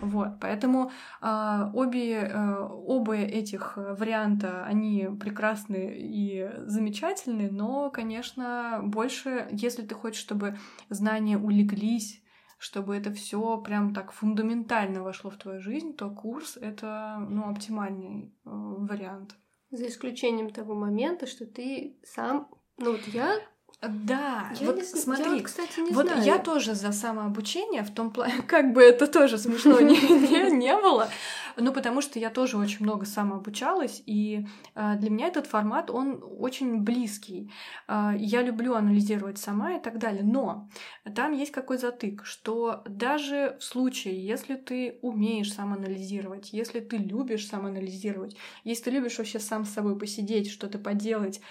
Вот, 0.00 0.40
поэтому 0.40 0.90
э, 1.22 1.70
обе, 1.72 2.14
э, 2.14 2.68
оба 2.86 3.14
этих 3.14 3.76
варианта, 3.76 4.64
они 4.64 5.08
прекрасны 5.20 5.94
и 5.96 6.50
замечательны, 6.66 7.48
но, 7.50 7.90
конечно, 7.90 8.80
больше, 8.82 9.46
если 9.52 9.82
ты 9.82 9.94
хочешь, 9.94 10.20
чтобы 10.20 10.56
знания 10.90 11.38
улеглись 11.38 12.23
чтобы 12.58 12.96
это 12.96 13.12
все 13.12 13.58
прям 13.58 13.94
так 13.94 14.12
фундаментально 14.12 15.02
вошло 15.02 15.30
в 15.30 15.36
твою 15.36 15.60
жизнь, 15.60 15.94
то 15.94 16.10
курс 16.10 16.56
это 16.56 17.24
ну, 17.28 17.48
оптимальный 17.48 18.32
э, 18.44 18.50
вариант. 18.50 19.36
За 19.70 19.86
исключением 19.88 20.50
того 20.50 20.74
момента, 20.74 21.26
что 21.26 21.46
ты 21.46 21.96
сам, 22.04 22.48
ну 22.76 22.92
вот 22.92 23.06
я 23.08 23.40
да, 23.82 24.50
я 24.60 24.66
вот 24.66 24.76
не, 24.76 24.82
смотри, 24.82 25.38
я, 25.38 25.42
кстати, 25.42 25.80
не 25.80 25.90
вот 25.90 26.06
знаю. 26.06 26.24
я 26.24 26.38
тоже 26.38 26.74
за 26.74 26.92
самообучение 26.92 27.82
в 27.82 27.92
том 27.92 28.10
плане, 28.10 28.42
как 28.46 28.72
бы 28.72 28.82
это 28.82 29.06
тоже 29.06 29.38
смешно 29.38 29.80
не, 29.80 29.96
не, 29.96 30.50
не 30.56 30.76
было, 30.76 31.08
ну 31.56 31.72
потому 31.72 32.00
что 32.00 32.18
я 32.18 32.30
тоже 32.30 32.56
очень 32.56 32.84
много 32.84 33.04
самообучалась, 33.04 34.02
и 34.06 34.46
э, 34.74 34.94
для 34.96 35.10
меня 35.10 35.28
этот 35.28 35.46
формат, 35.46 35.90
он 35.90 36.22
очень 36.38 36.80
близкий. 36.80 37.50
Э, 37.86 38.12
я 38.16 38.42
люблю 38.42 38.74
анализировать 38.74 39.38
сама 39.38 39.74
и 39.74 39.80
так 39.80 39.98
далее, 39.98 40.22
но 40.22 40.68
там 41.14 41.32
есть 41.32 41.52
какой 41.52 41.78
затык, 41.78 42.24
что 42.24 42.82
даже 42.86 43.56
в 43.60 43.64
случае, 43.64 44.24
если 44.24 44.54
ты 44.54 44.98
умеешь 45.02 45.52
самоанализировать, 45.52 46.52
если 46.52 46.80
ты 46.80 46.96
любишь 46.96 47.46
самоанализировать, 47.46 48.36
если 48.64 48.84
ты 48.84 48.90
любишь 48.90 49.18
вообще 49.18 49.38
сам 49.38 49.64
с 49.64 49.70
собой 49.70 49.98
посидеть, 49.98 50.50
что-то 50.50 50.78
поделать 50.78 51.40
э, 51.40 51.42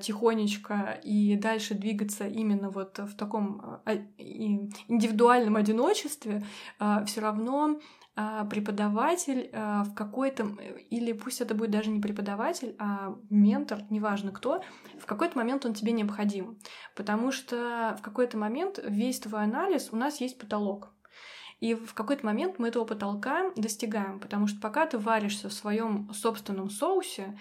тихонечко 0.00 1.00
и 1.02 1.36
дальше 1.36 1.74
двигаться 1.74 2.26
именно 2.26 2.70
вот 2.70 2.98
в 2.98 3.16
таком 3.16 3.80
а, 3.84 3.94
индивидуальном 4.16 5.56
одиночестве, 5.56 6.44
а, 6.78 7.04
все 7.04 7.20
равно 7.20 7.78
а, 8.16 8.44
преподаватель 8.46 9.50
в 9.52 9.94
какой-то, 9.94 10.48
или 10.90 11.12
пусть 11.12 11.40
это 11.40 11.54
будет 11.54 11.70
даже 11.70 11.90
не 11.90 12.00
преподаватель, 12.00 12.74
а 12.78 13.14
ментор, 13.30 13.80
неважно 13.90 14.32
кто, 14.32 14.62
в 15.00 15.06
какой-то 15.06 15.38
момент 15.38 15.64
он 15.64 15.74
тебе 15.74 15.92
необходим. 15.92 16.58
Потому 16.96 17.30
что 17.30 17.96
в 17.98 18.02
какой-то 18.02 18.36
момент 18.36 18.80
весь 18.84 19.20
твой 19.20 19.44
анализ, 19.44 19.90
у 19.92 19.96
нас 19.96 20.20
есть 20.20 20.38
потолок. 20.38 20.92
И 21.60 21.74
в 21.74 21.92
какой-то 21.94 22.24
момент 22.24 22.58
мы 22.58 22.68
этого 22.68 22.84
потолка 22.84 23.50
достигаем, 23.56 24.20
потому 24.20 24.46
что 24.46 24.60
пока 24.60 24.86
ты 24.86 24.96
варишься 24.96 25.48
в 25.48 25.52
своем 25.52 26.12
собственном 26.12 26.70
соусе, 26.70 27.36
а, 27.36 27.38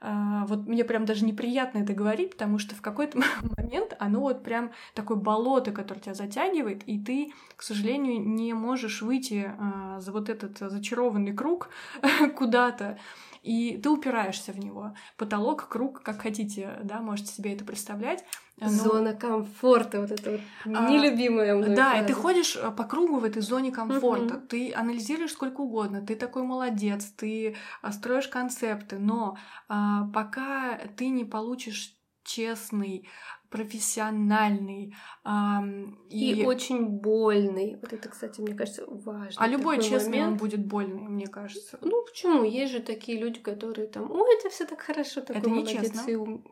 вот 0.00 0.66
мне 0.66 0.84
прям 0.84 1.04
даже 1.04 1.24
неприятно 1.24 1.78
это 1.80 1.92
говорить, 1.92 2.30
потому 2.30 2.58
что 2.58 2.74
в 2.74 2.80
какой-то 2.80 3.18
момент 3.58 3.94
оно 3.98 4.20
вот 4.20 4.42
прям 4.42 4.70
такое 4.94 5.16
болото, 5.16 5.72
которое 5.72 6.00
тебя 6.00 6.14
затягивает, 6.14 6.82
и 6.86 6.98
ты, 6.98 7.32
к 7.56 7.62
сожалению, 7.62 8.20
не 8.26 8.54
можешь 8.54 9.02
выйти 9.02 9.52
а, 9.58 10.00
за 10.00 10.12
вот 10.12 10.28
этот 10.28 10.58
зачарованный 10.58 11.34
круг 11.34 11.68
куда-то 12.36 12.98
и 13.42 13.78
ты 13.82 13.88
упираешься 13.88 14.52
в 14.52 14.58
него. 14.58 14.94
Потолок, 15.16 15.68
круг, 15.68 16.02
как 16.02 16.20
хотите, 16.20 16.78
да, 16.82 17.00
можете 17.00 17.32
себе 17.32 17.54
это 17.54 17.64
представлять. 17.64 18.24
Но... 18.60 18.68
Зона 18.68 19.14
комфорта, 19.14 20.00
вот 20.00 20.10
это 20.10 20.32
вот 20.32 20.40
а, 20.76 20.90
нелюбимая 20.90 21.54
мной 21.54 21.74
Да, 21.74 21.92
фраза. 21.92 22.04
и 22.04 22.06
ты 22.06 22.12
ходишь 22.12 22.56
э, 22.56 22.70
по 22.70 22.84
кругу 22.84 23.18
в 23.18 23.24
этой 23.24 23.42
зоне 23.42 23.72
комфорта, 23.72 24.34
uh-huh. 24.34 24.46
ты 24.46 24.74
анализируешь 24.74 25.32
сколько 25.32 25.62
угодно, 25.62 26.04
ты 26.04 26.14
такой 26.14 26.42
молодец, 26.42 27.06
ты 27.16 27.56
а, 27.80 27.92
строишь 27.92 28.28
концепты, 28.28 28.98
но 28.98 29.38
а, 29.68 30.08
пока 30.12 30.78
ты 30.96 31.08
не 31.08 31.24
получишь 31.24 31.96
честный, 32.22 33.08
профессиональный 33.50 34.94
эм, 35.24 35.98
и... 36.08 36.34
и 36.34 36.44
очень 36.44 36.86
больный. 36.86 37.78
Вот 37.80 37.92
это, 37.92 38.08
кстати, 38.08 38.40
мне 38.40 38.54
кажется, 38.54 38.84
важно. 38.86 39.42
А 39.42 39.48
любой 39.48 39.82
честный 39.82 40.20
момент. 40.20 40.32
он 40.32 40.36
будет 40.36 40.64
больный, 40.64 41.02
мне 41.02 41.26
кажется. 41.26 41.78
Ну 41.82 42.04
почему? 42.04 42.44
Есть 42.44 42.72
же 42.72 42.80
такие 42.80 43.18
люди, 43.18 43.40
которые 43.40 43.88
там, 43.88 44.10
ой, 44.10 44.36
это 44.38 44.50
все 44.50 44.66
так 44.66 44.80
хорошо, 44.80 45.20
такой 45.20 45.40
это 45.40 45.50
молодец 45.50 46.06
и 46.06 46.14
ум... 46.14 46.44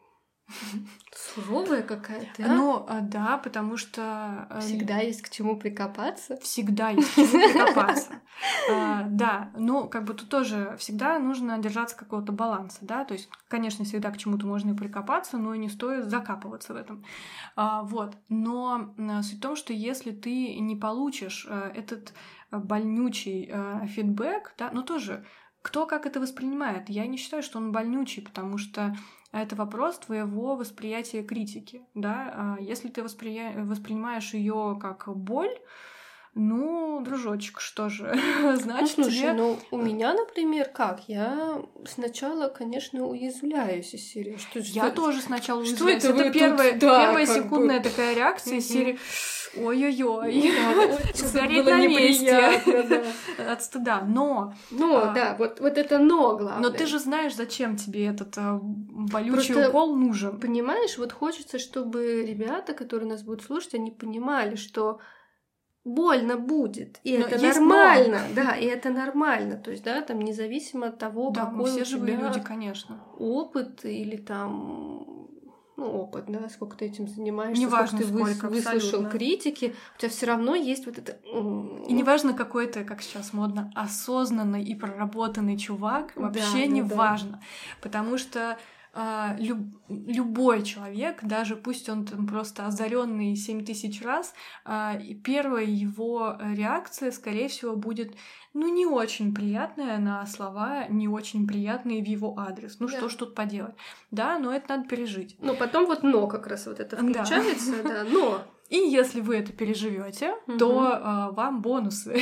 Суровая 1.14 1.82
какая-то. 1.82 2.44
А? 2.44 2.48
Ну, 2.48 2.84
а, 2.88 3.00
да, 3.00 3.38
потому 3.38 3.76
что... 3.76 4.46
Э, 4.50 4.60
Всегда 4.60 4.98
есть 4.98 5.22
к 5.22 5.30
чему 5.30 5.56
прикопаться. 5.56 6.36
Всегда 6.38 6.90
есть 6.90 7.10
к 7.10 7.14
чему 7.16 7.26
прикопаться. 7.26 8.20
А, 8.70 9.02
да, 9.08 9.50
ну, 9.56 9.88
как 9.88 10.04
бы 10.04 10.14
тут 10.14 10.28
тоже 10.28 10.76
всегда 10.78 11.18
нужно 11.18 11.58
держаться 11.58 11.96
какого-то 11.96 12.32
баланса, 12.32 12.78
да, 12.82 13.04
то 13.04 13.14
есть, 13.14 13.28
конечно, 13.48 13.84
всегда 13.84 14.10
к 14.10 14.18
чему-то 14.18 14.46
можно 14.46 14.70
и 14.70 14.76
прикопаться, 14.76 15.38
но 15.38 15.54
не 15.54 15.68
стоит 15.68 16.04
закапываться 16.04 16.72
в 16.72 16.76
этом. 16.76 17.04
А, 17.56 17.82
вот, 17.82 18.16
но 18.28 18.94
суть 19.22 19.38
в 19.38 19.40
том, 19.40 19.56
что 19.56 19.72
если 19.72 20.12
ты 20.12 20.58
не 20.60 20.76
получишь 20.76 21.46
э, 21.48 21.72
этот 21.74 22.12
больнючий 22.50 23.50
э, 23.50 23.86
фидбэк, 23.86 24.54
да, 24.56 24.70
ну 24.72 24.82
тоже 24.82 25.24
кто 25.62 25.86
как 25.86 26.06
это 26.06 26.20
воспринимает. 26.20 26.88
Я 26.88 27.06
не 27.06 27.16
считаю, 27.16 27.42
что 27.42 27.58
он 27.58 27.72
больнючий, 27.72 28.22
потому 28.22 28.58
что 28.58 28.96
это 29.32 29.56
вопрос 29.56 29.98
твоего 29.98 30.56
восприятия 30.56 31.22
критики, 31.22 31.82
да. 31.94 32.32
А 32.34 32.60
если 32.60 32.88
ты 32.88 33.02
восприя... 33.02 33.62
воспринимаешь 33.64 34.32
ее 34.34 34.78
как 34.80 35.08
боль, 35.14 35.54
ну, 36.38 37.00
дружочек, 37.00 37.60
что 37.60 37.88
же, 37.88 38.16
значит, 38.54 38.96
ну, 38.96 39.04
слушай, 39.04 39.20
тебе... 39.20 39.32
ну, 39.32 39.58
у 39.70 39.76
меня, 39.78 40.14
например, 40.14 40.68
как? 40.68 41.08
Я 41.08 41.62
сначала, 41.84 42.48
конечно, 42.48 43.06
уязвляюсь 43.06 43.92
из 43.92 44.08
серии. 44.08 44.36
Что, 44.36 44.60
я 44.60 44.86
что, 44.86 44.90
тоже 44.92 45.20
сначала 45.20 45.60
уязвляюсь. 45.60 46.02
Что 46.02 46.12
это, 46.12 46.20
это 46.20 46.32
первая, 46.32 46.70
тут, 46.72 46.80
да, 46.80 47.06
первая 47.06 47.26
секундная 47.26 47.78
бы... 47.80 47.88
такая 47.88 48.14
реакция 48.14 48.58
из 48.58 48.68
серии 48.68 48.98
ой-ой-ой, 49.56 50.52
сгореть 51.14 51.64
на 51.64 51.86
месте 51.86 53.02
от 53.38 53.62
стыда. 53.62 54.02
Но... 54.06 54.54
Но, 54.70 55.12
да, 55.14 55.34
вот, 55.38 55.60
вот 55.60 55.76
это 55.76 55.98
но 55.98 56.36
главное. 56.36 56.70
Но 56.70 56.70
ты 56.70 56.86
же 56.86 56.98
знаешь, 56.98 57.34
зачем 57.34 57.76
тебе 57.76 58.06
этот 58.06 58.36
а, 58.38 58.60
болючий 58.62 59.66
укол 59.66 59.96
нужен. 59.96 60.38
Понимаешь, 60.38 60.98
вот 60.98 61.12
хочется, 61.12 61.58
чтобы 61.58 62.24
ребята, 62.24 62.74
которые 62.74 63.08
нас 63.08 63.22
будут 63.22 63.42
слушать, 63.42 63.74
они 63.74 63.90
понимали, 63.90 64.56
что 64.56 65.00
больно 65.88 66.36
будет, 66.36 67.00
и 67.02 67.18
Но 67.18 67.26
это 67.26 67.42
нормально, 67.42 68.20
но. 68.28 68.34
да, 68.34 68.56
и 68.56 68.66
это 68.66 68.90
нормально, 68.90 69.56
то 69.56 69.70
есть, 69.70 69.82
да, 69.82 70.00
там 70.02 70.20
независимо 70.20 70.88
от 70.88 70.98
того, 70.98 71.30
да, 71.30 71.46
какой 71.46 71.70
все 71.70 71.82
у 71.82 71.84
живые 71.84 72.16
тебя 72.16 72.28
люди, 72.28 72.40
конечно, 72.40 73.00
опыт 73.18 73.84
или 73.84 74.16
там 74.16 75.28
ну, 75.78 75.86
опыт, 75.92 76.24
да, 76.26 76.48
сколько 76.48 76.76
ты 76.76 76.86
этим 76.86 77.06
занимаешься, 77.06 77.62
неважно, 77.62 78.00
сколько 78.00 78.24
ты 78.24 78.34
сколько, 78.34 78.48
выслушал 78.48 78.78
абсолютно. 78.78 79.10
критики, 79.10 79.74
у 79.96 80.00
тебя 80.00 80.10
все 80.10 80.26
равно 80.26 80.56
есть 80.56 80.86
вот 80.86 80.98
это... 80.98 81.12
И 81.22 81.92
неважно, 81.92 82.34
какой 82.34 82.66
ты, 82.66 82.82
как 82.84 83.00
сейчас 83.00 83.32
модно, 83.32 83.70
осознанный 83.76 84.64
и 84.64 84.74
проработанный 84.74 85.56
чувак, 85.56 86.12
вообще 86.16 86.66
да, 86.66 86.66
не 86.66 86.82
да, 86.82 87.16
потому 87.80 88.18
что 88.18 88.58
люб, 89.38 89.58
любой 89.88 90.62
человек, 90.62 91.22
даже 91.22 91.56
пусть 91.56 91.88
он 91.88 92.04
там 92.04 92.26
просто 92.26 92.66
озаренный 92.66 93.36
7 93.36 93.64
тысяч 93.64 94.02
раз, 94.02 94.34
а, 94.64 94.98
первая 95.24 95.64
его 95.64 96.36
реакция, 96.40 97.12
скорее 97.12 97.48
всего, 97.48 97.76
будет 97.76 98.14
ну, 98.54 98.72
не 98.72 98.86
очень 98.86 99.34
приятная 99.34 99.98
на 99.98 100.26
слова, 100.26 100.86
не 100.88 101.06
очень 101.06 101.46
приятные 101.46 102.02
в 102.02 102.06
его 102.06 102.38
адрес. 102.38 102.78
Ну, 102.80 102.88
да. 102.88 102.96
что 102.96 103.08
ж 103.08 103.14
тут 103.14 103.34
поделать? 103.34 103.74
Да, 104.10 104.38
но 104.38 104.52
это 104.52 104.76
надо 104.76 104.88
пережить. 104.88 105.36
Ну, 105.40 105.54
потом 105.54 105.86
вот 105.86 106.02
но 106.02 106.26
как 106.26 106.46
раз 106.46 106.66
вот 106.66 106.80
это 106.80 106.96
включается, 106.96 107.82
да, 107.82 107.88
да 108.04 108.04
но. 108.04 108.42
И 108.68 108.76
если 108.76 109.22
вы 109.22 109.36
это 109.36 109.52
переживете, 109.52 110.34
угу. 110.46 110.58
то 110.58 110.92
э, 110.92 111.34
вам 111.34 111.62
бонусы 111.62 112.20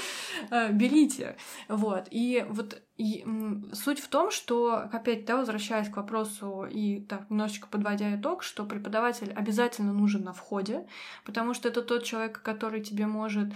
берите. 0.72 1.36
Вот. 1.68 2.08
И 2.10 2.44
вот 2.48 2.82
и, 2.96 3.26
суть 3.72 3.98
в 3.98 4.06
том, 4.06 4.30
что, 4.30 4.76
опять, 4.92 5.24
да, 5.24 5.36
возвращаясь 5.36 5.88
к 5.88 5.96
вопросу 5.96 6.64
и 6.70 7.00
так 7.00 7.28
немножечко 7.28 7.66
подводя 7.66 8.14
итог, 8.14 8.44
что 8.44 8.64
преподаватель 8.64 9.32
обязательно 9.32 9.92
нужен 9.92 10.22
на 10.22 10.32
входе, 10.32 10.86
потому 11.24 11.54
что 11.54 11.68
это 11.68 11.82
тот 11.82 12.04
человек, 12.04 12.40
который 12.40 12.80
тебе 12.82 13.06
может 13.06 13.48
э, 13.50 13.54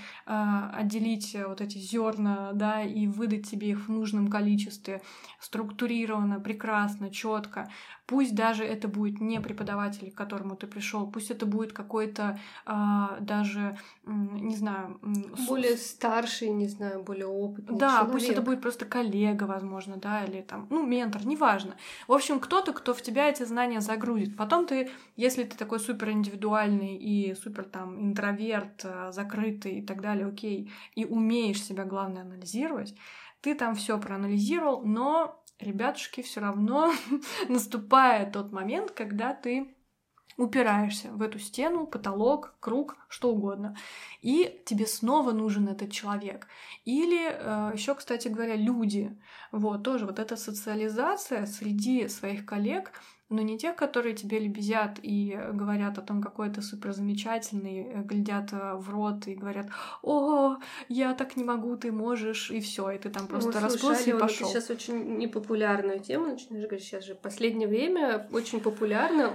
отделить 0.75 1.37
вот 1.47 1.61
эти 1.61 1.79
зерна, 1.79 2.51
да, 2.53 2.83
и 2.83 3.07
выдать 3.07 3.49
тебе 3.49 3.71
их 3.71 3.87
в 3.87 3.89
нужном 3.89 4.27
количестве, 4.27 5.03
структурированно, 5.39 6.41
прекрасно, 6.41 7.09
четко. 7.09 7.71
Пусть 8.07 8.35
даже 8.35 8.65
это 8.65 8.89
будет 8.89 9.21
не 9.21 9.41
преподаватель, 9.41 10.11
к 10.11 10.17
которому 10.17 10.57
ты 10.57 10.67
пришел, 10.67 11.07
пусть 11.07 11.31
это 11.31 11.47
будет 11.47 11.73
какой-то 11.73 12.41
э, 12.67 12.73
даже, 13.21 13.79
не 14.05 14.57
знаю, 14.57 14.99
более 15.47 15.77
старший, 15.77 16.49
не 16.49 16.67
знаю, 16.67 17.05
более 17.05 17.27
опытный. 17.27 17.79
Да, 17.79 17.99
человек. 17.99 18.13
пусть 18.13 18.29
это 18.31 18.43
будет 18.43 18.61
просто 18.61 18.85
коллега 18.85 19.28
коллега, 19.29 19.45
возможно, 19.45 19.97
да, 19.97 20.25
или 20.25 20.43
там, 20.43 20.67
ну, 20.71 20.87
ментор, 20.87 21.27
неважно. 21.27 21.77
В 22.07 22.13
общем, 22.13 22.41
кто-то, 22.41 22.73
кто 22.73 22.95
в 22.95 23.03
тебя 23.03 23.29
эти 23.29 23.45
знания 23.45 23.81
загрузит. 23.81 24.37
Потом 24.37 24.67
ты, 24.67 24.91
если 25.17 25.45
ты 25.45 25.57
такой 25.57 25.81
супер 25.81 26.11
индивидуальный 26.11 26.97
и 26.97 27.35
супер 27.35 27.65
там 27.65 28.01
интроверт, 28.01 28.85
э, 28.85 29.13
закрытый 29.13 29.79
и 29.79 29.83
так 29.87 30.01
далее, 30.01 30.27
окей, 30.27 30.71
и 30.95 31.05
умеешь 31.05 31.63
себя, 31.63 31.85
главное, 31.85 32.23
анализировать, 32.23 32.95
ты 33.41 33.55
там 33.55 33.75
все 33.75 33.99
проанализировал, 33.99 34.83
но, 34.85 35.43
ребятушки, 35.61 36.23
все 36.23 36.41
равно 36.41 36.93
наступает 37.49 38.33
тот 38.33 38.53
момент, 38.53 38.91
когда 38.91 39.35
ты 39.35 39.75
упираешься 40.39 41.11
в 41.11 41.21
эту 41.21 41.39
стену, 41.41 41.87
потолок, 41.87 42.55
круг, 42.61 42.97
что 43.09 43.33
угодно. 43.33 43.77
И 44.23 44.63
тебе 44.65 44.87
снова 44.87 45.33
нужен 45.33 45.69
этот 45.69 45.91
человек. 45.91 46.47
Или 46.85 47.29
э, 47.29 47.73
еще, 47.75 47.95
кстати 47.97 48.29
говоря, 48.29 48.55
люди. 48.55 49.21
Вот, 49.51 49.83
тоже 49.83 50.07
вот 50.07 50.21
эта 50.21 50.37
социализация 50.37 51.45
среди 51.45 52.07
своих 52.09 52.47
коллег, 52.47 52.93
но 53.31 53.43
не 53.43 53.59
тех, 53.59 53.77
которые 53.77 54.15
тебе 54.15 54.39
лебезят 54.39 54.99
и 55.03 55.39
говорят 55.53 55.99
о 55.99 56.03
том, 56.03 56.23
какой 56.23 56.51
ты 56.51 56.63
супер 56.63 56.93
замечательный, 56.93 57.83
э, 57.83 58.03
глядят 58.03 58.53
э, 58.53 58.75
в 58.75 58.89
рот 58.89 59.27
и 59.27 59.35
говорят, 59.35 59.67
о, 60.03 60.57
я 60.89 61.13
так 61.13 61.37
не 61.37 61.45
могу, 61.45 61.77
ты 61.77 61.93
можешь, 61.93 62.51
и 62.51 62.61
все, 62.61 62.91
и 62.91 62.99
ты 62.99 63.11
там 63.11 63.27
просто 63.27 63.53
ну, 63.53 63.61
расплылся 63.61 64.11
и 64.11 64.19
пошел. 64.19 64.47
Ты 64.47 64.55
сейчас 64.55 64.71
очень 64.71 65.19
непопулярную 65.19 66.01
тему 66.01 66.27
начинаешь 66.27 66.65
говорить, 66.65 66.85
сейчас 66.85 67.05
же 67.05 67.15
в 67.15 67.19
последнее 67.19 67.69
время 67.69 68.27
очень 68.33 68.61
популярно. 68.61 69.35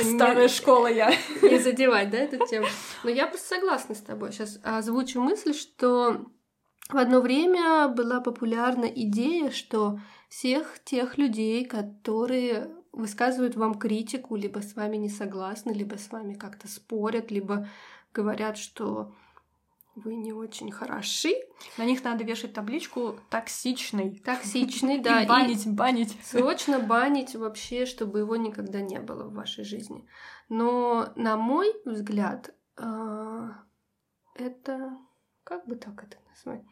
Старая 0.00 0.48
школа 0.48 0.88
я. 0.88 1.12
Не 1.42 1.60
задевать, 1.60 2.10
да, 2.10 2.18
эту 2.18 2.44
тему. 2.46 2.66
Но 3.04 3.10
я 3.10 3.28
просто 3.28 3.54
согласна 3.54 3.94
с 3.94 4.00
тобой. 4.00 4.32
Сейчас 4.32 4.58
озвучу 4.64 5.20
мысль, 5.20 5.54
что 5.54 6.26
в 6.88 6.96
одно 6.96 7.20
время 7.20 7.86
была 7.88 8.20
популярна 8.20 8.86
идея, 8.86 9.50
что 9.50 10.00
всех 10.32 10.82
тех 10.82 11.18
людей, 11.18 11.66
которые 11.66 12.70
высказывают 12.90 13.54
вам 13.54 13.74
критику, 13.74 14.34
либо 14.34 14.60
с 14.60 14.74
вами 14.74 14.96
не 14.96 15.10
согласны, 15.10 15.72
либо 15.72 15.96
с 15.96 16.10
вами 16.10 16.32
как-то 16.32 16.68
спорят, 16.68 17.30
либо 17.30 17.68
говорят, 18.14 18.56
что 18.56 19.14
вы 19.94 20.14
не 20.14 20.32
очень 20.32 20.72
хороши. 20.72 21.34
На 21.76 21.84
них 21.84 22.02
надо 22.02 22.24
вешать 22.24 22.54
табличку 22.54 23.20
токсичный. 23.28 24.22
Токсичный, 24.24 24.98
да. 25.02 25.22
И 25.22 25.26
банить, 25.26 25.66
банить. 25.70 26.16
Срочно 26.24 26.78
банить 26.78 27.34
вообще, 27.34 27.84
чтобы 27.84 28.20
его 28.20 28.36
никогда 28.36 28.80
не 28.80 29.00
было 29.00 29.24
в 29.24 29.34
вашей 29.34 29.64
жизни. 29.64 30.08
Но, 30.48 31.12
на 31.14 31.36
мой 31.36 31.74
взгляд, 31.84 32.54
а, 32.78 33.64
это... 34.34 34.96
Как 35.44 35.66
бы 35.66 35.76
так 35.76 36.02
это 36.02 36.16
назвать? 36.30 36.62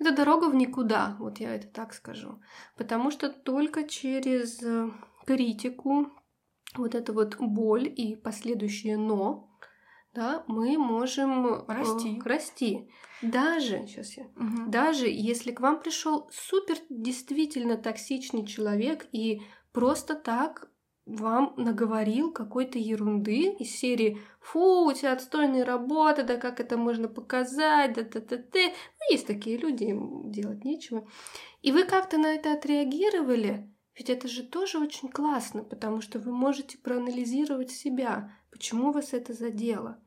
Это 0.00 0.12
дорога 0.12 0.48
в 0.48 0.54
никуда, 0.54 1.16
вот 1.18 1.40
я 1.40 1.54
это 1.54 1.68
так 1.68 1.92
скажу. 1.92 2.40
Потому 2.76 3.10
что 3.10 3.28
только 3.28 3.86
через 3.86 4.62
э, 4.62 4.90
критику, 5.26 6.08
вот 6.74 6.94
эту 6.94 7.12
вот 7.12 7.36
боль 7.38 7.86
и 7.86 8.16
последующее 8.16 8.96
«но», 8.96 9.46
да, 10.14 10.42
мы 10.48 10.76
можем 10.76 11.66
расти. 11.68 12.18
Э, 12.18 12.22
расти. 12.24 12.90
Даже, 13.22 13.86
сейчас 13.86 14.16
я, 14.16 14.24
угу. 14.24 14.68
даже 14.70 15.06
если 15.06 15.52
к 15.52 15.60
вам 15.60 15.80
пришел 15.80 16.28
супер 16.32 16.78
действительно 16.88 17.76
токсичный 17.76 18.46
человек 18.46 19.06
и 19.12 19.42
просто 19.72 20.14
так 20.14 20.70
вам 21.06 21.54
наговорил 21.56 22.32
какой-то 22.32 22.78
ерунды 22.78 23.50
из 23.58 23.70
серии 23.76 24.18
«Фу, 24.40 24.86
у 24.86 24.92
тебя 24.92 25.12
отстойная 25.12 25.64
работа, 25.64 26.22
да 26.22 26.36
как 26.36 26.60
это 26.60 26.76
можно 26.76 27.08
показать, 27.08 27.94
да 27.94 28.02
да 28.02 28.20
да 28.20 28.36
да 28.36 28.60
Ну, 28.60 29.12
есть 29.12 29.26
такие 29.26 29.56
люди, 29.56 29.84
им 29.84 30.30
делать 30.30 30.64
нечего. 30.64 31.06
И 31.62 31.72
вы 31.72 31.84
как-то 31.84 32.18
на 32.18 32.34
это 32.34 32.52
отреагировали, 32.52 33.70
ведь 33.96 34.10
это 34.10 34.28
же 34.28 34.44
тоже 34.44 34.78
очень 34.78 35.08
классно, 35.08 35.64
потому 35.64 36.00
что 36.00 36.18
вы 36.18 36.32
можете 36.32 36.78
проанализировать 36.78 37.70
себя, 37.70 38.32
почему 38.50 38.92
вас 38.92 39.12
это 39.12 39.32
задело. 39.32 40.00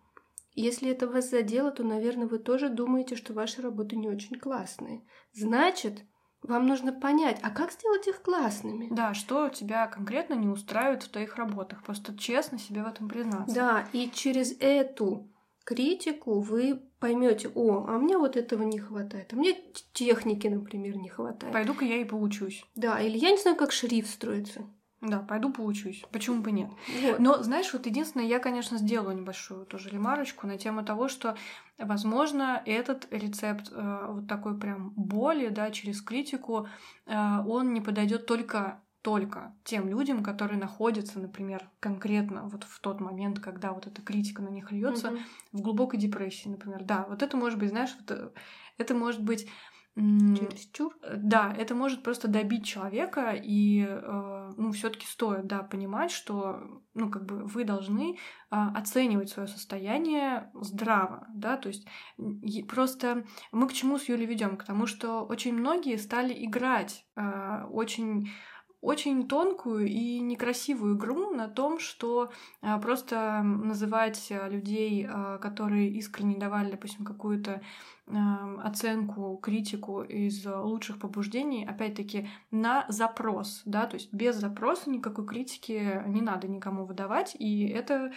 Если 0.55 0.89
это 0.89 1.07
вас 1.07 1.29
задело, 1.29 1.71
то, 1.71 1.83
наверное, 1.83 2.27
вы 2.27 2.37
тоже 2.37 2.69
думаете, 2.69 3.15
что 3.15 3.33
ваши 3.33 3.61
работы 3.61 3.95
не 3.95 4.07
очень 4.07 4.39
классные. 4.39 5.03
Значит, 5.33 6.03
Вам 6.43 6.67
нужно 6.67 6.91
понять, 6.91 7.39
а 7.41 7.49
как 7.49 7.71
сделать 7.71 8.07
их 8.07 8.21
классными? 8.21 8.87
Да, 8.91 9.13
что 9.13 9.49
тебя 9.49 9.87
конкретно 9.87 10.33
не 10.33 10.47
устраивает 10.47 11.03
в 11.03 11.09
твоих 11.09 11.35
работах. 11.37 11.83
Просто 11.83 12.17
честно 12.17 12.59
себе 12.59 12.83
в 12.83 12.87
этом 12.87 13.07
признаться. 13.07 13.55
Да, 13.55 13.87
и 13.93 14.09
через 14.13 14.55
эту 14.59 15.29
критику 15.63 16.39
вы 16.39 16.81
поймете, 16.99 17.49
о, 17.55 17.85
а 17.87 17.97
мне 17.97 18.17
вот 18.17 18.35
этого 18.35 18.63
не 18.63 18.79
хватает, 18.79 19.33
а 19.33 19.35
мне 19.35 19.57
техники, 19.93 20.47
например, 20.47 20.97
не 20.97 21.09
хватает. 21.09 21.53
Пойду-ка 21.53 21.85
я 21.85 21.97
и 21.97 22.05
поучусь. 22.05 22.65
Да, 22.75 22.99
или 22.99 23.17
я 23.17 23.31
не 23.31 23.37
знаю, 23.37 23.57
как 23.57 23.71
шрифт 23.71 24.09
строится. 24.09 24.63
Да, 25.03 25.19
пойду 25.19 25.51
поучусь. 25.51 26.03
Почему 26.11 26.41
бы 26.41 26.51
нет? 26.51 26.69
Вот. 27.03 27.19
Но, 27.19 27.43
знаешь, 27.43 27.71
вот 27.73 27.85
единственное, 27.85 28.25
я, 28.25 28.39
конечно, 28.39 28.77
сделаю 28.77 29.15
небольшую 29.17 29.65
тоже 29.65 29.89
ремарочку 29.89 30.47
на 30.47 30.57
тему 30.57 30.83
того, 30.83 31.09
что, 31.09 31.35
возможно, 31.77 32.61
этот 32.65 33.07
рецепт 33.11 33.69
э, 33.71 34.05
вот 34.09 34.27
такой 34.27 34.57
прям 34.57 34.91
боли, 34.91 35.49
да, 35.49 35.71
через 35.71 36.01
критику, 36.01 36.67
э, 37.05 37.37
он 37.45 37.73
не 37.73 37.81
подойдет 37.81 38.25
только 38.25 38.81
только 39.01 39.53
тем 39.65 39.89
людям, 39.89 40.23
которые 40.23 40.57
находятся, 40.57 41.19
например, 41.19 41.69
конкретно 41.81 42.43
вот 42.47 42.63
в 42.63 42.79
тот 42.79 43.01
момент, 43.01 43.39
когда 43.41 43.73
вот 43.73 43.85
эта 43.85 44.01
критика 44.01 44.41
на 44.41 44.47
них 44.47 44.71
льется, 44.71 45.09
Мгм. 45.11 45.19
в 45.51 45.61
глубокой 45.61 45.99
депрессии, 45.99 46.47
например. 46.47 46.85
Да, 46.85 47.05
вот 47.09 47.21
это 47.21 47.35
может 47.35 47.59
быть, 47.59 47.69
знаешь, 47.71 47.93
вот, 47.99 48.11
э, 48.11 48.29
это 48.77 48.95
может 48.95 49.21
быть 49.21 49.49
Чересчур. 49.95 50.95
Э, 51.03 51.17
Да, 51.17 51.53
это 51.55 51.75
может 51.75 52.03
просто 52.03 52.27
добить 52.27 52.65
человека, 52.65 53.31
и 53.31 53.85
э, 53.87 54.53
ну, 54.57 54.71
все-таки 54.71 55.05
стоит, 55.05 55.45
да, 55.45 55.61
понимать, 55.61 56.11
что 56.11 56.81
ну, 56.95 57.09
как 57.09 57.25
бы 57.25 57.45
вы 57.45 57.63
должны 57.63 58.17
а, 58.49 58.69
оценивать 58.75 59.29
свое 59.29 59.47
состояние 59.47 60.51
здраво, 60.53 61.27
да, 61.33 61.57
то 61.57 61.69
есть 61.69 61.87
просто 62.67 63.25
мы 63.51 63.67
к 63.67 63.73
чему 63.73 63.97
с 63.97 64.07
Юлей 64.07 64.27
ведем? 64.27 64.57
К 64.57 64.63
тому, 64.63 64.85
что 64.85 65.25
очень 65.25 65.53
многие 65.53 65.97
стали 65.97 66.33
играть 66.45 67.05
а, 67.15 67.65
очень 67.67 68.29
очень 68.83 69.29
тонкую 69.29 69.87
и 69.87 70.19
некрасивую 70.19 70.97
игру 70.97 71.31
на 71.31 71.47
том, 71.47 71.79
что 71.79 72.31
а, 72.61 72.77
просто 72.79 73.41
называть 73.41 74.29
а, 74.29 74.49
людей, 74.49 75.07
а, 75.09 75.37
которые 75.37 75.89
искренне 75.89 76.37
давали, 76.37 76.71
допустим, 76.71 77.05
какую-то 77.05 77.61
а, 78.07 78.59
оценку, 78.61 79.39
критику 79.41 80.01
из 80.01 80.45
лучших 80.45 80.99
побуждений, 80.99 81.65
опять-таки, 81.65 82.27
на 82.51 82.85
запрос, 82.89 83.61
да, 83.63 83.85
то 83.85 83.95
есть 83.95 84.11
без 84.13 84.35
запроса 84.35 84.89
никакой 84.89 85.25
критики 85.25 86.03
не 86.07 86.21
надо 86.21 86.49
никому 86.49 86.85
выдавать, 86.85 87.37
и 87.39 87.65
это, 87.69 88.11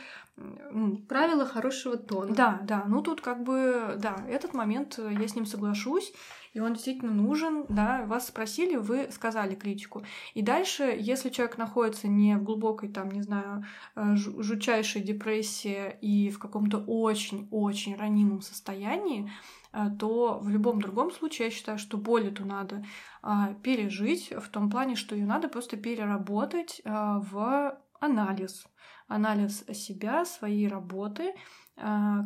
Правило 1.09 1.47
хорошего 1.47 1.97
тона. 1.97 2.35
да, 2.35 2.61
да, 2.65 2.85
ну 2.89 3.03
тут 3.03 3.21
как 3.21 3.45
бы, 3.45 3.95
да, 3.99 4.17
этот 4.29 4.53
момент, 4.53 4.99
э, 4.99 5.15
я 5.19 5.29
с 5.29 5.35
ним 5.37 5.47
соглашусь, 5.47 6.13
и 6.57 6.61
он 6.61 6.73
действительно 6.73 7.13
нужен, 7.13 7.67
да, 7.69 8.07
вас 8.07 8.29
спросили, 8.29 8.77
вы 8.77 9.09
сказали 9.11 9.55
критику. 9.55 10.05
И 10.33 10.41
дальше, 10.41 10.97
если 10.99 11.29
человек 11.29 11.59
находится 11.59 12.09
не 12.09 12.35
в 12.39 12.45
глубокой, 12.45 12.89
там, 12.89 13.11
не 13.11 13.21
знаю, 13.21 13.67
э, 13.95 14.15
жу- 14.15 14.43
жутчайшей 14.43 15.03
депрессии 15.03 15.99
и 16.01 16.31
в 16.31 16.39
каком-то 16.39 16.79
очень-очень 16.79 17.95
ранимом 17.97 18.41
состоянии, 18.41 19.31
э, 19.75 19.91
то 19.99 20.39
в 20.41 20.49
любом 20.49 20.81
другом 20.81 21.11
случае 21.11 21.49
я 21.49 21.53
считаю, 21.53 21.79
что 21.79 21.99
боль 21.99 22.29
эту 22.29 22.47
надо 22.47 22.83
а, 23.23 23.53
пережить, 23.63 24.33
в 24.33 24.49
том 24.49 24.71
плане, 24.71 24.97
что 24.97 25.15
ее 25.15 25.27
надо 25.27 25.49
просто 25.49 25.77
переработать 25.77 26.81
а, 26.87 27.21
в 27.21 27.79
анализ. 28.01 28.65
Анализ 29.09 29.63
себя, 29.75 30.25
своей 30.25 30.69
работы, 30.69 31.35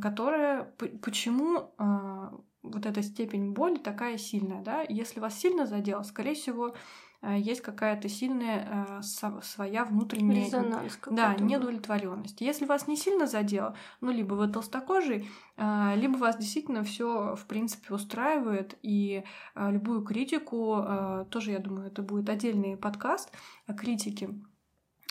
которая... 0.00 0.72
Почему 1.02 1.74
вот 2.62 2.86
эта 2.86 3.02
степень 3.02 3.52
боли 3.52 3.76
такая 3.76 4.18
сильная, 4.18 4.62
да? 4.62 4.82
Если 4.88 5.20
вас 5.20 5.38
сильно 5.38 5.66
задело, 5.66 6.02
скорее 6.02 6.34
всего, 6.34 6.74
а, 7.22 7.36
есть 7.36 7.60
какая-то 7.60 8.08
сильная 8.08 9.00
со- 9.02 9.40
своя 9.42 9.84
внутренняя... 9.84 10.44
Резонанс 10.44 10.98
Да, 11.06 11.34
неудовлетворенность. 11.34 12.40
Если 12.40 12.64
вас 12.64 12.86
не 12.86 12.96
сильно 12.96 13.26
задело, 13.26 13.76
ну, 14.00 14.10
либо 14.10 14.34
вы 14.34 14.48
толстокожий, 14.48 15.28
а, 15.56 15.94
либо 15.96 16.16
вас 16.16 16.36
действительно 16.36 16.82
все, 16.82 17.34
в 17.36 17.46
принципе, 17.46 17.94
устраивает, 17.94 18.78
и 18.82 19.24
любую 19.54 20.02
критику, 20.02 20.84
тоже, 21.30 21.52
я 21.52 21.58
думаю, 21.58 21.88
это 21.88 22.02
будет 22.02 22.28
отдельный 22.28 22.76
подкаст 22.76 23.30
о 23.66 23.74
критике, 23.74 24.30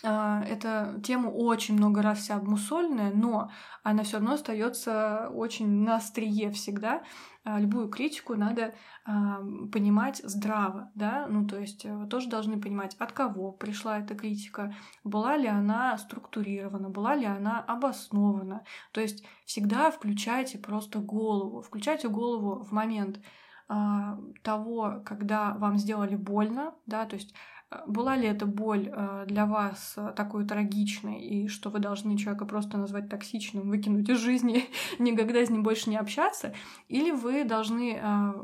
эта 0.02 1.02
тема 1.04 1.28
очень 1.28 1.76
много 1.76 2.02
раз 2.02 2.20
вся 2.20 2.36
обмусольная, 2.36 3.12
но 3.14 3.52
она 3.84 4.04
все 4.04 4.18
равно 4.18 4.34
остается 4.34 5.30
очень 5.34 5.68
на 5.84 5.98
острие 5.98 6.52
всегда. 6.52 7.04
А, 7.50 7.60
Любую 7.60 7.90
критику 7.90 8.36
надо 8.36 8.76
а, 9.06 9.40
понимать 9.72 10.22
здраво, 10.24 10.92
да, 10.94 11.26
ну 11.30 11.48
то 11.48 11.58
есть 11.58 11.86
э, 11.86 12.06
тоже 12.10 12.30
должны 12.30 12.62
понимать, 12.62 12.96
от 13.00 13.12
кого 13.14 13.52
пришла 13.52 14.00
эта 14.00 14.14
критика, 14.14 14.76
была 15.04 15.38
ли 15.38 15.48
она 15.48 15.98
структурирована, 15.98 16.90
была 16.90 17.16
ли 17.16 17.26
она 17.26 17.62
обоснована. 17.62 18.64
То 18.92 19.02
есть 19.02 19.26
всегда 19.46 19.90
включайте 19.90 20.58
просто 20.58 21.00
голову, 21.00 21.62
включайте 21.62 22.10
голову 22.10 22.64
в 22.64 22.72
момент 22.72 23.20
а, 23.68 24.20
того, 24.44 25.02
когда 25.06 25.54
вам 25.54 25.78
сделали 25.78 26.16
больно, 26.16 26.76
да, 26.86 27.06
то 27.06 27.16
есть 27.16 27.34
а, 27.34 27.59
была 27.86 28.16
ли 28.16 28.28
эта 28.28 28.46
боль 28.46 28.90
а, 28.92 29.26
для 29.26 29.46
вас 29.46 29.94
а, 29.96 30.12
такой 30.12 30.46
трагичной, 30.46 31.22
и 31.22 31.48
что 31.48 31.70
вы 31.70 31.80
должны 31.80 32.18
человека 32.18 32.46
просто 32.46 32.78
назвать 32.78 33.10
токсичным, 33.10 33.70
выкинуть 33.70 34.10
из 34.10 34.18
жизни, 34.18 34.66
никогда 35.00 35.46
с 35.46 35.50
ним 35.50 35.62
больше 35.62 35.90
не 35.90 35.98
общаться, 35.98 36.54
или 36.88 37.12
вы 37.12 37.44
должны 37.44 38.02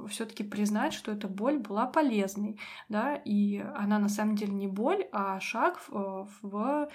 все-таки 0.10 0.44
признать, 0.44 0.94
что 0.94 1.12
эта 1.12 1.28
боль 1.28 1.58
была 1.58 1.88
полезной, 1.88 2.60
да, 2.88 3.16
и 3.16 3.58
она 3.76 3.98
на 4.00 4.10
самом 4.10 4.36
деле 4.36 4.54
не 4.54 4.68
боль, 4.68 5.08
а 5.12 5.40
шаг 5.40 5.80
в, 5.88 6.30
в 6.42 6.90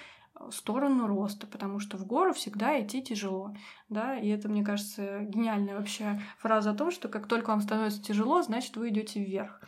сторону 0.49 1.07
роста, 1.07 1.45
потому 1.47 1.79
что 1.79 1.97
в 1.97 2.05
гору 2.05 2.33
всегда 2.33 2.79
идти 2.81 3.03
тяжело, 3.03 3.53
да, 3.89 4.17
и 4.17 4.29
это, 4.29 4.47
мне 4.49 4.63
кажется, 4.63 5.19
гениальная 5.21 5.77
вообще 5.77 6.21
фраза 6.39 6.71
о 6.71 6.75
том, 6.75 6.91
что 6.91 7.09
как 7.09 7.27
только 7.27 7.49
вам 7.49 7.61
становится 7.61 8.01
тяжело, 8.01 8.41
значит, 8.41 8.75
вы 8.77 8.89
идете 8.89 9.23
вверх. 9.23 9.61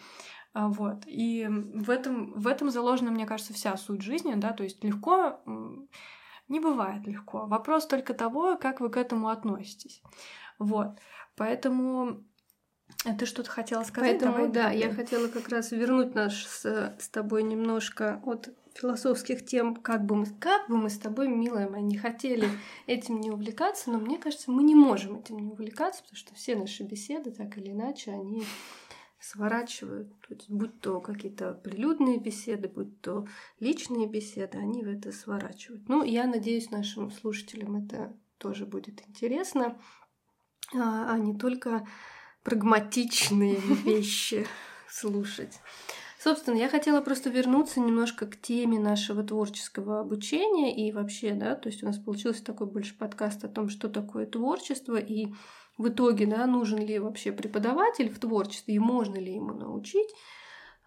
А, 0.54 0.68
Вот. 0.68 1.04
И 1.08 1.48
в 1.50 1.90
этом, 1.90 2.34
в 2.34 2.48
этом 2.48 2.70
заложена, 2.70 3.12
мне 3.12 3.26
кажется, 3.26 3.54
вся 3.54 3.76
суть 3.78 4.02
жизни, 4.02 4.36
да, 4.36 4.54
то 4.54 4.64
есть 4.64 4.84
легко 4.84 5.42
не 6.48 6.60
бывает 6.60 7.08
легко. 7.08 7.46
Вопрос 7.48 7.88
только 7.88 8.14
того, 8.14 8.58
как 8.58 8.80
вы 8.80 8.90
к 8.90 8.98
этому 8.98 9.30
относитесь. 9.30 10.02
Вот. 10.60 11.00
Поэтому 11.36 12.24
э, 13.06 13.16
ты 13.18 13.26
что-то 13.26 13.50
хотела 13.50 13.84
сказать? 13.84 14.20
Поэтому, 14.20 14.34
Давай, 14.34 14.52
да, 14.52 14.72
я 14.72 14.94
хотела 14.94 15.28
как 15.30 15.50
раз 15.50 15.72
вернуть 15.72 16.14
наш 16.14 16.46
с, 16.46 16.96
с 17.00 17.10
тобой 17.10 17.44
немножко 17.44 18.22
от 18.24 18.50
философских 18.76 19.46
тем, 19.46 19.76
как 19.76 20.06
бы 20.06 20.16
мы, 20.16 20.26
как 20.26 20.68
бы 20.68 20.78
мы 20.78 20.90
с 20.90 20.98
тобой, 20.98 21.28
милая 21.28 21.70
моя, 21.70 21.84
не 21.84 21.98
хотели 21.98 22.48
этим 22.88 23.20
не 23.22 23.30
увлекаться, 23.30 23.92
но 23.92 24.00
мне 24.00 24.18
кажется, 24.18 24.52
мы 24.52 24.64
не 24.64 24.76
можем 24.76 25.16
этим 25.16 25.38
не 25.38 25.52
увлекаться, 25.52 26.02
потому 26.02 26.18
что 26.18 26.34
все 26.36 26.56
наши 26.56 26.84
беседы, 26.84 27.32
так 27.32 27.58
или 27.58 27.72
иначе, 27.72 28.12
они 28.12 28.44
сворачивают, 29.24 30.10
то 30.28 30.34
есть, 30.34 30.50
будь 30.50 30.82
то 30.82 31.00
какие-то 31.00 31.54
прилюдные 31.54 32.20
беседы, 32.20 32.68
будь 32.68 33.00
то 33.00 33.26
личные 33.62 34.06
беседы, 34.06 34.58
они 34.58 34.84
в 34.84 34.88
это 34.90 35.14
сворачивают. 35.14 35.88
Ну, 35.88 36.04
я 36.04 36.28
надеюсь, 36.28 36.72
нашим 36.72 37.10
слушателям 37.10 37.78
это 37.78 38.14
тоже 38.38 38.66
будет 38.66 39.02
интересно, 39.08 39.80
а, 40.76 41.14
а 41.14 41.18
не 41.20 41.38
только 41.38 41.88
прагматичные 42.44 43.56
вещи 43.86 44.46
слушать. 44.90 45.62
Собственно, 46.20 46.56
я 46.56 46.68
хотела 46.68 47.00
просто 47.00 47.30
вернуться 47.30 47.80
немножко 47.80 48.26
к 48.28 48.40
теме 48.40 48.78
нашего 48.78 49.24
творческого 49.24 50.02
обучения 50.02 50.76
и 50.76 50.92
вообще, 50.92 51.34
да, 51.34 51.56
то 51.56 51.70
есть 51.70 51.82
у 51.84 51.86
нас 51.86 51.98
получился 51.98 52.44
такой 52.44 52.68
больше 52.68 52.98
подкаст 52.98 53.44
о 53.46 53.50
том, 53.50 53.70
что 53.70 53.88
такое 53.88 54.26
творчество 54.26 54.98
и 54.98 55.34
в 55.78 55.90
итоге, 55.90 56.26
да, 56.28 56.46
нужен 56.46 56.80
ли 56.80 57.00
вообще 57.00 57.32
преподаватель 57.32 58.10
в 58.10 58.20
творчестве 58.20 58.76
и 58.76 58.80
можно 58.80 59.16
ли 59.16 59.34
ему 59.34 59.54
научить, 59.54 60.10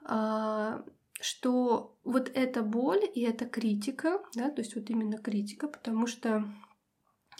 а, 0.05 0.84
что 1.20 1.99
вот 2.05 2.30
эта 2.34 2.62
боль 2.62 3.03
и 3.14 3.22
эта 3.22 3.47
критика, 3.47 4.22
да, 4.34 4.51
то 4.51 4.61
есть 4.61 4.76
вот 4.76 4.91
именно 4.91 5.18
критика, 5.18 5.66
потому 5.68 6.07
что 6.07 6.45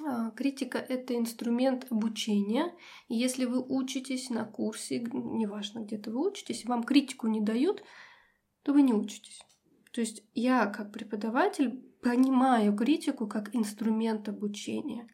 а, 0.05 0.31
Критика— 0.33 0.79
это 0.89 1.17
инструмент 1.17 1.87
обучения. 1.91 2.75
И 3.09 3.15
если 3.15 3.45
вы 3.45 3.63
учитесь 3.63 4.31
на 4.31 4.45
курсе, 4.45 5.01
неважно, 5.01 5.81
где-то 5.81 6.11
вы 6.11 6.29
учитесь, 6.29 6.65
вам 6.65 6.83
критику 6.83 7.29
не 7.29 7.41
дают, 7.41 7.83
то 8.63 8.73
вы 8.73 8.83
не 8.83 8.93
учитесь. 8.93 9.41
То 9.93 10.01
есть 10.01 10.23
я, 10.35 10.67
как 10.67 10.93
преподаватель, 10.93 11.83
понимаю 12.03 12.77
критику 12.77 13.27
как 13.27 13.55
инструмент 13.55 14.29
обучения. 14.29 15.09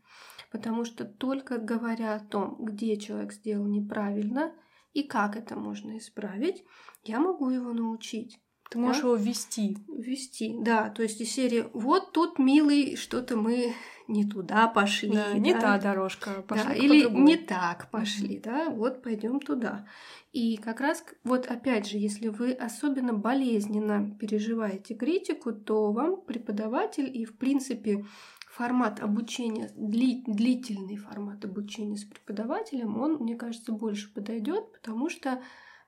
Потому 0.53 0.85
что 0.85 1.05
только 1.07 1.57
говоря 1.57 2.15
о 2.15 2.21
том, 2.21 2.57
где 2.61 2.97
человек 2.99 3.33
сделал 3.33 3.67
неправильно 3.67 4.53
и 4.93 5.03
как 5.03 5.37
это 5.37 5.57
можно 5.57 5.97
исправить, 5.97 6.63
я 7.05 7.19
могу 7.19 7.49
его 7.49 7.73
научить. 7.73 8.39
Ты 8.71 8.79
можешь 8.79 9.03
да? 9.03 9.09
его 9.09 9.17
ввести. 9.17 9.79
Ввести, 9.89 10.55
да. 10.59 10.91
То 10.91 11.03
есть 11.03 11.21
из 11.21 11.31
серии 11.31 11.67
«Вот 11.73 12.13
тут, 12.13 12.39
милый, 12.39 12.97
что-то 12.97 13.37
мы 13.37 13.75
не 14.09 14.27
туда 14.27 14.67
пошли». 14.67 15.11
Да, 15.11 15.33
не 15.35 15.55
та 15.55 15.79
дорожка, 15.79 16.43
пошли 16.43 16.69
да, 16.69 16.75
Или 16.75 17.11
не 17.11 17.37
так 17.37 17.91
пошли, 17.91 18.37
mm-hmm. 18.37 18.43
да, 18.43 18.69
вот 18.71 19.03
пойдем 19.03 19.41
туда. 19.41 19.87
И 20.33 20.57
как 20.57 20.81
раз, 20.81 21.05
вот 21.25 21.47
опять 21.47 21.87
же, 21.87 21.99
если 21.99 22.29
вы 22.29 22.53
особенно 22.53 23.13
болезненно 23.13 24.17
переживаете 24.19 24.95
критику, 24.95 25.53
то 25.53 25.93
вам 25.93 26.23
преподаватель 26.23 27.11
и, 27.15 27.27
в 27.27 27.37
принципе, 27.37 28.07
формат 28.53 29.01
обучения, 29.01 29.73
дли, 29.77 30.23
длительный 30.27 30.97
формат 30.97 31.43
обучения 31.45 31.97
с 31.97 32.05
преподавателем, 32.05 33.01
он, 33.01 33.15
мне 33.15 33.35
кажется, 33.35 33.73
больше 33.73 34.13
подойдет, 34.13 34.73
потому 34.73 35.09
что 35.09 35.43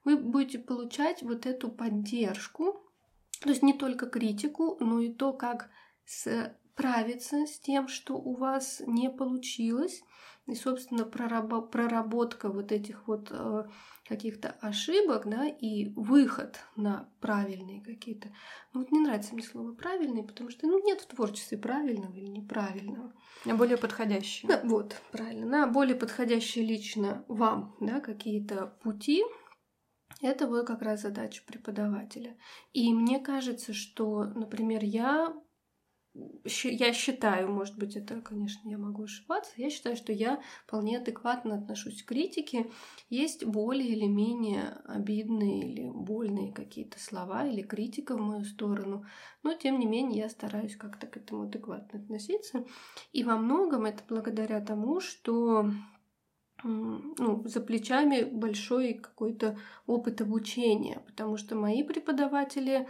вы 0.05 0.17
будете 0.17 0.59
получать 0.59 1.23
вот 1.23 1.45
эту 1.45 1.71
поддержку, 1.71 2.83
то 3.43 3.51
есть 3.51 3.63
не 3.63 3.75
только 3.75 4.07
критику, 4.07 4.79
но 4.81 5.01
и 5.01 5.13
то, 5.13 5.35
как 5.35 5.69
справиться 6.07 7.47
с 7.47 7.59
тем, 7.59 7.87
что 7.87 8.15
у 8.15 8.35
вас 8.35 8.81
не 8.87 9.11
получилось, 9.11 10.03
и, 10.47 10.55
собственно, 10.55 11.05
проработка 11.05 12.49
вот 12.49 12.73
этих 12.73 13.07
вот 13.07 13.29
э, 13.31 13.65
каких-то 14.09 14.51
ошибок, 14.61 15.27
да, 15.27 15.47
и 15.47 15.89
выход 15.97 16.61
на 16.77 17.09
правильные 17.21 17.81
какие-то. 17.81 18.29
Ну 18.73 18.81
вот 18.81 18.93
не 18.93 19.01
нравится 19.01 19.35
мне 19.35 19.43
слово 19.43 19.73
правильный, 19.73 20.23
потому 20.23 20.51
что 20.51 20.67
ну, 20.67 20.85
нет 20.85 21.01
в 21.01 21.07
творчестве 21.07 21.57
правильного 21.57 22.15
или 22.15 22.27
неправильного. 22.27 23.13
А 23.47 23.55
более 23.55 23.77
подходящие. 23.77 24.49
Да, 24.49 24.61
вот, 24.65 25.01
правильно. 25.11 25.47
На 25.47 25.67
более 25.67 25.97
подходящие 25.97 26.67
лично 26.67 27.25
вам, 27.29 27.77
да, 27.81 28.01
какие-то 28.01 28.77
пути, 28.83 29.23
это 30.21 30.47
вот 30.47 30.67
как 30.67 30.83
раз 30.83 31.03
задача 31.03 31.43
преподавателя. 31.47 32.37
И 32.73 32.93
мне 32.93 33.19
кажется, 33.21 33.73
что, 33.73 34.25
например, 34.25 34.85
я 34.85 35.35
я 36.45 36.93
считаю, 36.93 37.51
может 37.51 37.77
быть, 37.77 37.97
это, 37.97 38.21
конечно, 38.21 38.69
я 38.69 38.79
могу 38.79 39.05
ошибаться, 39.05 39.53
я 39.57 39.69
считаю, 39.69 39.97
что 39.97 40.13
я 40.13 40.41
вполне 40.67 40.99
адекватно 40.99 41.57
отношусь 41.57 42.03
к 42.03 42.09
критике. 42.09 42.71
Есть 43.11 43.45
более 43.45 43.89
или 43.89 44.07
менее 44.07 44.81
обидные 44.85 45.73
или 45.73 45.91
больные 45.91 46.53
какие-то 46.53 47.01
слова 47.01 47.47
или 47.47 47.63
критика 47.63 48.17
в 48.17 48.21
мою 48.21 48.45
сторону, 48.45 49.05
но, 49.43 49.55
тем 49.55 49.81
не 49.81 49.87
менее, 49.87 50.23
я 50.23 50.29
стараюсь 50.29 50.77
как-то 50.77 51.07
к 51.07 51.17
этому 51.17 51.43
адекватно 51.43 51.99
относиться. 51.99 52.65
И 53.13 53.25
во 53.25 53.37
многом 53.37 53.85
это 53.85 54.03
благодаря 54.09 54.61
тому, 54.61 55.01
что 55.01 55.71
ну, 56.63 57.43
за 57.45 57.61
плечами 57.61 58.23
большой 58.23 58.95
какой-то 58.95 59.59
опыт 59.87 60.21
обучения, 60.21 61.03
потому 61.07 61.37
что 61.37 61.57
мои 61.57 61.83
преподаватели 61.83 62.89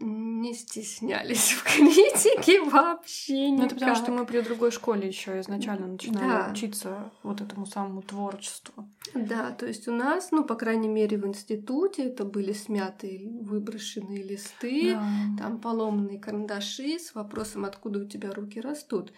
не 0.00 0.54
стеснялись 0.54 1.52
в 1.52 1.64
критике 1.64 2.62
вообще 2.62 3.50
никак. 3.50 3.58
Ну, 3.58 3.66
это 3.66 3.74
потому 3.74 3.94
что 3.94 4.12
мы 4.12 4.26
при 4.26 4.40
другой 4.40 4.70
школе 4.70 5.06
еще 5.06 5.38
изначально 5.40 5.88
начинали 5.88 6.28
да. 6.28 6.50
учиться 6.50 7.12
вот 7.22 7.40
этому 7.40 7.66
самому 7.66 8.02
творчеству. 8.02 8.88
Да, 9.14 9.50
то 9.52 9.66
есть 9.66 9.88
у 9.88 9.92
нас, 9.92 10.30
ну, 10.30 10.44
по 10.44 10.54
крайней 10.54 10.88
мере, 10.88 11.18
в 11.18 11.26
институте 11.26 12.04
это 12.04 12.24
были 12.24 12.52
смятые 12.52 13.28
выброшенные 13.42 14.22
листы, 14.22 14.94
да. 14.94 15.02
там 15.38 15.60
поломанные 15.60 16.18
карандаши 16.18 16.98
с 16.98 17.14
вопросом, 17.14 17.64
откуда 17.64 18.00
у 18.00 18.08
тебя 18.08 18.32
руки 18.32 18.60
растут. 18.60 19.12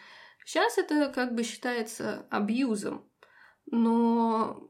Сейчас 0.45 0.79
это 0.79 1.13
как 1.15 1.35
бы 1.35 1.45
считается 1.45 2.27
абьюзом, 2.29 3.05
но, 3.71 4.69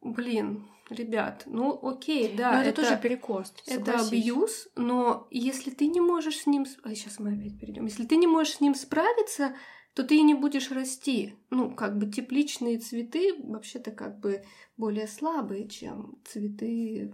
блин, 0.00 0.66
ребят, 0.92 1.44
ну 1.46 1.78
окей, 1.82 2.34
да. 2.36 2.52
Но 2.52 2.60
это, 2.60 2.70
это 2.70 2.82
тоже 2.82 3.00
перекос. 3.00 3.54
Это 3.66 4.00
абьюз, 4.00 4.68
но 4.76 5.26
если 5.30 5.70
ты 5.70 5.86
не 5.86 6.00
можешь 6.00 6.38
с 6.38 6.46
ним... 6.46 6.66
А 6.82 6.94
сейчас 6.94 7.18
мы 7.18 7.32
опять 7.32 7.58
перейдем. 7.58 7.86
Если 7.86 8.04
ты 8.04 8.16
не 8.16 8.26
можешь 8.26 8.54
с 8.54 8.60
ним 8.60 8.74
справиться, 8.74 9.54
то 9.94 10.02
ты 10.02 10.16
и 10.16 10.22
не 10.22 10.34
будешь 10.34 10.70
расти. 10.70 11.34
Ну, 11.50 11.74
как 11.74 11.98
бы 11.98 12.06
тепличные 12.06 12.78
цветы 12.78 13.34
вообще-то 13.42 13.90
как 13.90 14.20
бы 14.20 14.44
более 14.76 15.06
слабые, 15.06 15.68
чем 15.68 16.18
цветы 16.24 17.12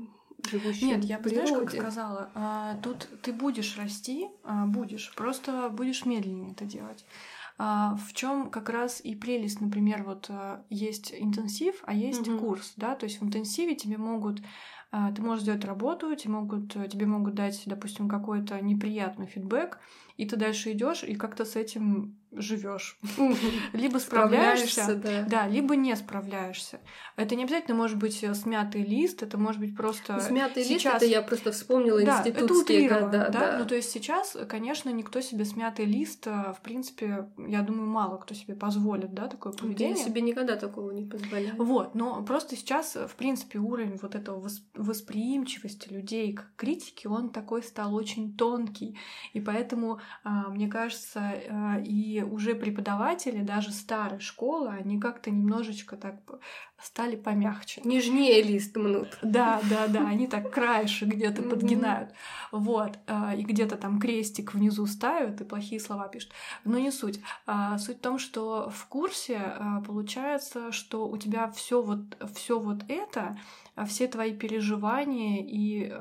живущие 0.51 0.91
Нет, 0.91 1.05
я 1.05 1.19
бы, 1.19 1.29
знаешь, 1.31 1.51
как 1.51 1.71
сказала, 1.71 2.31
а, 2.35 2.77
тут 2.83 3.09
ты 3.23 3.33
будешь 3.33 3.77
расти, 3.77 4.29
а, 4.45 4.67
будешь, 4.67 5.13
просто 5.17 5.69
будешь 5.71 6.05
медленнее 6.05 6.53
это 6.53 6.65
делать. 6.65 7.05
А, 7.59 7.97
в 7.97 8.13
чем 8.13 8.51
как 8.51 8.69
раз 8.69 9.01
и 9.03 9.17
прелесть, 9.17 9.61
например, 9.61 10.05
вот 10.05 10.27
а, 10.31 10.65
есть 10.71 11.13
интенсив, 11.13 11.83
а 11.83 11.93
есть 11.93 12.29
угу. 12.29 12.39
курс, 12.39 12.73
да, 12.77 12.95
то 12.95 13.05
есть 13.05 13.21
в 13.21 13.25
интенсиве 13.25 13.75
тебе 13.75 13.99
могут 13.99 14.41
а, 14.91 15.13
ты 15.13 15.21
можешь 15.21 15.43
сделать 15.43 15.65
работу, 15.65 16.15
тебе 16.15 16.33
могут, 16.35 16.73
тебе 16.73 17.05
могут 17.05 17.35
дать, 17.35 17.63
допустим, 17.67 18.09
какой-то 18.09 18.61
неприятный 18.63 19.27
фидбэк, 19.27 19.79
и 20.19 20.27
ты 20.27 20.37
дальше 20.37 20.73
идешь 20.73 21.05
и 21.05 21.15
как-то 21.15 21.45
с 21.47 21.57
этим 21.57 22.19
живешь. 22.33 22.99
Либо 23.73 23.99
справляешься, 23.99 24.95
да. 24.95 25.23
да, 25.23 25.47
либо 25.49 25.77
не 25.77 25.95
справляешься. 25.97 26.81
Это 27.17 27.35
не 27.37 27.45
обязательно 27.45 27.77
может 27.77 27.97
быть 27.97 28.23
э, 28.23 28.35
смятый 28.35 28.83
лист, 28.83 29.23
это 29.23 29.39
может 29.39 29.61
быть 29.61 29.77
просто 29.77 30.21
Смятый 30.21 30.63
сейчас... 30.65 30.95
лист, 30.95 30.97
это 30.97 31.07
я 31.07 31.23
просто 31.23 31.53
вспомнила 31.53 32.03
да, 32.03 32.19
институтские 32.19 32.87
это 32.87 33.01
года. 33.01 33.11
Да, 33.11 33.29
да, 33.31 33.59
ну 33.59 33.67
то 33.67 33.75
есть 33.75 33.91
сейчас, 33.91 34.37
конечно, 34.49 34.91
никто 34.91 35.21
себе 35.21 35.45
смятый 35.45 35.87
лист, 35.87 36.27
э, 36.27 36.53
в 36.53 36.61
принципе, 36.63 37.29
я 37.39 37.63
думаю, 37.63 37.89
мало 37.89 38.19
кто 38.19 38.35
себе 38.35 38.55
позволит, 38.55 39.15
да, 39.15 39.29
такое 39.29 39.53
поведение. 39.53 39.97
Я 39.97 40.05
себе 40.05 40.21
никогда 40.21 40.57
такого 40.57 40.91
не 40.91 41.07
позволяю. 41.07 41.55
Вот, 41.57 41.95
но 41.95 42.23
просто 42.23 42.57
сейчас, 42.57 42.95
в 42.95 43.15
принципе, 43.17 43.59
уровень 43.59 43.99
вот 44.03 44.15
этого 44.15 44.47
восприимчивости 44.75 45.89
людей 45.89 46.35
к 46.35 46.45
критике, 46.57 47.09
он 47.09 47.31
такой 47.31 47.63
стал 47.63 47.95
очень 47.95 48.37
тонкий, 48.37 48.99
и 49.33 49.41
поэтому, 49.41 50.01
мне 50.25 50.69
кажется, 50.69 51.21
э, 51.21 51.83
и 51.85 52.23
уже 52.23 52.55
преподаватели, 52.55 53.43
даже 53.43 53.73
старой 53.73 54.21
школы, 54.21 54.69
они 54.69 55.01
как-то 55.01 55.31
немножечко 55.31 55.97
так 55.97 56.17
стали 56.81 57.17
помягче. 57.17 57.81
Нежнее 57.85 58.43
лист 58.43 58.77
мнут. 58.77 59.19
Да, 59.23 59.61
да, 59.69 59.89
да, 59.89 60.07
они 60.07 60.29
так 60.29 60.51
краешек 60.51 61.09
где-то 61.09 61.43
подгинают. 61.43 62.13
Вот. 62.53 62.99
А, 63.07 63.35
и 63.35 63.43
где-то 63.43 63.77
там 63.77 63.99
крестик 63.99 64.55
внизу 64.55 64.87
ставят 64.87 65.41
и 65.41 65.45
плохие 65.45 65.81
слова 65.81 66.09
пишут. 66.09 66.31
Но 66.65 66.79
не 66.79 66.93
суть. 66.93 67.21
А, 67.47 67.79
суть 67.79 67.99
в 67.99 68.01
том, 68.01 68.19
что 68.19 68.71
в 68.71 68.87
курсе 68.87 69.39
а, 69.39 69.81
получается, 69.81 70.71
что 70.71 71.09
у 71.09 71.17
тебя 71.17 71.51
все 71.51 71.83
вот, 71.83 72.17
все 72.35 72.61
вот 72.61 72.85
это, 72.89 73.37
все 73.87 74.07
твои 74.07 74.33
переживания 74.33 75.45
и 75.45 75.93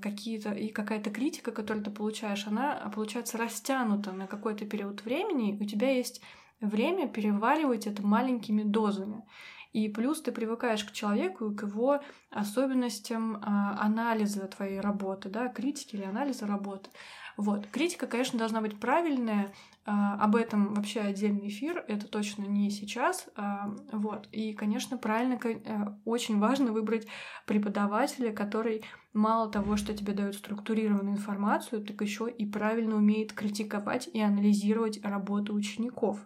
какие-то 0.00 0.52
и 0.52 0.68
какая-то 0.68 1.10
критика, 1.10 1.50
которую 1.50 1.84
ты 1.84 1.90
получаешь, 1.90 2.46
она 2.46 2.90
получается 2.94 3.38
растянута 3.38 4.12
на 4.12 4.26
какой-то 4.26 4.66
период 4.66 5.04
времени, 5.04 5.56
у 5.60 5.64
тебя 5.64 5.90
есть 5.90 6.20
время 6.60 7.08
переваривать 7.08 7.86
это 7.86 8.02
маленькими 8.02 8.62
дозами. 8.62 9.24
И 9.72 9.88
плюс 9.88 10.22
ты 10.22 10.30
привыкаешь 10.30 10.84
к 10.84 10.92
человеку 10.92 11.50
и 11.50 11.56
к 11.56 11.64
его 11.64 12.00
особенностям 12.30 13.42
а, 13.42 13.76
анализа 13.80 14.46
твоей 14.46 14.78
работы, 14.78 15.28
да, 15.28 15.48
критики 15.48 15.96
или 15.96 16.04
анализа 16.04 16.46
работы. 16.46 16.90
Вот. 17.36 17.66
Критика, 17.66 18.06
конечно, 18.06 18.38
должна 18.38 18.60
быть 18.60 18.78
правильная. 18.78 19.52
А, 19.86 20.14
об 20.14 20.34
этом 20.34 20.72
вообще 20.72 21.00
отдельный 21.00 21.48
эфир. 21.48 21.84
Это 21.88 22.08
точно 22.08 22.44
не 22.44 22.70
сейчас. 22.70 23.28
А, 23.36 23.74
вот. 23.92 24.28
И, 24.32 24.54
конечно, 24.54 24.96
правильно, 24.96 25.38
э, 25.44 25.58
очень 26.06 26.38
важно 26.38 26.72
выбрать 26.72 27.06
преподавателя, 27.46 28.32
который 28.32 28.82
мало 29.12 29.50
того, 29.50 29.76
что 29.76 29.92
тебе 29.94 30.14
дает 30.14 30.36
структурированную 30.36 31.16
информацию, 31.16 31.84
так 31.84 32.00
еще 32.00 32.30
и 32.30 32.46
правильно 32.46 32.96
умеет 32.96 33.34
критиковать 33.34 34.08
и 34.12 34.20
анализировать 34.20 35.04
работу 35.04 35.54
учеников. 35.54 36.18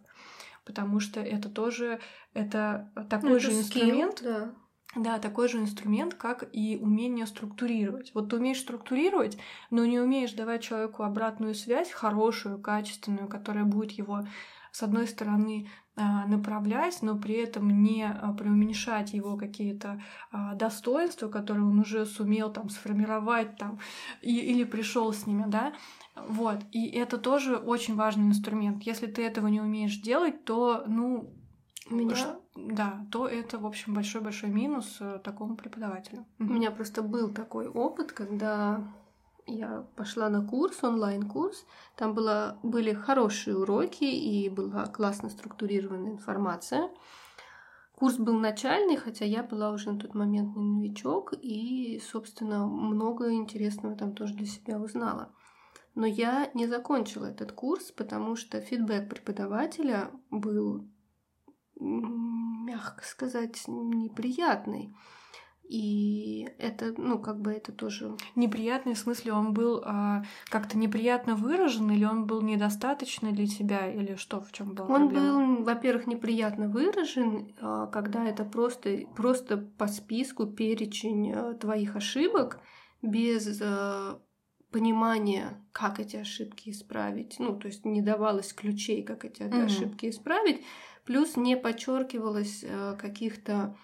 Потому 0.64 1.00
что 1.00 1.20
это 1.20 1.48
тоже 1.48 1.98
это 2.34 2.92
такой 3.10 3.30
ну, 3.30 3.40
же 3.40 3.52
инструмент. 3.52 4.20
да 4.22 4.54
да, 5.02 5.18
такой 5.18 5.48
же 5.48 5.58
инструмент, 5.58 6.14
как 6.14 6.48
и 6.52 6.76
умение 6.80 7.26
структурировать. 7.26 8.12
Вот 8.14 8.30
ты 8.30 8.36
умеешь 8.36 8.60
структурировать, 8.60 9.38
но 9.70 9.84
не 9.84 10.00
умеешь 10.00 10.32
давать 10.32 10.62
человеку 10.62 11.02
обратную 11.02 11.54
связь, 11.54 11.90
хорошую, 11.90 12.60
качественную, 12.60 13.28
которая 13.28 13.64
будет 13.64 13.92
его, 13.92 14.26
с 14.72 14.82
одной 14.82 15.06
стороны, 15.06 15.68
а, 16.00 16.26
направлять, 16.26 17.02
но 17.02 17.18
при 17.18 17.34
этом 17.34 17.82
не 17.82 18.04
а, 18.04 18.32
преуменьшать 18.32 19.14
его 19.14 19.36
какие-то 19.36 20.00
а, 20.30 20.54
достоинства, 20.54 21.28
которые 21.28 21.64
он 21.64 21.80
уже 21.80 22.06
сумел 22.06 22.52
там 22.52 22.68
сформировать 22.68 23.56
там 23.56 23.80
и, 24.22 24.38
или 24.38 24.62
пришел 24.62 25.12
с 25.12 25.26
ними, 25.26 25.44
да. 25.48 25.72
Вот. 26.14 26.58
И 26.70 26.86
это 26.86 27.18
тоже 27.18 27.56
очень 27.56 27.96
важный 27.96 28.28
инструмент. 28.28 28.84
Если 28.84 29.08
ты 29.08 29.24
этого 29.24 29.48
не 29.48 29.60
умеешь 29.60 29.96
делать, 29.96 30.44
то, 30.44 30.84
ну, 30.86 31.34
меня... 31.90 32.38
Да, 32.66 33.06
то 33.12 33.28
это, 33.28 33.58
в 33.58 33.66
общем, 33.66 33.94
большой-большой 33.94 34.50
минус 34.50 34.96
э, 35.00 35.20
такому 35.22 35.56
преподавателю. 35.56 36.26
У 36.38 36.44
меня 36.44 36.70
просто 36.70 37.02
был 37.02 37.30
такой 37.30 37.68
опыт, 37.68 38.12
когда 38.12 38.82
я 39.46 39.86
пошла 39.96 40.28
на 40.28 40.44
курс, 40.44 40.82
онлайн-курс. 40.82 41.64
Там 41.96 42.14
было, 42.14 42.58
были 42.62 42.92
хорошие 42.92 43.56
уроки 43.56 44.04
и 44.04 44.48
была 44.48 44.86
классно 44.86 45.30
структурированная 45.30 46.12
информация. 46.12 46.90
Курс 47.94 48.16
был 48.16 48.38
начальный, 48.38 48.96
хотя 48.96 49.24
я 49.24 49.42
была 49.42 49.70
уже 49.70 49.90
на 49.90 49.98
тот 49.98 50.14
момент 50.14 50.56
не 50.56 50.64
новичок, 50.64 51.34
и, 51.40 52.00
собственно, 52.04 52.66
много 52.66 53.32
интересного 53.32 53.96
там 53.96 54.14
тоже 54.14 54.34
для 54.34 54.46
себя 54.46 54.78
узнала. 54.78 55.32
Но 55.94 56.06
я 56.06 56.50
не 56.54 56.66
закончила 56.66 57.26
этот 57.26 57.52
курс, 57.52 57.90
потому 57.90 58.36
что 58.36 58.60
фидбэк 58.60 59.08
преподавателя 59.08 60.10
был, 60.30 60.84
мягко 61.80 63.04
сказать, 63.04 63.62
неприятный. 63.66 64.94
И 65.68 66.48
это, 66.58 66.94
ну, 66.96 67.18
как 67.18 67.40
бы 67.40 67.52
это 67.52 67.72
тоже... 67.72 68.16
Неприятный 68.34 68.94
в 68.94 68.98
смысле, 68.98 69.34
он 69.34 69.52
был 69.52 69.82
а, 69.84 70.24
как-то 70.48 70.78
неприятно 70.78 71.34
выражен, 71.34 71.90
или 71.90 72.06
он 72.06 72.24
был 72.24 72.40
недостаточно 72.40 73.32
для 73.32 73.46
тебя, 73.46 73.92
или 73.92 74.14
что, 74.14 74.40
в 74.40 74.50
чем 74.50 74.74
была 74.74 74.88
Он 74.88 75.08
проблема? 75.10 75.56
был, 75.56 75.64
во-первых, 75.64 76.06
неприятно 76.06 76.68
выражен, 76.68 77.54
а, 77.60 77.86
когда 77.88 78.24
это 78.24 78.44
просто, 78.44 79.00
просто 79.14 79.58
по 79.58 79.88
списку 79.88 80.46
перечень 80.46 81.32
а, 81.32 81.52
твоих 81.52 81.96
ошибок 81.96 82.60
без 83.02 83.60
а, 83.62 84.22
понимания, 84.70 85.62
как 85.72 86.00
эти 86.00 86.16
ошибки 86.16 86.70
исправить. 86.70 87.36
Ну, 87.38 87.56
то 87.56 87.68
есть 87.68 87.84
не 87.84 88.00
давалось 88.00 88.54
ключей, 88.54 89.02
как 89.02 89.26
эти 89.26 89.42
Мгм. 89.42 89.64
ошибки 89.66 90.08
исправить, 90.08 90.62
плюс 91.08 91.38
не 91.38 91.56
подчеркивалось 91.56 92.62
а, 92.68 92.94
каких-то 92.96 93.74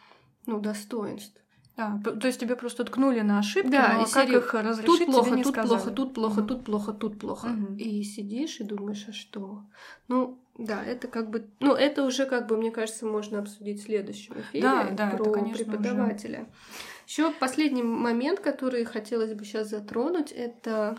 ну, 0.45 0.61
достоинств. 0.61 1.41
Да, 1.75 1.99
то 2.05 2.27
есть 2.27 2.39
тебе 2.39 2.55
просто 2.55 2.85
ткнули 2.85 3.21
на 3.21 3.39
ошибки, 3.39 3.71
Да, 3.71 3.95
но 3.95 4.05
из 4.05 4.13
как 4.13 4.29
серии 4.29 4.37
их 4.37 4.53
разрешить 4.53 4.87
Тут 4.87 4.99
тебе 4.99 5.07
плохо, 5.07 5.35
не 5.35 5.43
тут 5.43 5.55
сказали. 5.55 5.69
плохо, 5.69 5.91
тут 5.91 6.15
плохо, 6.15 6.41
Мгм. 6.41 6.47
тут 6.49 6.65
плохо, 6.67 6.93
тут 6.93 7.19
плохо. 7.19 7.49
И 7.79 8.03
сидишь 8.03 8.61
и 8.61 8.65
думаешь, 8.65 9.07
а 9.09 9.13
что? 9.13 9.63
Ну, 10.07 10.39
да, 10.59 10.85
это 10.85 11.09
как 11.09 11.31
бы, 11.31 11.49
ну, 11.61 11.73
это 11.73 12.05
уже 12.05 12.27
как 12.27 12.47
бы, 12.47 12.59
мне 12.59 12.71
кажется, 12.71 13.07
можно 13.07 13.39
обсудить 13.39 13.81
в 13.81 13.85
следующем 13.85 14.39
эфире 14.43 14.63
Да, 14.63 14.91
да, 14.91 15.09
это, 15.09 15.17
про 15.17 15.33
конечно, 15.33 15.65
преподавателя. 15.65 16.47
Еще 17.07 17.33
последний 17.33 17.83
момент, 17.83 18.41
который 18.41 18.85
хотелось 18.85 19.33
бы 19.33 19.47
сейчас 19.47 19.71
затронуть, 19.71 20.31
это 20.31 20.99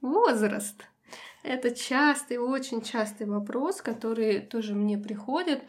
возраст. 0.00 0.82
Это 1.42 1.74
частый, 1.74 2.38
очень 2.38 2.82
частый 2.82 3.26
вопрос, 3.26 3.82
который 3.82 4.40
тоже 4.40 4.74
мне 4.74 4.96
приходит 4.96 5.62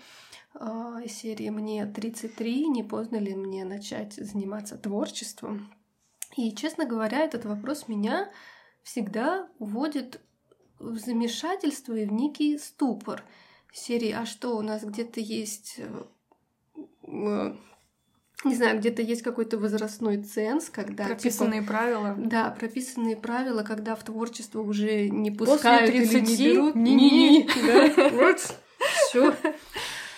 а, 0.53 0.99
из 1.03 1.13
серии 1.13 1.49
«Мне 1.49 1.85
33, 1.85 2.67
не 2.67 2.83
поздно 2.83 3.17
ли 3.17 3.35
мне 3.35 3.65
начать 3.65 4.13
заниматься 4.13 4.77
творчеством?» 4.77 5.73
И, 6.35 6.53
честно 6.53 6.85
говоря, 6.85 7.19
этот 7.19 7.45
вопрос 7.45 7.87
меня 7.87 8.29
всегда 8.83 9.47
уводит 9.59 10.21
в 10.79 10.97
замешательство 10.97 11.93
и 11.93 12.05
в 12.05 12.11
некий 12.11 12.57
ступор. 12.57 13.23
Серии 13.71 14.11
«А 14.11 14.25
что, 14.25 14.55
у 14.57 14.61
нас 14.61 14.83
где-то 14.83 15.19
есть...» 15.19 15.79
Не 18.43 18.55
знаю, 18.55 18.79
где-то 18.79 19.01
есть 19.01 19.21
какой-то 19.21 19.57
возрастной 19.57 20.21
ценз, 20.21 20.69
когда... 20.69 21.03
типа, 21.03 21.15
Прописанные 21.15 21.61
правила. 21.61 22.15
да, 22.17 22.49
прописанные 22.51 23.15
правила, 23.15 23.63
когда 23.63 23.95
в 23.95 24.03
творчество 24.03 24.61
уже 24.61 25.09
не 25.09 25.31
После 25.31 25.53
пускают 25.55 25.93
или 25.93 26.05
30 26.05 26.39
не 26.39 26.53
берут. 26.53 28.13
вот, 28.13 28.57
всё. 29.09 29.33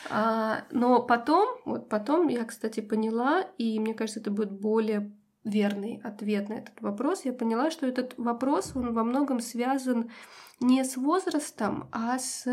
А, 0.09 0.63
Но 0.71 1.01
потом, 1.01 1.47
вот 1.65 1.89
потом 1.89 2.27
я, 2.27 2.43
кстати, 2.45 2.79
поняла, 2.79 3.41
и 3.57 3.79
мне 3.79 3.93
кажется, 3.93 4.19
это 4.19 4.31
будет 4.31 4.51
более 4.51 5.11
верный 5.43 6.01
ответ 6.03 6.49
на 6.49 6.53
этот 6.53 6.81
вопрос. 6.81 7.25
Я 7.25 7.33
поняла, 7.33 7.71
что 7.71 7.85
этот 7.85 8.13
вопрос, 8.17 8.71
он 8.75 8.93
во 8.93 9.03
многом 9.03 9.39
связан 9.39 10.11
не 10.59 10.83
с 10.83 10.97
возрастом, 10.97 11.89
а 11.91 12.17
с 12.17 12.45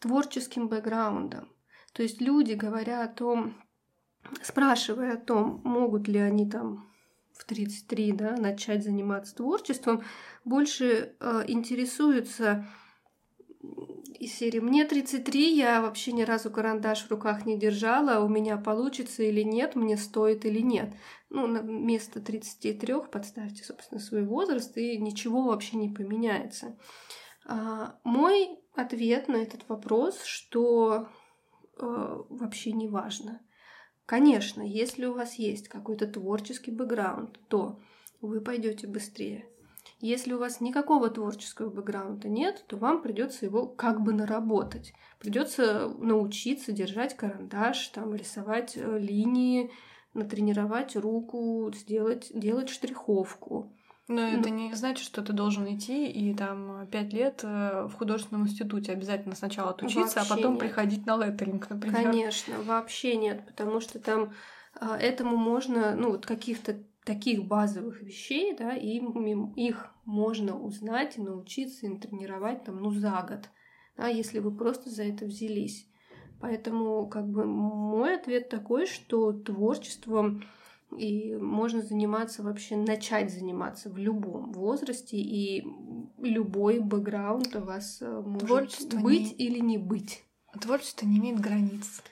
творческим 0.00 0.68
бэкграундом. 0.68 1.48
То 1.92 2.02
есть 2.02 2.20
люди, 2.20 2.54
говоря 2.54 3.04
о 3.04 3.08
том, 3.08 3.54
спрашивая 4.42 5.14
о 5.14 5.20
том, 5.20 5.60
могут 5.64 6.08
ли 6.08 6.18
они 6.18 6.48
там 6.48 6.88
в 7.32 7.44
33 7.44 8.12
да, 8.12 8.36
начать 8.36 8.84
заниматься 8.84 9.34
творчеством, 9.34 10.02
больше 10.44 11.14
э, 11.18 11.44
интересуются 11.48 12.66
из 14.18 14.34
серии 14.34 14.60
«Мне 14.60 14.84
33, 14.84 15.56
я 15.56 15.82
вообще 15.82 16.12
ни 16.12 16.22
разу 16.22 16.50
карандаш 16.50 17.04
в 17.04 17.10
руках 17.10 17.44
не 17.44 17.58
держала, 17.58 18.24
у 18.24 18.28
меня 18.28 18.56
получится 18.56 19.22
или 19.22 19.42
нет, 19.42 19.74
мне 19.74 19.96
стоит 19.96 20.44
или 20.44 20.60
нет». 20.60 20.94
Ну, 21.30 21.46
на 21.46 21.60
место 21.60 22.20
33 22.20 22.94
подставьте, 23.10 23.64
собственно, 23.64 24.00
свой 24.00 24.24
возраст, 24.24 24.76
и 24.76 24.96
ничего 24.98 25.42
вообще 25.42 25.76
не 25.76 25.88
поменяется. 25.88 26.78
А, 27.46 27.98
мой 28.04 28.60
ответ 28.74 29.28
на 29.28 29.36
этот 29.36 29.68
вопрос, 29.68 30.22
что 30.22 31.08
э, 31.78 32.22
вообще 32.28 32.72
не 32.72 32.88
важно. 32.88 33.40
Конечно, 34.06 34.62
если 34.62 35.06
у 35.06 35.14
вас 35.14 35.34
есть 35.34 35.68
какой-то 35.68 36.06
творческий 36.06 36.70
бэкграунд, 36.70 37.38
то 37.48 37.80
вы 38.20 38.40
пойдете 38.40 38.86
быстрее. 38.86 39.46
Если 40.00 40.34
у 40.34 40.38
вас 40.38 40.60
никакого 40.60 41.08
творческого 41.08 41.70
бэкграунда 41.70 42.28
нет, 42.28 42.64
то 42.66 42.76
вам 42.76 43.00
придется 43.00 43.46
его 43.46 43.66
как 43.66 44.02
бы 44.02 44.12
наработать. 44.12 44.92
Придется 45.18 45.88
научиться 45.98 46.72
держать 46.72 47.16
карандаш, 47.16 47.88
там, 47.88 48.14
рисовать 48.14 48.76
э, 48.76 48.98
линии, 48.98 49.70
натренировать 50.12 50.96
руку, 50.96 51.72
сделать, 51.74 52.30
делать 52.34 52.68
штриховку. 52.68 53.72
Но 54.06 54.20
это 54.20 54.50
не 54.50 54.74
значит, 54.74 55.06
что 55.06 55.22
ты 55.22 55.32
должен 55.32 55.66
идти 55.74 56.06
и 56.10 56.34
там 56.34 56.86
пять 56.88 57.14
лет 57.14 57.40
э, 57.42 57.86
в 57.88 57.94
художественном 57.94 58.46
институте 58.46 58.92
обязательно 58.92 59.34
сначала 59.34 59.70
отучиться, 59.70 60.20
а 60.20 60.24
Вообще 60.24 60.34
потом 60.34 60.52
нет. 60.52 60.60
приходить 60.60 61.06
на 61.06 61.16
леттеринг, 61.16 61.70
например. 61.70 62.02
Конечно, 62.02 62.54
вообще 62.62 63.16
нет, 63.16 63.46
потому 63.46 63.80
что 63.80 63.98
там 63.98 64.34
а, 64.74 64.98
этому 64.98 65.36
можно, 65.36 65.94
ну, 65.94 66.10
вот 66.10 66.26
каких-то 66.26 66.76
таких 67.04 67.44
базовых 67.44 68.02
вещей, 68.02 68.54
да, 68.54 68.72
им, 68.72 69.52
их 69.54 69.90
можно 70.04 70.58
узнать 70.58 71.16
и 71.16 71.22
научиться, 71.22 71.86
и 71.86 71.88
натренировать 71.88 72.64
там, 72.64 72.82
ну, 72.82 72.90
за 72.90 73.24
год, 73.26 73.48
да, 73.96 74.08
если 74.08 74.38
вы 74.38 74.54
просто 74.54 74.90
за 74.90 75.04
это 75.04 75.24
взялись. 75.24 75.88
Поэтому, 76.40 77.06
как 77.08 77.26
бы, 77.26 77.44
мой 77.46 78.16
ответ 78.16 78.50
такой, 78.50 78.86
что 78.86 79.32
творчеством 79.32 80.42
и 80.96 81.34
можно 81.36 81.82
заниматься 81.82 82.42
вообще, 82.42 82.76
начать 82.76 83.32
заниматься 83.32 83.90
в 83.90 83.96
любом 83.98 84.52
возрасте, 84.52 85.16
и 85.16 85.64
любой 86.18 86.80
бэкграунд 86.80 87.54
у 87.56 87.60
вас 87.60 87.98
э, 88.00 88.20
может 88.24 88.46
Творчество 88.46 88.98
быть 88.98 89.38
не- 89.38 89.46
или 89.46 89.58
не 89.58 89.78
быть. 89.78 90.24
Творчество 90.60 91.06
не 91.06 91.18
имеет 91.18 91.40
границ. 91.40 92.02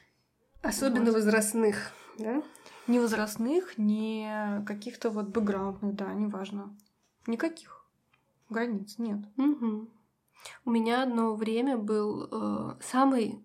Особенно 0.63 1.07
Вот. 1.07 1.15
возрастных, 1.15 1.93
да? 2.19 2.43
Ни 2.89 2.99
возрастных, 2.99 3.79
ни 3.79 4.65
каких-то 4.67 5.11
вот 5.11 5.29
бэкграундных, 5.29 5.95
да, 5.95 6.13
неважно. 6.13 6.77
Никаких 7.27 7.87
границ 8.51 8.99
нет. 8.99 9.19
Мгм. 9.37 9.89
У 10.65 10.71
меня 10.71 11.05
одно 11.05 11.35
время 11.35 11.77
был 11.79 12.29
э, 12.31 12.77
самый 12.83 13.45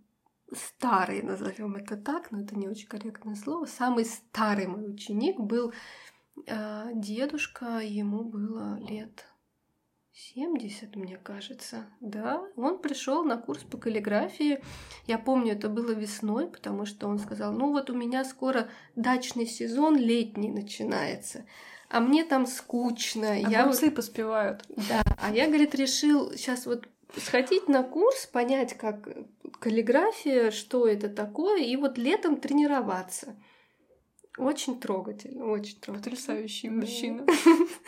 старый, 0.53 1.21
назовем 1.21 1.75
это 1.75 1.97
так, 1.97 2.31
но 2.31 2.41
это 2.41 2.55
не 2.55 2.67
очень 2.67 2.87
корректное 2.87 3.35
слово, 3.35 3.65
самый 3.65 4.05
старый 4.05 4.67
мой 4.67 4.89
ученик 4.89 5.39
был 5.39 5.73
э, 6.45 6.89
дедушка, 6.93 7.79
ему 7.79 8.23
было 8.23 8.79
лет 8.79 9.25
70, 10.17 10.95
мне 10.95 11.17
кажется, 11.17 11.85
да. 11.99 12.41
Он 12.55 12.79
пришел 12.79 13.23
на 13.23 13.37
курс 13.37 13.61
по 13.63 13.77
каллиграфии. 13.77 14.63
Я 15.05 15.19
помню, 15.19 15.53
это 15.53 15.69
было 15.69 15.91
весной, 15.91 16.47
потому 16.47 16.87
что 16.87 17.07
он 17.07 17.19
сказал, 17.19 17.53
ну 17.53 17.71
вот 17.71 17.91
у 17.91 17.93
меня 17.93 18.25
скоро 18.25 18.67
дачный 18.95 19.45
сезон 19.45 19.95
летний 19.95 20.49
начинается, 20.49 21.45
а 21.87 21.99
мне 21.99 22.25
там 22.25 22.47
скучно. 22.47 23.39
я 23.39 23.67
вот 23.67 23.95
поспевают. 23.95 24.65
да, 24.89 25.03
а 25.21 25.31
я, 25.31 25.45
говорит, 25.45 25.75
решил 25.75 26.31
сейчас 26.31 26.65
вот 26.65 26.87
сходить 27.15 27.67
на 27.67 27.83
курс, 27.83 28.25
понять, 28.25 28.77
как 28.77 29.07
каллиграфия, 29.59 30.51
что 30.51 30.87
это 30.87 31.09
такое, 31.09 31.61
и 31.63 31.75
вот 31.75 31.97
летом 31.97 32.37
тренироваться. 32.37 33.35
Очень 34.37 34.79
трогательно, 34.79 35.45
очень 35.45 35.79
трогательно. 35.79 35.97
Потрясающий 35.97 36.69
мужчина. 36.69 37.25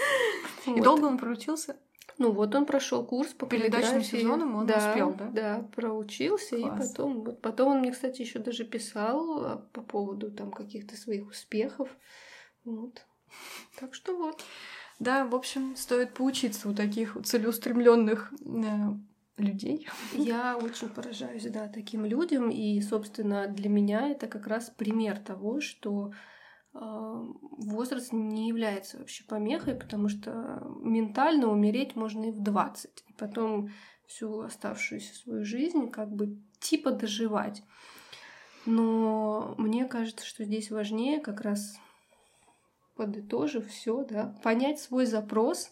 И 0.65 0.81
долго 0.81 1.05
он 1.05 1.17
проучился? 1.17 1.77
Ну 2.17 2.31
вот 2.31 2.53
он 2.53 2.65
прошел 2.65 3.05
курс 3.05 3.29
по 3.29 3.45
Перед 3.45 3.71
дачным 3.71 4.01
каллиграфии. 4.01 4.17
сезоном 4.17 4.55
он 4.55 4.65
да, 4.65 4.89
успел, 4.89 5.13
да? 5.13 5.29
Да, 5.29 5.69
проучился, 5.73 6.57
Класс. 6.57 6.61
и 6.61 6.87
потом, 6.87 7.23
вот, 7.23 7.41
потом 7.41 7.69
он 7.69 7.79
мне, 7.79 7.91
кстати, 7.91 8.21
еще 8.21 8.39
даже 8.39 8.65
писал 8.65 9.45
а, 9.45 9.67
по 9.71 9.81
поводу 9.81 10.29
там 10.29 10.51
каких-то 10.51 10.97
своих 10.97 11.27
успехов. 11.29 11.87
Вот. 12.65 13.05
Так 13.79 13.95
что 13.95 14.17
вот. 14.17 14.43
Да, 14.99 15.25
в 15.25 15.33
общем, 15.33 15.77
стоит 15.77 16.13
поучиться 16.13 16.67
у 16.67 16.73
таких 16.73 17.15
целеустремленных 17.23 18.33
э, 18.41 18.67
людей. 19.39 19.87
Я 20.13 20.57
очень 20.57 20.89
поражаюсь, 20.89 21.45
да, 21.45 21.67
таким 21.67 22.05
людям, 22.05 22.49
и, 22.49 22.79
собственно, 22.81 23.47
для 23.47 23.69
меня 23.69 24.09
это 24.09 24.27
как 24.27 24.47
раз 24.47 24.69
пример 24.69 25.19
того, 25.19 25.61
что 25.61 26.11
э, 26.73 26.77
возраст 26.77 28.11
не 28.11 28.47
является 28.47 28.97
вообще 28.97 29.23
помехой, 29.25 29.75
потому 29.75 30.09
что 30.09 30.61
ментально 30.81 31.47
умереть 31.47 31.95
можно 31.95 32.25
и 32.25 32.31
в 32.31 32.41
20, 32.41 33.03
и 33.07 33.13
потом 33.13 33.69
всю 34.07 34.41
оставшуюся 34.41 35.13
свою 35.15 35.45
жизнь 35.45 35.89
как 35.91 36.11
бы 36.11 36.39
типа 36.59 36.91
доживать. 36.91 37.63
Но 38.65 39.55
мне 39.57 39.85
кажется, 39.85 40.25
что 40.25 40.43
здесь 40.43 40.71
важнее 40.71 41.19
как 41.19 41.41
раз 41.41 41.77
подытожив 42.95 43.67
все, 43.69 44.03
да, 44.03 44.35
понять 44.43 44.79
свой 44.79 45.05
запрос, 45.05 45.71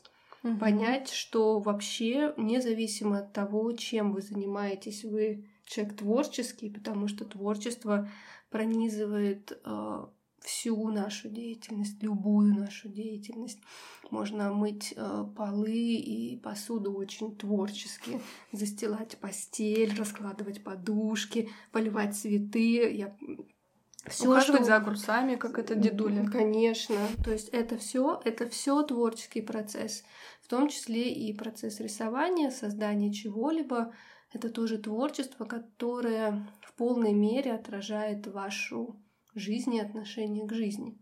угу. 0.52 0.60
понять, 0.60 1.10
что 1.10 1.60
вообще 1.60 2.34
независимо 2.38 3.20
от 3.20 3.34
того, 3.34 3.72
чем 3.74 4.14
вы 4.14 4.22
занимаетесь, 4.22 5.04
вы 5.04 5.48
человек 5.66 5.98
творческий, 5.98 6.70
потому 6.70 7.08
что 7.08 7.26
творчество 7.26 8.10
пронизывает 8.50 9.60
э, 9.64 10.06
всю 10.40 10.90
нашу 10.90 11.30
деятельность, 11.30 12.02
любую 12.02 12.56
нашу 12.56 12.90
деятельность. 12.90 13.60
Можно 14.10 14.54
мыть 14.54 14.94
э, 14.96 15.26
полы 15.36 15.96
и 15.96 16.38
посуду 16.38 16.94
очень 16.94 17.36
творчески, 17.36 18.22
застилать 18.52 19.18
постель, 19.18 19.94
раскладывать 19.98 20.64
подушки, 20.64 21.50
поливать 21.72 22.16
цветы. 22.16 22.92
Я 22.94 23.16
все, 24.10 24.30
Ухаживать 24.30 24.62
что... 24.62 24.68
за 24.68 24.76
огурцами, 24.78 25.36
как 25.36 25.60
это 25.60 25.76
дедуля. 25.76 26.26
Конечно. 26.30 26.96
То 27.24 27.32
есть 27.32 27.50
это 27.50 27.78
все, 27.78 28.22
это 28.24 28.48
все 28.48 28.82
творческий 28.84 29.42
процесс, 29.42 30.04
в 30.42 30.48
том 30.48 30.70
числе 30.70 31.12
и 31.12 31.34
процесс 31.34 31.80
рисования, 31.80 32.50
создания 32.50 33.12
чего-либо. 33.12 33.94
Это 34.34 34.50
тоже 34.50 34.78
творчество, 34.78 35.46
которое 35.46 36.48
в 36.62 36.74
полной 36.76 37.14
мере 37.14 37.54
отражает 37.54 38.28
вашу 38.28 39.00
жизнь 39.36 39.76
и 39.76 39.80
отношение 39.80 40.46
к 40.48 40.54
жизни. 40.54 40.98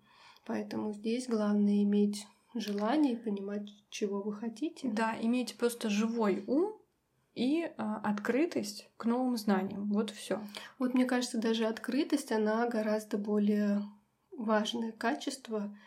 Поэтому 0.45 0.93
здесь 0.93 1.27
главное 1.27 1.83
иметь 1.83 2.25
желание 2.53 3.13
и 3.13 3.17
понимать, 3.17 3.67
чего 3.89 4.21
вы 4.21 4.33
хотите. 4.33 4.89
Да, 4.89 5.15
иметь 5.19 5.57
просто 5.57 5.89
живой 5.89 6.43
ум 6.47 6.75
и 7.35 7.71
а, 7.77 7.97
открытость 8.03 8.89
к 8.97 9.05
новым 9.05 9.37
знаниям. 9.37 9.91
Вот 9.91 10.09
все. 10.09 10.41
Вот 10.79 10.93
мне 10.93 11.05
кажется, 11.05 11.37
даже 11.37 11.65
открытость, 11.65 12.31
она 12.31 12.67
гораздо 12.67 13.17
более 13.17 13.81
важное 14.31 14.91
качество, 14.91 15.77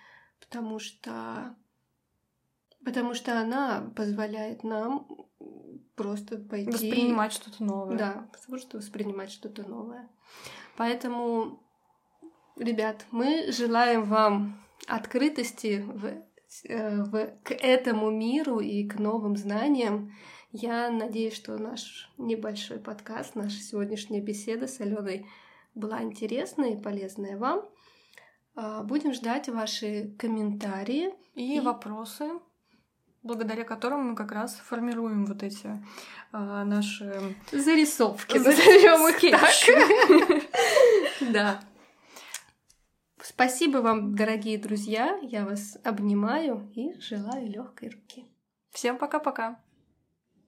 потому 0.41 0.79
что 0.79 1.57
потому 2.85 3.15
что 3.15 3.41
она 3.41 3.91
позволяет 3.97 4.63
нам 4.63 5.07
просто 5.95 6.39
пойти... 6.39 6.71
Воспринимать 6.71 7.33
что-то 7.33 7.63
новое. 7.63 7.99
Да, 7.99 8.31
просто 8.47 8.79
воспринимать 8.79 9.31
что-то 9.31 9.69
новое. 9.69 10.09
Поэтому, 10.77 11.61
ребят, 12.57 13.05
мы 13.11 13.51
желаем 13.53 14.05
вам 14.05 14.65
открытости 14.87 15.85
в, 15.87 16.05
э, 16.65 17.03
в, 17.03 17.27
к 17.43 17.53
этому 17.53 18.11
миру 18.11 18.61
и 18.61 18.87
к 18.87 18.99
новым 18.99 19.37
знаниям. 19.37 20.15
Я 20.53 20.91
надеюсь, 20.91 21.35
что 21.35 21.59
наш 21.59 22.11
небольшой 22.17 22.79
подкаст, 22.79 23.35
наша 23.35 23.61
сегодняшняя 23.61 24.23
беседа 24.23 24.67
с 24.67 24.81
Аленой 24.81 25.27
была 25.75 26.03
интересная 26.03 26.71
и 26.71 26.83
полезная 26.83 27.37
вам. 27.37 27.69
А, 28.55 28.83
будем 28.83 29.13
ждать 29.13 29.51
ваши 29.51 30.15
комментарии 30.19 31.11
и, 31.35 31.59
и... 31.59 31.61
вопросы, 31.61 32.31
благодаря 33.23 33.65
которым 33.65 34.11
мы 34.11 34.17
как 34.17 34.33
раз 34.33 34.55
формируем 34.55 35.27
вот 35.27 35.43
эти 35.43 35.85
а, 36.33 36.65
наши 36.65 37.37
зарисовки, 37.53 38.39
назовем 38.39 39.07
их 39.07 39.31
так. 39.31 40.45
Да. 41.33 41.61
Спасибо 43.21 43.79
вам, 43.79 44.15
дорогие 44.15 44.57
друзья. 44.57 45.19
Я 45.21 45.45
вас 45.45 45.77
обнимаю 45.85 46.73
и 46.75 46.99
желаю 47.01 47.51
легкой 47.51 47.91
руки. 47.91 48.25
Всем 48.71 48.97
пока-пока. 48.97 49.61